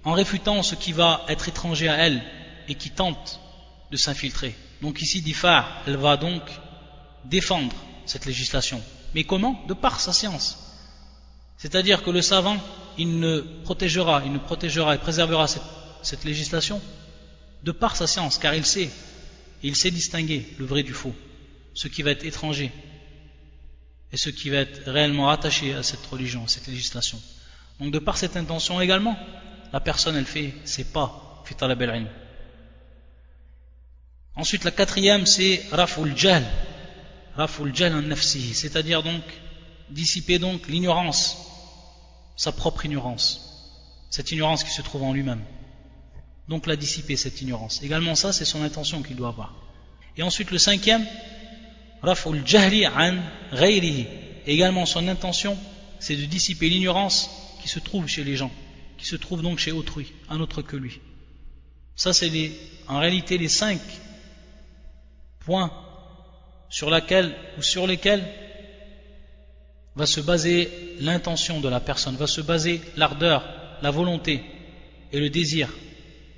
en 0.04 0.12
réfutant 0.12 0.62
ce 0.62 0.74
qui 0.74 0.92
va 0.92 1.24
être 1.28 1.48
étranger 1.48 1.88
à 1.88 1.96
elle 1.96 2.22
et 2.68 2.74
qui 2.74 2.90
tente 2.90 3.40
de 3.90 3.96
s'infiltrer. 3.96 4.54
Donc 4.84 5.00
ici, 5.00 5.22
Difar, 5.22 5.82
elle 5.86 5.96
va 5.96 6.18
donc 6.18 6.42
défendre 7.24 7.74
cette 8.04 8.26
législation. 8.26 8.82
Mais 9.14 9.24
comment? 9.24 9.64
De 9.66 9.72
par 9.72 9.98
sa 9.98 10.12
science. 10.12 10.58
C'est-à-dire 11.56 12.02
que 12.02 12.10
le 12.10 12.20
savant, 12.20 12.58
il 12.98 13.18
ne 13.18 13.40
protégera, 13.64 14.20
il 14.26 14.32
ne 14.32 14.38
protégera 14.38 14.94
et 14.94 14.98
préservera 14.98 15.46
cette, 15.48 16.24
législation 16.24 16.82
de 17.62 17.72
par 17.72 17.96
sa 17.96 18.06
science, 18.06 18.36
car 18.36 18.54
il 18.54 18.66
sait, 18.66 18.90
il 19.62 19.74
sait 19.74 19.90
distinguer 19.90 20.46
le 20.58 20.66
vrai 20.66 20.82
du 20.82 20.92
faux, 20.92 21.14
ce 21.72 21.88
qui 21.88 22.02
va 22.02 22.10
être 22.10 22.26
étranger 22.26 22.70
et 24.12 24.18
ce 24.18 24.28
qui 24.28 24.50
va 24.50 24.58
être 24.58 24.82
réellement 24.84 25.30
attaché 25.30 25.72
à 25.72 25.82
cette 25.82 26.04
religion, 26.04 26.44
à 26.44 26.48
cette 26.48 26.66
législation. 26.66 27.18
Donc 27.80 27.90
de 27.90 27.98
par 27.98 28.18
cette 28.18 28.36
intention 28.36 28.82
également, 28.82 29.16
la 29.72 29.80
personne 29.80 30.14
elle 30.14 30.26
fait 30.26 30.52
ses 30.66 30.84
pas, 30.84 31.42
fit 31.46 31.56
belle 31.74 32.06
Ensuite 34.36 34.64
la 34.64 34.70
quatrième 34.70 35.26
c'est 35.26 35.62
raful 35.70 36.16
jahl, 36.16 36.44
raful 37.36 37.74
jahl 37.74 37.94
en 37.94 38.02
nafsihi, 38.02 38.54
c'est-à-dire 38.54 39.02
donc 39.02 39.22
dissiper 39.90 40.38
donc 40.38 40.68
l'ignorance, 40.68 41.36
sa 42.36 42.52
propre 42.52 42.84
ignorance, 42.86 43.76
cette 44.10 44.32
ignorance 44.32 44.64
qui 44.64 44.70
se 44.70 44.82
trouve 44.82 45.04
en 45.04 45.12
lui-même. 45.12 45.42
Donc 46.48 46.66
la 46.66 46.76
dissiper 46.76 47.16
cette 47.16 47.40
ignorance. 47.40 47.82
Également 47.82 48.14
ça 48.14 48.32
c'est 48.32 48.44
son 48.44 48.62
intention 48.62 49.02
qu'il 49.02 49.16
doit 49.16 49.28
avoir. 49.28 49.54
Et 50.16 50.22
ensuite 50.22 50.50
le 50.50 50.58
cinquième, 50.58 51.06
raful 52.02 52.42
jahli 52.44 52.86
an 52.86 53.16
ghayrihi. 53.52 54.06
Également 54.46 54.84
son 54.84 55.08
intention 55.08 55.56
c'est 56.00 56.16
de 56.16 56.24
dissiper 56.24 56.68
l'ignorance 56.68 57.30
qui 57.62 57.68
se 57.68 57.78
trouve 57.78 58.06
chez 58.08 58.24
les 58.24 58.36
gens 58.36 58.50
qui 59.04 59.10
se 59.10 59.16
trouve 59.16 59.42
donc 59.42 59.58
chez 59.58 59.70
autrui, 59.70 60.12
un 60.30 60.40
autre 60.40 60.62
que 60.62 60.76
lui. 60.76 61.00
Ça, 61.94 62.14
c'est 62.14 62.30
en 62.88 62.98
réalité 62.98 63.36
les 63.38 63.50
cinq 63.50 63.80
points 65.44 65.70
sur, 66.68 66.90
laquelle, 66.90 67.34
ou 67.58 67.62
sur 67.62 67.86
lesquels 67.86 68.24
va 69.96 70.06
se 70.06 70.20
baser 70.20 70.70
l'intention 71.00 71.60
de 71.60 71.68
la 71.68 71.80
personne, 71.80 72.16
va 72.16 72.26
se 72.26 72.40
baser 72.40 72.80
l'ardeur, 72.96 73.44
la 73.82 73.90
volonté 73.90 74.42
et 75.12 75.20
le 75.20 75.30
désir 75.30 75.68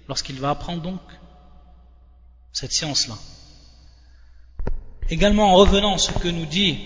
lorsqu'il 0.09 0.39
va 0.39 0.51
apprendre 0.51 0.83
donc 0.83 1.01
cette 2.53 2.73
science-là. 2.73 3.15
Également 5.09 5.53
en 5.53 5.55
revenant 5.55 5.95
à 5.95 5.99
ce 5.99 6.13
que 6.13 6.29
nous 6.29 6.47
dit 6.47 6.79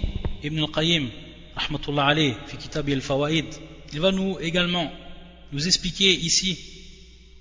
Ibn 0.42 0.58
al-Qayyim, 0.64 1.10
rahmatullah 1.56 2.14
fi 2.46 2.56
kitab 2.56 2.88
al-fawaid, 2.88 3.46
il 3.92 4.00
va 4.00 4.12
nous 4.12 4.38
également 4.40 4.90
nous 5.52 5.66
expliquer 5.66 6.12
ici 6.12 6.58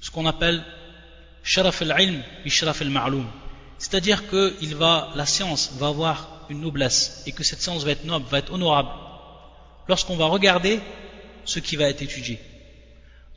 ce 0.01 0.09
qu'on 0.09 0.25
appelle 0.25 0.63
sharaf 1.43 1.81
al-ilm 1.81 2.23
et 2.45 2.49
sharaf 2.49 2.81
al-ma'loum. 2.81 3.27
C'est-à-dire 3.79 4.27
que 4.27 4.55
la 5.15 5.25
science 5.25 5.71
va 5.77 5.87
avoir 5.87 6.45
une 6.49 6.61
noblesse 6.61 7.23
et 7.25 7.31
que 7.31 7.43
cette 7.43 7.61
science 7.61 7.83
va 7.83 7.91
être 7.91 8.03
noble, 8.03 8.25
va 8.29 8.39
être 8.39 8.51
honorable 8.51 8.89
lorsqu'on 9.87 10.17
va 10.17 10.25
regarder 10.25 10.79
ce 11.45 11.59
qui 11.59 11.75
va 11.77 11.89
être 11.89 12.01
étudié. 12.01 12.39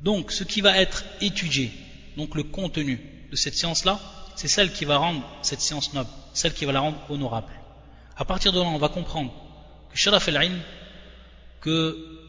Donc, 0.01 0.33
ce 0.33 0.45
qui 0.45 0.61
va 0.61 0.77
être 0.79 1.05
étudié, 1.21 1.73
donc 2.17 2.35
le 2.35 2.43
contenu 2.43 3.01
de 3.31 3.37
cette 3.37 3.55
science-là, 3.55 4.01
c'est 4.35 4.49
celle 4.49 4.73
qui 4.73 4.85
va 4.85 4.97
rendre 4.97 5.23
cette 5.43 5.61
science 5.61 5.95
noble, 5.95 6.11
celle 6.35 6.53
qui 6.53 6.65
va 6.65 6.73
la 6.73 6.81
rendre 6.81 6.99
honorable. 7.09 7.53
À 8.17 8.25
partir 8.25 8.53
de 8.53 8.59
là, 8.59 8.67
on 8.67 8.79
va 8.79 8.89
comprendre 8.89 9.33
que 9.91 9.97
sharaf 9.97 10.29
al-ilm, 10.29 10.61
que 11.61 12.21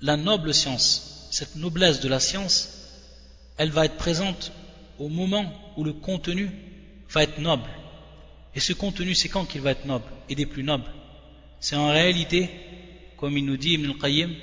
la 0.00 0.16
noble 0.16 0.54
science, 0.54 1.28
cette 1.32 1.56
noblesse 1.56 2.00
de 2.00 2.08
la 2.08 2.20
science, 2.20 2.68
elle 3.58 3.70
va 3.70 3.86
être 3.86 3.96
présente 3.96 4.52
au 4.98 5.08
moment 5.08 5.52
où 5.76 5.84
le 5.84 5.92
contenu 5.92 6.50
va 7.10 7.22
être 7.22 7.38
noble. 7.38 7.68
Et 8.54 8.60
ce 8.60 8.72
contenu, 8.72 9.14
c'est 9.14 9.28
quand 9.28 9.44
qu'il 9.44 9.60
va 9.60 9.72
être 9.72 9.84
noble 9.84 10.04
et 10.28 10.34
des 10.34 10.46
plus 10.46 10.62
nobles? 10.62 10.90
C'est 11.60 11.76
en 11.76 11.88
réalité, 11.88 12.50
comme 13.16 13.36
il 13.36 13.44
nous 13.44 13.56
dit 13.56 13.74
Ibn 13.74 13.90
al-Qayyim, 13.90 14.34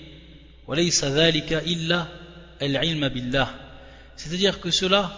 c'est-à-dire 4.15 4.59
que 4.61 4.71
cela 4.71 5.11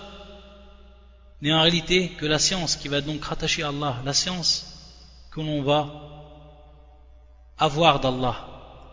n'est 1.41 1.53
en 1.53 1.61
réalité 1.61 2.09
que 2.17 2.25
la 2.25 2.39
science 2.39 2.75
qui 2.75 2.87
va 2.87 3.01
donc 3.01 3.23
rattacher 3.23 3.63
à 3.63 3.67
Allah, 3.69 4.01
la 4.03 4.13
science 4.13 4.65
que 5.31 5.41
l'on 5.41 5.61
va 5.61 5.93
avoir 7.57 7.99
d'Allah. 7.99 8.47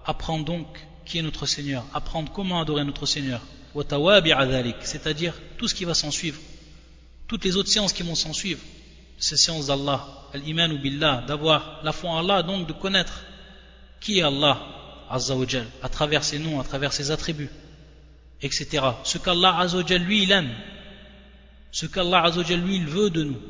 Apprendre 0.04 0.44
donc 0.44 0.66
qui 1.04 1.18
est 1.18 1.22
notre 1.22 1.46
Seigneur, 1.46 1.84
apprendre 1.94 2.30
comment 2.32 2.60
adorer 2.60 2.84
notre 2.84 3.06
Seigneur, 3.06 3.40
c'est-à-dire 4.82 5.34
tout 5.56 5.68
ce 5.68 5.74
qui 5.74 5.84
va 5.84 5.94
s'en 5.94 6.10
suivre, 6.10 6.40
toutes 7.32 7.46
les 7.46 7.56
autres 7.56 7.70
sciences 7.70 7.94
qui 7.94 8.02
vont 8.02 8.14
s'en 8.14 8.34
suivre, 8.34 8.60
ces 9.16 9.38
sciences 9.38 9.68
d'Allah, 9.68 10.06
al-iman 10.34 10.70
ou 10.70 10.78
d'avoir 11.26 11.80
la 11.82 11.90
foi 11.90 12.10
en 12.10 12.18
Allah, 12.18 12.42
donc 12.42 12.68
de 12.68 12.74
connaître 12.74 13.24
qui 14.02 14.18
est 14.18 14.22
Allah, 14.22 14.60
à 15.08 15.88
travers 15.88 16.24
ses 16.24 16.38
noms, 16.38 16.60
à 16.60 16.64
travers 16.64 16.92
ses 16.92 17.10
attributs, 17.10 17.48
etc. 18.42 18.84
Ce 19.04 19.16
qu'Allah 19.16 19.60
Azzawajal, 19.60 20.02
lui, 20.02 20.24
il 20.24 20.30
aime, 20.30 20.50
ce 21.70 21.86
qu'Allah 21.86 22.22
Azzawajal, 22.24 22.60
lui, 22.60 22.76
il 22.76 22.86
veut 22.86 23.08
de 23.08 23.22
nous. 23.22 23.40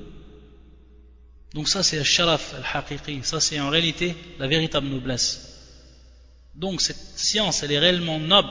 Donc 1.52 1.68
ça, 1.68 1.82
c'est 1.82 1.98
le 1.98 2.04
sharaf 2.04 2.54
al-haqiqi, 2.54 3.24
ça, 3.24 3.40
c'est 3.40 3.58
en 3.58 3.68
réalité 3.68 4.14
la 4.38 4.46
véritable 4.46 4.86
noblesse. 4.86 5.58
Donc 6.54 6.82
cette 6.82 7.18
science, 7.18 7.64
elle 7.64 7.72
est 7.72 7.80
réellement 7.80 8.20
noble 8.20 8.50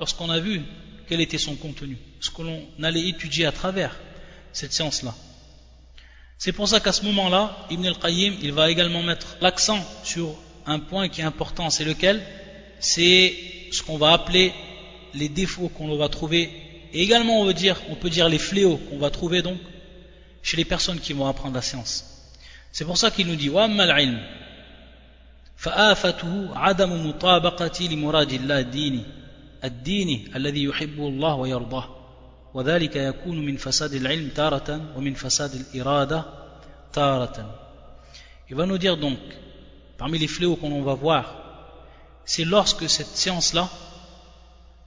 lorsqu'on 0.00 0.30
a 0.30 0.40
vu 0.40 0.62
quel 1.10 1.20
était 1.20 1.36
son 1.36 1.56
contenu, 1.56 1.98
ce 2.20 2.30
que 2.30 2.40
l'on 2.40 2.66
allait 2.82 3.06
étudier 3.06 3.44
à 3.44 3.52
travers 3.52 3.94
cette 4.53 4.73
science-là. 4.73 5.13
C'est 6.37 6.51
pour 6.51 6.67
ça 6.67 6.79
qu'à 6.79 6.91
ce 6.91 7.03
moment-là, 7.05 7.57
Ibn 7.69 7.85
al-Qayyim, 7.85 8.35
il 8.41 8.51
va 8.51 8.69
également 8.69 9.01
mettre 9.01 9.37
l'accent 9.41 9.83
sur 10.03 10.35
un 10.65 10.79
point 10.79 11.09
qui 11.09 11.21
est 11.21 11.23
important, 11.23 11.69
c'est 11.69 11.85
lequel 11.85 12.21
C'est 12.79 13.33
ce 13.71 13.81
qu'on 13.81 13.97
va 13.97 14.13
appeler 14.13 14.53
les 15.13 15.29
défauts 15.29 15.69
qu'on 15.69 15.97
va 15.97 16.09
trouver, 16.09 16.51
et 16.93 17.01
également 17.01 17.41
on, 17.41 17.45
veut 17.45 17.53
dire, 17.53 17.81
on 17.89 17.95
peut 17.95 18.09
dire 18.09 18.29
les 18.29 18.37
fléaux 18.37 18.77
qu'on 18.77 18.99
va 18.99 19.09
trouver 19.09 19.41
donc 19.41 19.57
chez 20.43 20.57
les 20.57 20.65
personnes 20.65 20.99
qui 20.99 21.13
vont 21.13 21.27
apprendre 21.27 21.55
la 21.55 21.61
science. 21.61 22.05
C'est 22.71 22.85
pour 22.85 22.97
ça 22.97 23.09
qu'il 23.09 23.27
nous 23.27 23.35
dit « 23.35 23.49
Wa 23.49 23.65
ilm 23.65 24.19
فآفته 25.57 26.57
عدم 26.57 27.07
مطابقة 27.07 27.87
لمراد 27.91 28.33
الله 28.33 28.59
الديني 28.59 29.03
الديني 29.63 30.31
الذي 30.35 30.63
يحبه 30.63 31.07
الله 31.07 31.35
ويرضاه 31.35 31.89
وذلك 32.53 32.95
يكون 32.95 33.45
من 33.45 33.57
فساد 33.57 33.93
العلم 33.93 34.29
تارة 34.29 34.81
ومن 34.95 35.13
فساد 35.13 35.51
الإرادة 35.53 36.25
تارة 36.93 37.63
Il 38.49 38.55
va 38.55 38.65
nous 38.65 38.77
dire 38.77 38.95
donc, 38.95 39.19
parmi 39.97 40.17
les 40.17 40.27
fléaux 40.27 40.55
qu'on 40.55 40.81
va 40.81 40.93
voir, 40.93 41.35
c'est 42.23 42.45
lorsque 42.45 42.89
cette 42.89 43.07
science-là, 43.07 43.69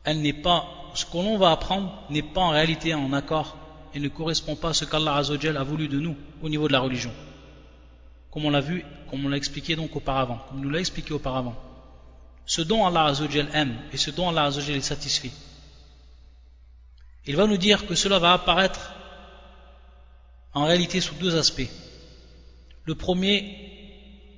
elle 0.05 0.23
n'est 0.23 0.33
pas, 0.33 0.65
ce 0.95 1.05
que 1.05 1.19
l'on 1.19 1.37
va 1.37 1.51
apprendre 1.51 1.93
n'est 2.09 2.23
pas 2.23 2.41
en 2.41 2.51
réalité 2.51 2.95
en 2.95 3.13
accord 3.13 3.57
et 3.95 4.01
ne 4.01 4.09
correspond 4.09 4.57
pas 4.57 4.71
à 4.71 4.75
ce 4.75 4.87
qu'Allah 4.87 5.17
a 5.17 5.63
voulu 5.63 5.89
de 5.89 6.01
nous 6.01 6.17
au 6.43 6.49
niveau 6.49 6.69
de 6.69 6.73
la 6.73 6.81
religion. 6.81 7.13
comme 8.31 8.45
on 8.45 8.51
l'a 8.51 8.61
vu, 8.61 8.85
comme 9.11 9.27
on 9.27 9.29
l'a 9.29 9.37
expliqué 9.37 9.77
donc 9.77 9.95
auparavant, 9.97 10.39
comme 10.49 10.61
nous 10.61 10.71
l'a 10.71 10.81
expliqué 10.81 11.13
auparavant. 11.13 11.55
Ce 12.47 12.63
dont 12.63 12.87
Allah 12.87 13.07
Azzawajal 13.07 13.49
aime 13.53 13.77
et 13.93 13.97
ce 13.97 14.11
dont 14.11 14.29
Allah 14.29 14.45
Azzawajal 14.45 14.77
est 14.77 14.81
satisfait. 14.81 15.31
il 17.28 17.36
va 17.36 17.48
nous 17.48 17.58
dire 17.58 17.88
que 17.88 17.96
cela 17.96 18.20
va 18.20 18.34
apparaître 18.34 18.92
en 20.54 20.66
réalité 20.66 21.02
sous 21.02 21.16
deux 21.16 21.36
aspects. 21.36 21.70
Le 22.86 22.96
premier 22.96 23.66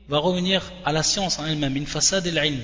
va 0.07 0.19
revenir 0.19 0.61
à 0.85 0.93
la 0.93 1.03
science 1.03 1.37
en 1.39 1.45
elle-même, 1.45 1.73
min 1.73 1.85
fasad 1.85 2.25
al-ilm, 2.25 2.61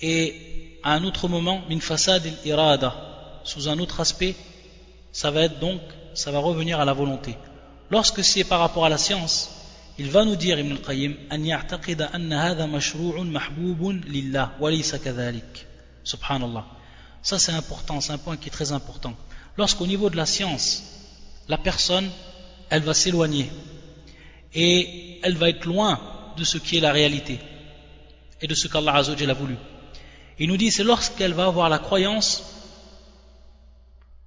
et 0.00 0.78
à 0.82 0.94
un 0.94 1.04
autre 1.04 1.28
moment, 1.28 1.62
min 1.68 1.80
fasad 1.80 2.26
al-irada, 2.26 3.40
sous 3.44 3.68
un 3.68 3.78
autre 3.78 4.00
aspect, 4.00 4.34
ça 5.12 5.30
va 5.30 5.42
être 5.42 5.60
donc, 5.60 5.80
ça 6.14 6.32
va 6.32 6.38
revenir 6.38 6.80
à 6.80 6.84
la 6.84 6.92
volonté. 6.92 7.36
Lorsque 7.90 8.24
c'est 8.24 8.44
par 8.44 8.60
rapport 8.60 8.84
à 8.84 8.88
la 8.88 8.98
science, 8.98 9.50
il 9.98 10.10
va 10.10 10.24
nous 10.24 10.36
dire, 10.36 10.58
Ibn 10.58 10.72
al-Qayyim, 10.72 11.14
an 11.30 12.08
anna 12.12 12.42
hadha 12.42 12.66
mashru'un 12.66 13.30
lillah. 14.06 14.52
Subhanallah. 16.02 16.79
Ça 17.22 17.38
c'est 17.38 17.52
important, 17.52 18.00
c'est 18.00 18.12
un 18.12 18.18
point 18.18 18.36
qui 18.36 18.48
est 18.48 18.52
très 18.52 18.72
important. 18.72 19.14
Lorsqu'au 19.56 19.86
niveau 19.86 20.10
de 20.10 20.16
la 20.16 20.26
science, 20.26 20.82
la 21.48 21.58
personne, 21.58 22.08
elle 22.70 22.82
va 22.82 22.94
s'éloigner 22.94 23.50
et 24.54 25.20
elle 25.22 25.36
va 25.36 25.48
être 25.50 25.64
loin 25.64 26.00
de 26.36 26.44
ce 26.44 26.58
qui 26.58 26.78
est 26.78 26.80
la 26.80 26.92
réalité. 26.92 27.38
et 28.42 28.46
de 28.46 28.54
ce 28.54 28.68
qu'Allah 28.68 28.94
a 28.94 29.32
voulu. 29.34 29.56
Il 30.38 30.48
nous 30.48 30.56
dit 30.56 30.70
c'est 30.70 30.84
lorsqu'elle 30.84 31.34
va 31.34 31.44
avoir 31.44 31.68
la 31.68 31.78
croyance 31.78 32.42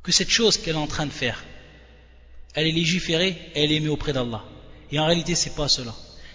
que 0.04 0.12
cette 0.12 0.30
chose 0.30 0.58
qu'elle 0.58 0.76
est 0.76 0.86
en 0.88 0.88
train 0.88 1.08
de 1.08 1.12
faire, 1.12 1.44
elle 2.54 2.68
est 2.68 2.72
légiférée 2.72 3.36
et 3.56 3.64
elle 3.64 3.72
est 3.72 3.80
mise 3.80 3.90
auprès 3.90 4.14
d'Allah. 4.14 4.44
Et 4.92 5.00
en 5.00 5.06
réalité, 5.08 5.34
c'est 5.34 5.56
pas 5.56 5.68
cela. 5.68 5.94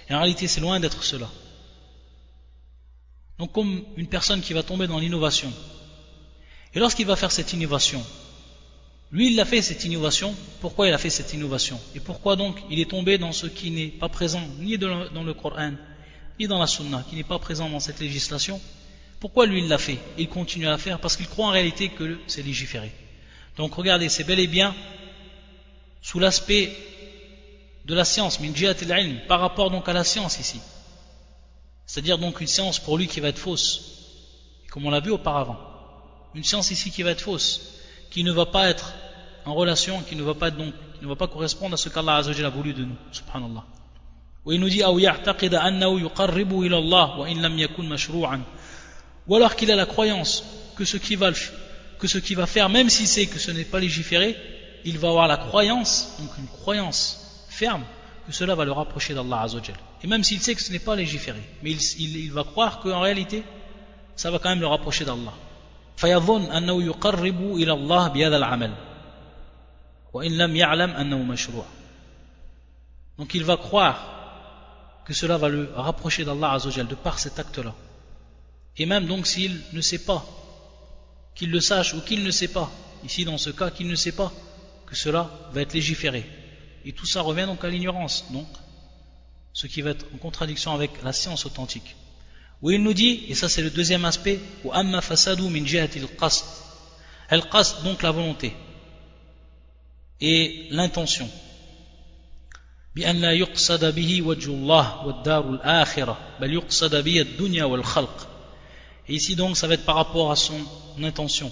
Et 0.09 0.15
en 0.15 0.19
réalité, 0.19 0.49
c'est 0.49 0.61
loin 0.61 0.81
d'être 0.81 1.05
cela. 1.05 1.31
Donc, 3.39 3.53
comme 3.53 3.85
une 3.97 4.09
personne 4.09 4.41
qui 4.41 4.53
va 4.53 4.65
tomber 4.65 4.89
dans 4.89 4.99
l'innovation, 4.99 5.53
et 6.75 6.79
lorsqu'il 6.79 7.07
va 7.07 7.17
faire 7.17 7.33
cette 7.33 7.53
innovation, 7.53 8.05
lui, 9.11 9.33
il 9.33 9.41
a 9.41 9.47
fait 9.47 9.63
cette 9.63 9.85
innovation. 9.85 10.35
Pourquoi 10.61 10.87
il 10.87 10.93
a 10.93 10.99
fait 10.99 11.09
cette 11.09 11.33
innovation? 11.33 11.81
Et 11.95 12.01
pourquoi 12.01 12.37
donc 12.37 12.59
il 12.71 12.79
est 12.79 12.91
tombé 12.91 13.17
dans 13.17 13.33
ce 13.33 13.47
qui 13.47 13.71
n'est 13.71 13.89
pas 13.89 14.11
présent 14.11 14.43
ni 14.59 14.77
dans 14.77 15.23
le 15.25 15.35
Coran, 15.35 15.73
ni 16.39 16.47
dans 16.47 16.59
la 16.59 16.67
Sunna, 16.67 17.05
qui 17.09 17.17
n'est 17.17 17.25
pas 17.25 17.39
présent 17.39 17.71
dans 17.71 17.81
cette 17.81 18.01
législation? 18.01 18.61
Pourquoi 19.19 19.47
lui, 19.47 19.61
il 19.61 19.69
l'a 19.69 19.79
fait? 19.79 19.99
Et 20.19 20.23
il 20.23 20.29
continue 20.29 20.67
à 20.67 20.71
la 20.71 20.79
faire 20.79 21.01
parce 21.01 21.17
qu'il 21.17 21.27
croit 21.27 21.47
en 21.47 21.51
réalité 21.51 21.89
que 21.89 22.19
c'est 22.27 22.43
légiféré. 22.43 22.93
Donc 23.57 23.75
regardez, 23.75 24.09
c'est 24.09 24.25
bel 24.25 24.39
et 24.39 24.47
bien 24.47 24.75
sous 26.03 26.19
l'aspect 26.19 26.77
de 27.87 27.95
la 27.95 28.05
science, 28.05 28.39
par 29.27 29.41
rapport 29.41 29.71
donc 29.71 29.89
à 29.89 29.95
la 29.95 30.05
science 30.05 30.39
ici. 30.39 30.61
C'est-à-dire 31.87 32.19
donc 32.19 32.41
une 32.43 32.47
science 32.47 32.79
pour 32.79 32.99
lui 32.99 33.09
qui 33.09 33.21
va 33.21 33.29
être 33.29 33.39
fausse, 33.39 34.67
comme 34.71 34.85
on 34.85 34.91
l'a 34.91 35.01
vu 35.01 35.11
auparavant. 35.11 35.59
Une 36.35 36.45
science 36.45 36.71
ici 36.71 36.91
qui 36.91 37.03
va 37.03 37.11
être 37.11 37.21
fausse 37.21 37.79
qui 38.11 38.25
ne 38.25 38.33
va 38.33 38.47
pas 38.47 38.69
être 38.69 38.93
en 39.45 39.55
relation, 39.55 40.01
qui 40.03 40.17
ne 40.17 40.23
va 40.23 40.35
pas 40.35 40.51
donc, 40.51 40.73
qui 40.99 41.05
ne 41.05 41.09
va 41.09 41.17
pas 41.17 41.29
correspondre 41.29 41.75
à 41.75 41.77
ce 41.77 41.89
qu'Allah 41.89 42.17
a 42.17 42.49
voulu 42.49 42.75
de 42.75 42.85
nous, 42.85 42.97
subhanallah. 43.13 43.65
Ou 44.45 44.53
il 44.53 44.61
nous 44.61 44.69
dit 44.69 44.83
ou 49.27 49.35
alors 49.37 49.57
qu'il 49.57 49.71
a 49.71 49.77
la 49.77 49.85
croyance 49.85 50.45
que 50.77 50.85
ce 50.87 50.97
qui 50.97 52.35
va 52.35 52.47
faire 52.47 52.69
même 52.69 52.89
si 52.89 53.07
c'est 53.07 53.27
que 53.27 53.39
ce 53.39 53.51
n'est 53.51 53.65
pas 53.65 53.79
légiféré 53.79 54.37
il 54.85 54.99
va 54.99 55.09
avoir 55.09 55.27
la 55.29 55.37
croyance 55.37 56.15
donc 56.19 56.31
une 56.39 56.47
croyance 56.47 57.45
ferme 57.51 57.85
que 58.27 58.33
cela 58.33 58.55
va 58.55 58.65
le 58.65 58.73
rapprocher 58.73 59.13
d'Allah 59.13 59.47
et 60.03 60.07
même 60.07 60.25
s'il 60.25 60.41
sait 60.41 60.55
que 60.55 60.63
ce 60.63 60.73
n'est 60.73 60.79
pas 60.79 60.97
légiféré 60.97 61.43
mais 61.63 61.73
il, 61.73 61.81
il, 61.99 62.17
il 62.17 62.33
va 62.33 62.45
croire 62.45 62.81
qu'en 62.81 63.01
réalité 63.01 63.43
ça 64.17 64.31
va 64.31 64.39
quand 64.39 64.49
même 64.49 64.61
le 64.61 64.67
rapprocher 64.67 65.05
d'Allah 65.05 65.35
فيظن 65.98 66.52
أنه 66.52 66.84
يقرب 66.84 67.56
إلى 67.56 67.74
الله 67.74 68.08
بهذا 68.08 68.38
العمل 68.38 68.74
وإن 70.14 70.38
لم 70.38 70.56
يعلم 70.56 70.90
أنه 70.90 71.18
مشروع 71.18 71.66
donc 73.18 73.36
il 73.36 73.44
va 73.44 73.58
croire 73.58 74.00
que 75.06 75.14
cela 75.14 75.38
va 75.38 75.48
le 75.48 75.70
rapprocher 75.76 76.26
d'Allah 76.26 76.54
Azzawajal 76.54 76.88
de 76.88 76.96
par 76.96 77.20
cet 77.20 77.38
acte-là 77.40 77.74
et 78.78 78.86
même 78.86 79.06
donc 79.06 79.28
s'il 79.28 79.62
ne 79.74 79.82
sait 79.82 80.04
pas 80.04 80.26
qu'il 81.36 81.52
le 81.52 81.60
sache 81.60 81.94
ou 81.94 82.02
qu'il 82.02 82.24
ne 82.24 82.32
sait 82.32 82.48
pas 82.48 82.72
ici 83.04 83.24
dans 83.24 83.38
ce 83.38 83.52
cas 83.52 83.70
qu'il 83.70 83.88
ne 83.88 83.96
sait 83.96 84.14
pas 84.14 84.32
que 84.88 84.96
cela 84.96 85.30
va 85.52 85.62
être 85.62 85.74
légiféré 85.74 86.28
et 86.86 86.92
tout 86.94 87.06
ça 87.06 87.22
revient 87.22 87.46
donc 87.46 87.64
à 87.64 87.70
l'ignorance 87.70 88.26
donc 88.32 88.48
ce 89.54 89.68
qui 89.68 89.82
va 89.82 89.92
être 89.92 90.06
en 90.16 90.18
contradiction 90.18 90.74
avec 90.74 90.92
la 91.04 91.14
science 91.14 91.46
authentique 91.46 91.96
où 92.62 92.72
il 92.72 92.82
nous 92.82 92.94
dit, 92.94 93.26
et 93.28 93.36
ça 93.36 93.50
c'est 93.50 93.62
le 93.62 93.70
deuxième 93.70 94.06
aspect, 94.06 94.40
ou 94.64 94.72
amma 94.72 95.02
fasadu 95.02 95.44
min 95.44 95.66
qasd. 95.66 96.46
Al-qasd, 97.30 97.84
donc 97.84 98.02
la 98.02 98.12
volonté. 98.12 98.54
Et 100.22 100.68
l'intention. 100.72 101.30
بأن 102.96 103.22
لا 103.22 103.32
يقصد 103.32 103.96
به 103.96 104.22
وجه 104.22 104.52
الله 104.52 105.06
والدار 105.06 105.50
الآخرة 105.50 106.18
بل 106.40 106.54
يقصد 106.54 106.96
به 106.96 107.22
الدنيا 107.22 107.64
والخلق 107.64 108.28
et 109.10 109.16
ici 109.16 109.36
donc 109.36 109.58
ça 109.58 109.68
va 109.68 109.74
être 109.74 109.84
par 109.84 109.96
rapport 109.96 110.32
à 110.32 110.36
son 110.36 110.60
intention 111.02 111.52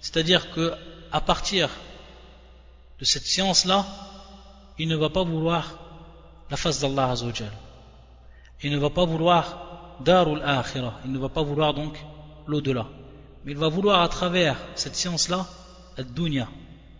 c'est-à-dire 0.00 0.50
que 0.50 0.74
à 1.12 1.20
partir 1.20 1.70
de 2.98 3.04
cette 3.04 3.24
science 3.24 3.64
là 3.64 3.86
il 4.78 4.88
ne 4.88 4.96
va 4.96 5.08
pas 5.08 5.22
vouloir 5.22 5.78
la 6.50 6.56
face 6.56 6.80
d'Allah 6.80 7.10
Azzawajal 7.12 7.52
il 8.62 8.72
ne 8.72 8.78
va 8.78 8.90
pas 8.90 9.04
vouloir 9.04 9.65
darul. 10.01 10.43
Il 11.05 11.11
ne 11.11 11.19
va 11.19 11.29
pas 11.29 11.43
vouloir 11.43 11.73
donc 11.73 11.97
l'au-delà. 12.47 12.87
Mais 13.45 13.51
il 13.51 13.57
va 13.57 13.69
vouloir 13.69 14.01
à 14.01 14.09
travers 14.09 14.57
cette 14.75 14.95
science-là, 14.95 15.45
la 15.97 16.03
dunya. 16.03 16.47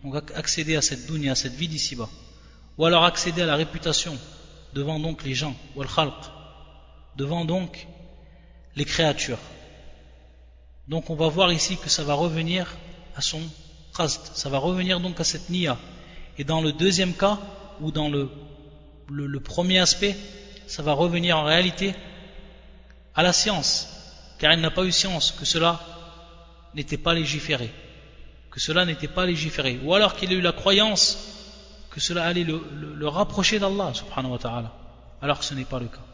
Donc 0.02 0.14
accéder 0.34 0.76
à 0.76 0.82
cette 0.82 1.06
dunya, 1.06 1.32
à 1.32 1.34
cette 1.34 1.54
vie 1.54 1.68
d'ici-bas. 1.68 2.08
Ou 2.76 2.84
alors 2.84 3.04
accéder 3.04 3.42
à 3.42 3.46
la 3.46 3.56
réputation 3.56 4.16
devant 4.72 5.00
donc 5.00 5.24
les 5.24 5.34
gens, 5.34 5.54
ou 5.74 5.82
al 5.82 5.88
devant 7.16 7.44
donc 7.44 7.88
les 8.76 8.84
créatures. 8.84 9.38
Donc 10.86 11.10
on 11.10 11.16
va 11.16 11.28
voir 11.28 11.52
ici 11.52 11.76
que 11.76 11.88
ça 11.88 12.04
va 12.04 12.14
revenir 12.14 12.76
à 13.16 13.20
son 13.20 13.40
qasd, 13.96 14.20
ça 14.34 14.48
va 14.48 14.58
revenir 14.58 15.00
donc 15.00 15.18
à 15.18 15.24
cette 15.24 15.50
niya. 15.50 15.76
Et 16.38 16.44
dans 16.44 16.60
le 16.60 16.72
deuxième 16.72 17.14
cas, 17.14 17.38
ou 17.80 17.90
dans 17.90 18.08
le 18.08 19.40
premier 19.40 19.80
aspect, 19.80 20.16
ça 20.68 20.82
va 20.82 20.92
revenir 20.92 21.36
en 21.36 21.44
réalité 21.44 21.94
à 23.18 23.24
la 23.24 23.32
science, 23.32 23.88
car 24.38 24.52
il 24.52 24.60
n'a 24.60 24.70
pas 24.70 24.84
eu 24.84 24.92
science 24.92 25.32
que 25.32 25.44
cela 25.44 25.80
n'était 26.76 26.96
pas 26.96 27.14
légiféré, 27.14 27.68
que 28.48 28.60
cela 28.60 28.84
n'était 28.84 29.08
pas 29.08 29.26
légiféré, 29.26 29.80
ou 29.82 29.92
alors 29.92 30.14
qu'il 30.14 30.30
a 30.30 30.34
eu 30.34 30.40
la 30.40 30.52
croyance 30.52 31.18
que 31.90 31.98
cela 31.98 32.24
allait 32.26 32.44
le, 32.44 33.08
rapprocher 33.08 33.58
d'Allah, 33.58 33.92
alors 35.20 35.40
que 35.40 35.44
ce 35.44 35.54
n'est 35.54 35.64
pas 35.64 35.80
le 35.80 35.86
cas. 35.86 36.06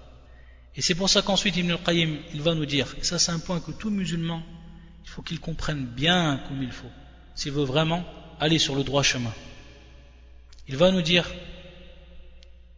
Et 0.76 0.80
c'est 0.80 0.94
pour 0.94 1.10
ça 1.10 1.20
qu'ensuite 1.20 1.58
Ibn 1.58 1.72
al-Qayyim, 1.72 2.20
il 2.32 2.40
va 2.40 2.54
nous 2.54 2.64
dire, 2.64 2.86
et 2.98 3.04
ça 3.04 3.18
c'est 3.18 3.32
un 3.32 3.38
point 3.38 3.60
que 3.60 3.72
tout 3.72 3.90
musulman, 3.90 4.42
il 5.04 5.10
faut 5.10 5.20
qu'il 5.20 5.40
comprenne 5.40 5.84
bien 5.84 6.40
comme 6.48 6.62
il 6.62 6.72
faut, 6.72 6.90
s'il 7.34 7.52
veut 7.52 7.64
vraiment 7.64 8.02
aller 8.40 8.58
sur 8.58 8.76
le 8.76 8.82
droit 8.82 9.02
chemin. 9.02 9.34
Il 10.68 10.78
va 10.78 10.90
nous 10.90 11.02
dire 11.02 11.26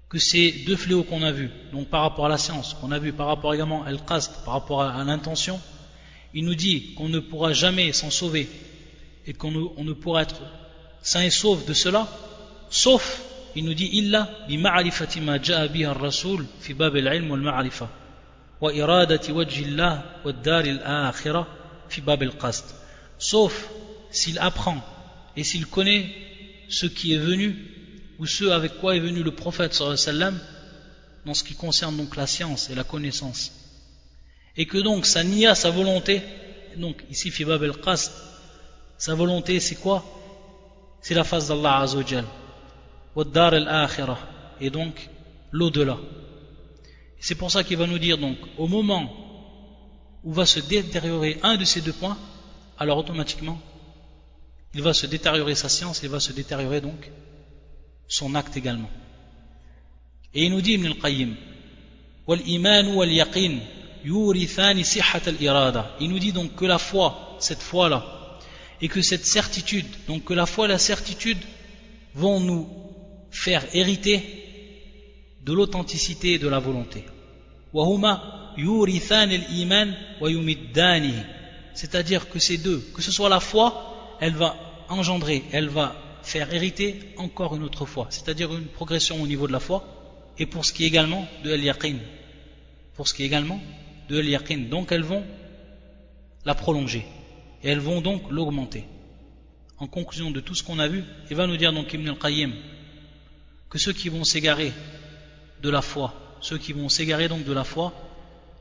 que 0.08 0.18
ces 0.18 0.52
deux 0.66 0.76
fléaux 0.76 1.02
qu'on 1.02 1.22
a 1.22 1.32
vus, 1.32 1.50
donc 1.72 1.88
par 1.88 2.02
rapport 2.02 2.26
à 2.26 2.28
la 2.28 2.38
science, 2.38 2.74
qu'on 2.74 2.92
a 2.92 2.98
vu 2.98 3.12
par 3.12 3.26
rapport 3.26 3.52
également 3.54 3.84
à 3.84 3.88
al-qasd, 3.88 4.44
par 4.44 4.54
rapport 4.54 4.82
à, 4.82 5.02
l'intention, 5.04 5.60
il 6.32 6.44
nous 6.44 6.54
dit 6.54 6.94
qu'on 6.94 7.08
ne 7.08 7.18
pourra 7.18 7.52
jamais 7.52 7.92
s'en 7.92 8.10
sauver 8.10 8.48
et 9.26 9.32
qu'on 9.32 9.50
ne, 9.50 9.92
pourra 9.92 10.22
être 10.22 10.40
sain 11.02 11.22
et 11.22 11.30
sauf 11.30 11.66
de 11.66 11.72
cela, 11.72 12.06
sauf, 12.70 13.22
il 13.56 13.64
nous 13.64 13.74
dit, 13.74 13.88
illa 13.92 14.30
bi 14.46 14.58
ma'rifati 14.58 15.20
ma 15.20 15.42
ja'a 15.42 15.66
biha 15.66 15.92
rasul 15.92 16.46
fi 16.60 16.74
bab 16.74 16.94
al-ilm 16.94 17.30
wal 17.30 17.40
ma'rifa 17.40 17.88
wa 18.60 18.72
iradati 18.72 19.32
wajhi 19.32 19.64
Allah 19.64 20.04
wa 20.24 20.32
dar 20.32 20.64
al-akhirah 20.64 21.46
fi 21.88 22.00
bab 22.00 22.22
al-qasd. 22.22 22.64
Sauf 23.18 23.68
s'il 24.10 24.38
apprend 24.38 24.78
et 25.36 25.42
s'il 25.42 25.66
connaît 25.66 26.06
ce 26.68 26.86
qui 26.86 27.14
est 27.14 27.18
venu 27.18 27.75
ou 28.18 28.26
ce 28.26 28.44
avec 28.44 28.78
quoi 28.78 28.96
est 28.96 29.00
venu 29.00 29.22
le 29.22 29.30
prophète 29.30 29.74
sallam 29.74 30.38
dans 31.24 31.34
ce 31.34 31.44
qui 31.44 31.54
concerne 31.54 31.96
donc 31.96 32.16
la 32.16 32.26
science 32.26 32.70
et 32.70 32.74
la 32.74 32.84
connaissance. 32.84 33.52
Et 34.56 34.66
que 34.66 34.78
donc 34.78 35.06
sa 35.06 35.24
niya, 35.24 35.54
sa 35.54 35.70
volonté, 35.70 36.22
donc 36.76 37.04
ici 37.10 37.30
Fibab 37.30 37.62
el 37.62 37.72
qasd 37.72 38.12
sa 38.98 39.14
volonté 39.14 39.60
c'est 39.60 39.76
quoi? 39.76 40.04
C'est 41.02 41.14
la 41.14 41.24
face 41.24 41.48
d'Allah 41.48 41.80
Azzawajal, 41.80 42.24
Waddar 43.14 43.54
al-akhirah, 43.54 44.18
et 44.60 44.70
donc 44.70 45.08
l'au-delà. 45.52 45.98
C'est 47.20 47.34
pour 47.34 47.50
ça 47.50 47.64
qu'il 47.64 47.76
va 47.76 47.86
nous 47.86 47.98
dire 47.98 48.18
donc, 48.18 48.38
au 48.58 48.66
moment 48.66 49.12
où 50.24 50.32
va 50.32 50.46
se 50.46 50.60
détériorer 50.60 51.38
un 51.42 51.56
de 51.56 51.64
ces 51.64 51.80
deux 51.80 51.92
points, 51.92 52.18
alors 52.78 52.98
automatiquement, 52.98 53.60
il 54.74 54.82
va 54.82 54.92
se 54.92 55.06
détériorer 55.06 55.54
sa 55.54 55.68
science, 55.68 56.02
il 56.02 56.08
va 56.08 56.20
se 56.20 56.32
détériorer 56.32 56.80
donc 56.80 57.10
son 58.08 58.34
acte 58.34 58.56
également. 58.56 58.90
Et 60.34 60.44
il 60.44 60.50
nous 60.50 60.60
dit 60.60 60.72
Ibn 60.74 60.86
al-Qayyim, 60.86 61.34
il 66.00 66.08
nous 66.08 66.18
dit 66.18 66.32
donc 66.32 66.54
que 66.54 66.64
la 66.64 66.78
foi, 66.78 67.36
cette 67.38 67.62
foi-là, 67.62 68.04
et 68.80 68.88
que 68.88 69.00
cette 69.02 69.24
certitude, 69.24 69.86
donc 70.06 70.24
que 70.24 70.34
la 70.34 70.46
foi 70.46 70.66
et 70.66 70.68
la 70.68 70.78
certitude 70.78 71.38
vont 72.14 72.40
nous 72.40 72.68
faire 73.30 73.64
hériter 73.74 74.22
de 75.44 75.52
l'authenticité 75.52 76.34
et 76.34 76.38
de 76.38 76.48
la 76.48 76.58
volonté. 76.58 77.04
C'est-à-dire 81.74 82.28
que 82.28 82.38
ces 82.38 82.58
deux, 82.58 82.78
que 82.94 83.02
ce 83.02 83.12
soit 83.12 83.28
la 83.28 83.40
foi, 83.40 84.16
elle 84.20 84.34
va 84.34 84.56
engendrer, 84.88 85.44
elle 85.52 85.68
va 85.68 85.94
faire 86.26 86.52
hériter 86.52 86.98
encore 87.18 87.54
une 87.54 87.62
autre 87.62 87.86
foi, 87.86 88.08
c'est-à-dire 88.10 88.52
une 88.52 88.66
progression 88.66 89.22
au 89.22 89.28
niveau 89.28 89.46
de 89.46 89.52
la 89.52 89.60
foi, 89.60 89.84
et 90.38 90.46
pour 90.46 90.64
ce 90.64 90.72
qui 90.72 90.82
est 90.82 90.88
également 90.88 91.26
de 91.44 91.52
al-yaqin. 91.52 91.98
Pour 92.94 93.06
ce 93.06 93.14
qui 93.14 93.22
est 93.22 93.26
également 93.26 93.60
de 94.08 94.18
al-yaqin. 94.18 94.68
Donc 94.68 94.90
elles 94.90 95.04
vont 95.04 95.24
la 96.44 96.56
prolonger, 96.56 97.06
et 97.62 97.68
elles 97.68 97.78
vont 97.78 98.00
donc 98.00 98.28
l'augmenter. 98.28 98.84
En 99.78 99.86
conclusion 99.86 100.32
de 100.32 100.40
tout 100.40 100.56
ce 100.56 100.64
qu'on 100.64 100.80
a 100.80 100.88
vu, 100.88 101.04
il 101.30 101.36
va 101.36 101.46
nous 101.46 101.56
dire 101.56 101.72
donc 101.72 101.92
Ibn 101.92 102.08
al-Qayyim 102.08 102.52
que 103.70 103.78
ceux 103.78 103.92
qui 103.92 104.08
vont 104.08 104.24
s'égarer 104.24 104.72
de 105.62 105.70
la 105.70 105.80
foi, 105.80 106.12
ceux 106.40 106.58
qui 106.58 106.72
vont 106.72 106.88
s'égarer 106.88 107.28
donc 107.28 107.44
de 107.44 107.52
la 107.52 107.64
foi, 107.64 107.92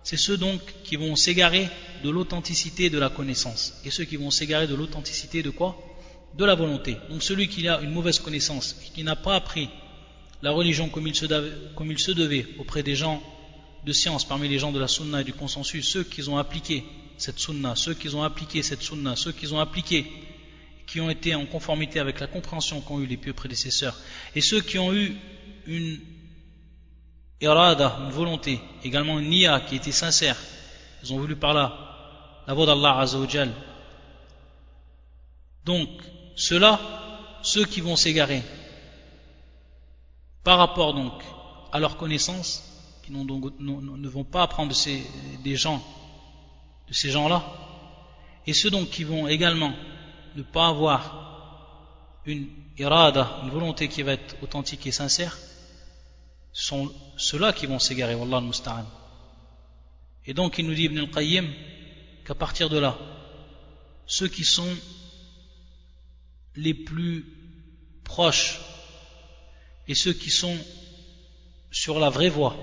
c'est 0.04 0.18
ceux 0.18 0.38
donc 0.38 0.62
qui 0.84 0.98
vont 0.98 1.16
s'égarer 1.16 1.68
de 2.04 2.12
l'authenticité 2.12 2.92
de 2.92 3.00
la 3.00 3.10
connaissance. 3.10 3.82
Et 3.86 3.90
ceux 3.90 4.04
qui 4.04 4.18
vont 4.18 4.30
s'égarer 4.30 4.68
de 4.68 4.76
l'authenticité 4.76 5.42
de 5.42 5.50
quoi? 5.50 5.80
De 6.38 6.46
la 6.46 6.56
volonté. 6.56 6.98
Donc 7.10 7.24
celui 7.24 7.48
qui 7.48 7.68
a 7.68 7.80
une 7.82 7.92
mauvaise 7.92 8.20
connaissance 8.20 8.76
et 8.86 8.94
qui 8.94 9.04
n'a 9.04 9.16
pas 9.16 9.36
appris 9.36 9.70
la 10.42 10.52
religion 10.52 10.90
comme 10.90 11.08
il, 11.08 11.16
se 11.16 12.12
devait, 12.12 12.46
auprès 12.60 12.84
des 12.84 12.96
gens 12.96 13.22
de 13.86 13.94
science, 13.94 14.26
parmi 14.26 14.48
les 14.48 14.60
gens 14.60 14.72
de 14.72 14.80
la 14.80 14.88
sunna 14.88 15.22
et 15.22 15.24
du 15.24 15.34
consensus, 15.34 15.88
ceux 15.88 16.04
qui 16.04 16.28
ont 16.28 16.38
appliqué 16.38 16.84
cette 17.18 17.40
sunna, 17.40 17.76
ceux 17.76 17.94
qui 17.94 18.14
ont 18.14 18.24
appliqué 18.24 18.62
cette 18.62 18.82
sunna, 18.82 19.16
ceux 19.16 19.32
qui 19.32 19.52
ont 19.54 19.60
appliqué, 19.60 20.06
qui 20.88 21.00
ont 21.00 21.10
été 21.10 21.36
en 21.36 21.46
conformité 21.46 22.00
avec 22.00 22.20
la 22.20 22.28
compréhension 22.28 22.82
qu'ont 22.82 23.00
eu 23.00 23.06
les 23.06 23.18
pieux 23.18 23.34
prédécesseurs, 23.34 23.98
et 24.36 24.42
ceux 24.42 24.62
qui 24.62 24.78
ont 24.78 24.94
eu 24.94 25.16
une 25.68 26.00
irada, 27.42 27.98
une 28.06 28.12
volonté, 28.12 28.60
également 28.84 29.20
une 29.20 29.30
niya 29.30 29.62
qui 29.62 29.76
était 29.78 29.92
sincère, 29.92 30.38
ils 31.04 31.14
ont 31.14 31.18
voulu 31.18 31.36
par 31.36 31.54
là 31.54 32.44
la 32.48 32.54
voix 32.54 32.66
d'Allah 32.66 33.00
Azzawajal. 33.00 33.52
Donc, 35.64 35.90
ceux-là, 36.36 36.80
ceux 37.42 37.66
qui 37.66 37.82
vont 37.82 37.96
s'égarer, 37.96 38.44
par 40.44 40.58
rapport 40.58 40.94
donc 40.94 41.14
à 41.72 41.80
leur 41.80 41.98
connaissance, 41.98 42.64
qui 43.04 43.12
ne 43.12 44.08
vont 44.08 44.24
pas 44.24 44.44
apprendre 44.44 44.70
de 44.70 44.74
ces, 44.74 45.04
gens-là, 47.06 47.44
et 48.48 48.54
ceux 48.54 48.70
donc 48.70 48.90
qui 48.90 49.04
vont 49.04 49.28
également 49.28 49.74
ne 50.36 50.44
pas 50.44 50.68
avoir 50.68 52.22
une 52.26 52.48
irada, 52.78 53.40
une 53.44 53.50
volonté 53.50 53.88
qui 53.88 54.02
va 54.02 54.14
être 54.14 54.36
authentique 54.42 54.86
et 54.88 54.92
sincère, 54.92 55.38
sont 56.52 56.92
ceux-là 57.18 57.54
qui 57.54 57.66
vont 57.66 57.80
s'égarer, 57.80 58.16
Wallah 58.16 58.38
al-Musta'an. 58.38 58.86
Et 60.26 60.34
donc 60.34 60.58
il 60.58 60.66
nous 60.66 60.74
dit 60.74 60.84
Ibn 60.84 61.00
al-Qayyim 61.00 61.48
qu'à 62.26 62.36
partir 62.36 62.70
de 62.70 62.78
là, 62.78 62.98
ceux 64.08 64.28
qui 64.28 64.44
sont 64.44 64.68
les 66.56 66.74
plus 66.74 67.26
proches 68.04 68.60
et 69.88 69.96
ceux 69.96 70.14
qui 70.14 70.30
sont 70.30 70.58
sur 71.72 72.00
la 72.00 72.10
vraie 72.10 72.30
voie, 72.30 72.56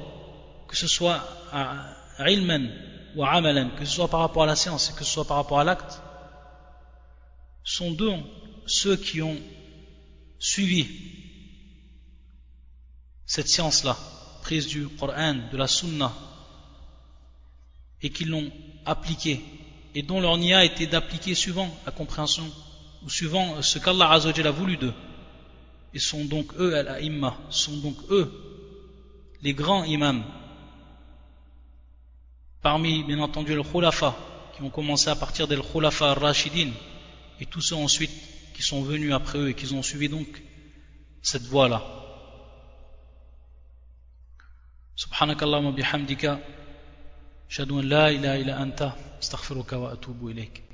que 0.69 0.77
ce 0.77 0.87
soit 0.87 1.23
à 1.53 2.31
ilman 2.31 2.69
ou 3.15 3.25
à 3.25 3.33
amalan, 3.33 3.71
que 3.77 3.85
ce 3.85 3.95
soit 3.97 4.09
par 4.09 4.21
rapport 4.21 4.45
à 4.45 4.47
la 4.47 4.57
science 4.57 4.91
et 4.91 4.95
que 4.95 5.05
ce 5.05 5.13
soit 5.13 5.27
par 5.27 5.37
rapport 5.37 5.61
à 5.61 5.65
l'acte, 5.65 6.01
sont 7.65 7.93
deux 7.93 8.13
ceux 8.67 8.97
qui 8.97 9.23
ont 9.23 9.39
suivi 10.39 10.87
cette 13.27 13.49
science-là, 13.49 13.97
prise 14.43 14.67
du 14.67 14.89
Coran, 14.89 15.37
de 15.51 15.57
la 15.57 15.67
Sunna, 15.67 16.13
et 18.03 18.11
qui 18.11 18.25
l'ont 18.25 18.51
appliquée, 18.85 19.41
et 19.95 20.03
dont 20.03 20.21
leur 20.21 20.37
nia 20.37 20.65
été 20.65 20.87
d'appliquer 20.87 21.35
suivant 21.35 21.75
la 21.87 21.93
compréhension, 21.93 22.51
ou 23.05 23.11
suivant 23.11 23.61
ce 23.63 23.79
qu'Allah 23.79 24.11
a 24.11 24.51
voulu 24.51 24.77
d'eux. 24.77 24.95
Et 25.95 25.99
sont 25.99 26.25
donc 26.25 26.53
eux, 26.59 26.75
al-A'imma, 26.75 27.37
sont 27.51 27.77
donc 27.79 27.97
eux, 28.11 28.33
les 29.43 29.53
grands 29.53 29.85
imams, 29.85 30.25
parmi 32.63 33.03
bien 33.03 33.19
entendu 33.19 33.55
le 33.55 33.63
khulafa 33.63 34.15
qui 34.55 34.63
ont 34.63 34.71
commencé 34.71 35.11
à 35.11 35.17
partir 35.17 35.49
des 35.49 35.57
khulafa 35.57 36.15
rashidin 36.15 36.71
et 37.41 37.47
tous 37.47 37.61
ceux 37.61 37.77
ensuite 37.77 38.13
qui 38.55 38.63
sont 38.63 38.83
venus 38.83 39.13
après 39.13 39.39
eux 39.39 39.49
et 39.51 39.55
qui 39.55 39.73
ont 39.75 39.83
suivi 39.83 40.09
donc 40.09 40.43
cette 41.23 41.43
voie 41.43 41.69
là 41.69 41.83
subhanakallahumma 44.95 45.73
bihamdika 45.73 46.41
ashhadu 47.49 47.73
an 47.81 47.83
la 47.83 48.13
ilaha 48.13 48.39
illa 48.39 48.59
anta 48.61 48.97
astaghfiruka 49.19 49.79
wa 49.79 49.93
atubu 49.93 50.31
ilayk 50.31 50.63